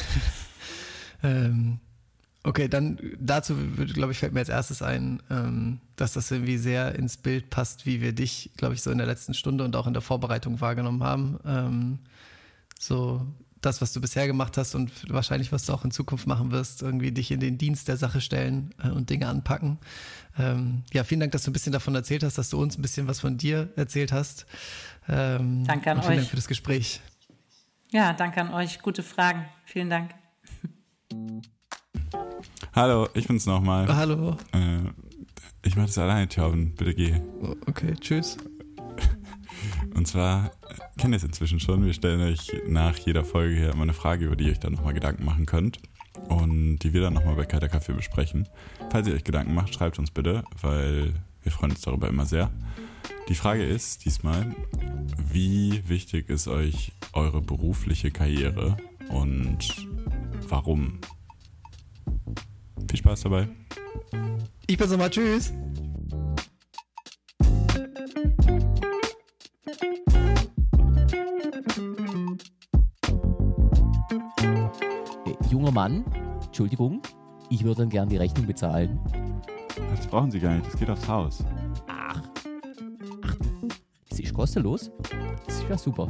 ähm, 1.24 1.80
okay, 2.44 2.70
dann 2.70 2.98
dazu, 3.20 3.58
glaube 3.94 4.14
ich, 4.14 4.20
fällt 4.20 4.32
mir 4.32 4.40
als 4.40 4.48
erstes 4.48 4.82
ein, 4.82 5.22
ähm, 5.30 5.82
dass 5.98 6.14
das 6.14 6.32
irgendwie 6.32 6.58
sehr 6.58 6.96
ins 6.96 7.18
Bild 7.18 7.50
passt, 7.50 7.86
wie 7.86 8.00
wir 8.00 8.14
dich, 8.14 8.52
glaube 8.56 8.74
ich, 8.74 8.82
so 8.82 8.90
in 8.90 8.98
der 8.98 9.08
letzten 9.08 9.34
Stunde 9.34 9.66
und 9.66 9.76
auch 9.76 9.86
in 9.86 9.94
der 9.94 10.02
Vorbereitung 10.02 10.62
wahrgenommen 10.62 11.04
haben. 11.04 11.40
Ähm, 11.46 12.00
so 12.80 13.22
das, 13.62 13.82
was 13.82 13.94
du 13.94 14.02
bisher 14.02 14.28
gemacht 14.28 14.58
hast 14.58 14.76
und 14.76 14.92
wahrscheinlich, 15.12 15.52
was 15.52 15.66
du 15.66 15.74
auch 15.74 15.84
in 15.84 15.92
Zukunft 15.92 16.28
machen 16.28 16.52
wirst, 16.52 16.82
irgendwie 16.82 17.12
dich 17.12 17.32
in 17.32 17.40
den 17.40 17.58
Dienst 17.58 17.88
der 17.88 17.98
Sache 17.98 18.22
stellen 18.22 18.74
äh, 18.84 18.90
und 18.90 19.10
Dinge 19.10 19.28
anpacken. 19.28 19.80
Ähm, 20.38 20.84
ja, 20.94 21.04
vielen 21.04 21.20
Dank, 21.20 21.32
dass 21.32 21.44
du 21.44 21.52
ein 21.52 21.54
bisschen 21.54 21.74
davon 21.74 21.96
erzählt 21.96 22.24
hast, 22.24 22.38
dass 22.38 22.50
du 22.50 22.62
uns 22.62 22.78
ein 22.78 22.82
bisschen 22.82 23.08
was 23.08 23.20
von 23.20 23.38
dir 23.38 23.70
erzählt 23.76 24.12
hast. 24.12 24.46
Ähm, 25.10 25.64
danke 25.66 25.92
an 25.92 25.98
und 25.98 26.04
vielen 26.04 26.14
euch. 26.14 26.20
Dank 26.20 26.30
für 26.30 26.36
das 26.36 26.48
Gespräch. 26.48 27.02
Ja, 27.92 28.14
danke 28.14 28.42
an 28.42 28.54
euch. 28.54 28.82
Gute 28.82 29.02
Fragen. 29.02 29.46
Vielen 29.66 29.90
Dank. 29.90 30.12
Hallo, 32.74 33.08
ich 33.14 33.28
bin's 33.28 33.46
nochmal. 33.46 33.88
Hallo. 33.88 34.38
Äh, 34.54 34.80
ich 35.64 35.76
mache 35.76 35.88
das 35.88 35.98
alleine, 35.98 36.28
Thorben. 36.28 36.76
Bitte 36.76 36.94
geh. 36.94 37.22
Okay, 37.66 37.96
tschüss. 38.00 38.38
Und 39.94 40.08
zwar 40.08 40.52
kennt 40.98 41.14
ihr 41.14 41.18
es 41.18 41.24
inzwischen 41.24 41.60
schon. 41.60 41.86
Wir 41.86 41.94
stellen 41.94 42.22
euch 42.22 42.52
nach 42.68 42.98
jeder 42.98 43.26
Folge 43.26 43.56
hier 43.56 43.72
immer 43.72 43.84
eine 43.84 43.94
Frage, 43.94 44.26
über 44.26 44.36
die 44.36 44.46
ihr 44.46 44.52
euch 44.52 44.60
dann 44.60 44.74
nochmal 44.74 44.94
Gedanken 44.94 45.26
machen 45.26 45.46
könnt. 45.46 45.80
Und 46.30 46.80
die 46.80 46.94
wir 46.94 47.02
dann 47.02 47.14
nochmal 47.14 47.36
bei 47.36 47.46
Kalter 47.46 47.70
Kaffee 47.70 47.94
besprechen. 47.94 48.48
Falls 48.90 49.08
ihr 49.08 49.14
euch 49.14 49.24
Gedanken 49.24 49.54
macht, 49.54 49.74
schreibt 49.74 50.00
uns 50.00 50.12
bitte, 50.12 50.44
weil 50.62 51.14
wir 51.44 51.52
freuen 51.52 51.72
uns 51.72 51.82
darüber 51.82 52.08
immer 52.10 52.26
sehr. 52.26 52.52
Die 53.30 53.36
Frage 53.36 53.64
ist 53.64 54.06
diesmal, 54.06 54.56
wie 55.32 55.84
wichtig 55.88 56.30
ist 56.30 56.48
euch 56.48 56.94
eure 57.14 57.42
berufliche 57.42 58.12
Karriere 58.12 58.78
und 59.10 59.88
warum? 60.48 61.00
Viel 62.90 63.00
Spaß 63.00 63.22
dabei. 63.22 63.48
Ich 64.66 64.78
bin's 64.78 64.92
nochmal. 64.92 65.10
Tschüss. 65.10 65.54
Mann, 75.78 76.04
Entschuldigung, 76.44 77.04
ich 77.52 77.64
würde 77.64 77.82
dann 77.82 77.90
gern 77.90 78.10
die 78.10 78.18
Rechnung 78.18 78.48
bezahlen. 78.48 79.00
Das 79.92 80.08
brauchen 80.08 80.32
Sie 80.32 80.40
gar 80.40 80.56
nicht, 80.56 80.66
das 80.66 80.76
geht 80.76 80.90
aufs 80.90 81.08
Haus. 81.08 81.46
Ach, 81.88 82.20
ach, 83.24 83.36
das 84.10 84.20
ist 84.20 84.34
kostenlos? 84.34 84.90
Das 85.46 85.58
ist 85.58 85.70
ja 85.70 85.78
super. 85.78 86.08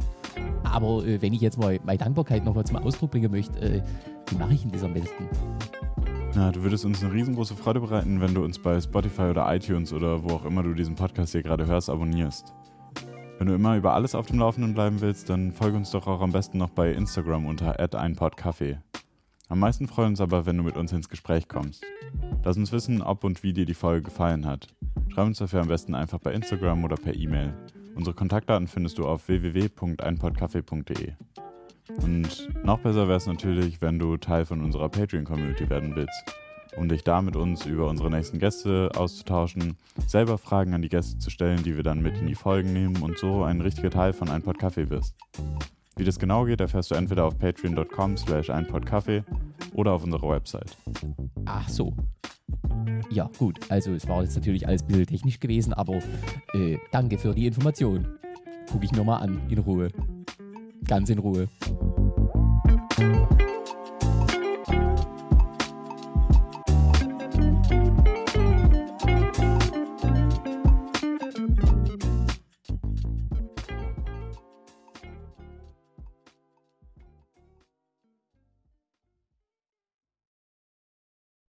Aber 0.64 1.04
äh, 1.06 1.20
wenn 1.20 1.34
ich 1.34 1.42
jetzt 1.42 1.58
mal 1.58 1.78
meine 1.84 1.98
Dankbarkeit 1.98 2.46
nochmal 2.46 2.64
zum 2.64 2.78
Ausdruck 2.78 3.10
bringen 3.10 3.30
möchte, 3.30 3.60
äh, 3.60 3.82
wie 4.30 4.36
mache 4.36 4.54
ich 4.54 4.62
denn 4.62 4.70
das 4.72 4.84
am 4.84 4.94
besten? 4.94 5.28
Na, 6.34 6.50
du 6.50 6.62
würdest 6.62 6.86
uns 6.86 7.04
eine 7.04 7.12
riesengroße 7.12 7.54
Freude 7.54 7.80
bereiten, 7.80 8.22
wenn 8.22 8.32
du 8.32 8.42
uns 8.42 8.58
bei 8.58 8.80
Spotify 8.80 9.24
oder 9.24 9.54
iTunes 9.54 9.92
oder 9.92 10.24
wo 10.24 10.36
auch 10.36 10.46
immer 10.46 10.62
du 10.62 10.72
diesen 10.72 10.94
Podcast 10.94 11.32
hier 11.32 11.42
gerade 11.42 11.66
hörst, 11.66 11.90
abonnierst. 11.90 12.54
Wenn 13.36 13.48
du 13.48 13.52
immer 13.52 13.76
über 13.76 13.92
alles 13.92 14.14
auf 14.14 14.28
dem 14.28 14.38
Laufenden 14.38 14.72
bleiben 14.72 15.02
willst, 15.02 15.28
dann 15.28 15.52
folge 15.52 15.76
uns 15.76 15.90
doch 15.90 16.06
auch 16.06 16.22
am 16.22 16.32
besten 16.32 16.56
noch 16.56 16.70
bei 16.70 16.90
Instagram 16.90 17.44
unter 17.44 17.78
einpodcafé. 17.78 18.78
Am 19.50 19.60
meisten 19.60 19.88
freuen 19.88 20.08
wir 20.08 20.10
uns 20.10 20.20
aber, 20.20 20.44
wenn 20.44 20.58
du 20.58 20.62
mit 20.62 20.76
uns 20.76 20.92
ins 20.92 21.08
Gespräch 21.08 21.48
kommst. 21.48 21.82
Lass 22.44 22.58
uns 22.58 22.70
wissen, 22.70 23.00
ob 23.00 23.24
und 23.24 23.42
wie 23.42 23.54
dir 23.54 23.64
die 23.64 23.72
Folge 23.72 24.02
gefallen 24.02 24.44
hat. 24.44 24.68
Schreib 25.08 25.26
uns 25.26 25.38
dafür 25.38 25.62
am 25.62 25.68
besten 25.68 25.94
einfach 25.94 26.18
bei 26.18 26.34
Instagram 26.34 26.84
oder 26.84 26.96
per 26.96 27.14
E-Mail. 27.14 27.54
Unsere 27.94 28.14
Kontaktdaten 28.14 28.68
findest 28.68 28.98
du 28.98 29.06
auf 29.06 29.26
www.einpodcafé.de. 29.26 31.12
Und 32.02 32.48
noch 32.62 32.80
besser 32.80 33.08
wäre 33.08 33.16
es 33.16 33.26
natürlich, 33.26 33.80
wenn 33.80 33.98
du 33.98 34.18
Teil 34.18 34.44
von 34.44 34.62
unserer 34.62 34.90
Patreon-Community 34.90 35.70
werden 35.70 35.96
willst, 35.96 36.24
um 36.76 36.86
dich 36.90 37.02
da 37.02 37.22
mit 37.22 37.34
uns 37.34 37.64
über 37.64 37.88
unsere 37.88 38.10
nächsten 38.10 38.38
Gäste 38.38 38.90
auszutauschen, 38.94 39.78
selber 40.06 40.36
Fragen 40.36 40.74
an 40.74 40.82
die 40.82 40.90
Gäste 40.90 41.18
zu 41.18 41.30
stellen, 41.30 41.62
die 41.62 41.74
wir 41.74 41.82
dann 41.82 42.02
mit 42.02 42.18
in 42.18 42.26
die 42.26 42.34
Folgen 42.34 42.74
nehmen 42.74 43.00
und 43.00 43.16
so 43.16 43.44
ein 43.44 43.62
richtiger 43.62 43.90
Teil 43.90 44.12
von 44.12 44.28
Ein 44.28 44.42
Pod 44.42 44.58
wirst. 44.60 45.16
Wie 45.98 46.04
das 46.04 46.18
genau 46.18 46.44
geht, 46.44 46.60
erfährst 46.60 46.92
du 46.92 46.94
entweder 46.94 47.24
auf 47.24 47.36
patreon.com 47.36 48.16
slash 48.16 48.50
einpodkaffee 48.50 49.24
oder 49.74 49.92
auf 49.92 50.04
unserer 50.04 50.30
Website. 50.30 50.76
Ach 51.44 51.68
so. 51.68 51.92
Ja, 53.10 53.28
gut. 53.36 53.58
Also 53.68 53.92
es 53.94 54.06
war 54.06 54.22
jetzt 54.22 54.36
natürlich 54.36 54.66
alles 54.68 54.82
ein 54.82 54.86
bisschen 54.86 55.06
technisch 55.06 55.40
gewesen, 55.40 55.72
aber 55.72 55.98
äh, 56.54 56.78
danke 56.92 57.18
für 57.18 57.34
die 57.34 57.48
Information. 57.48 58.06
Gucke 58.70 58.84
ich 58.84 58.92
mir 58.92 59.02
mal 59.02 59.16
an, 59.16 59.40
in 59.48 59.58
Ruhe. 59.58 59.88
Ganz 60.86 61.10
in 61.10 61.18
Ruhe. 61.18 61.48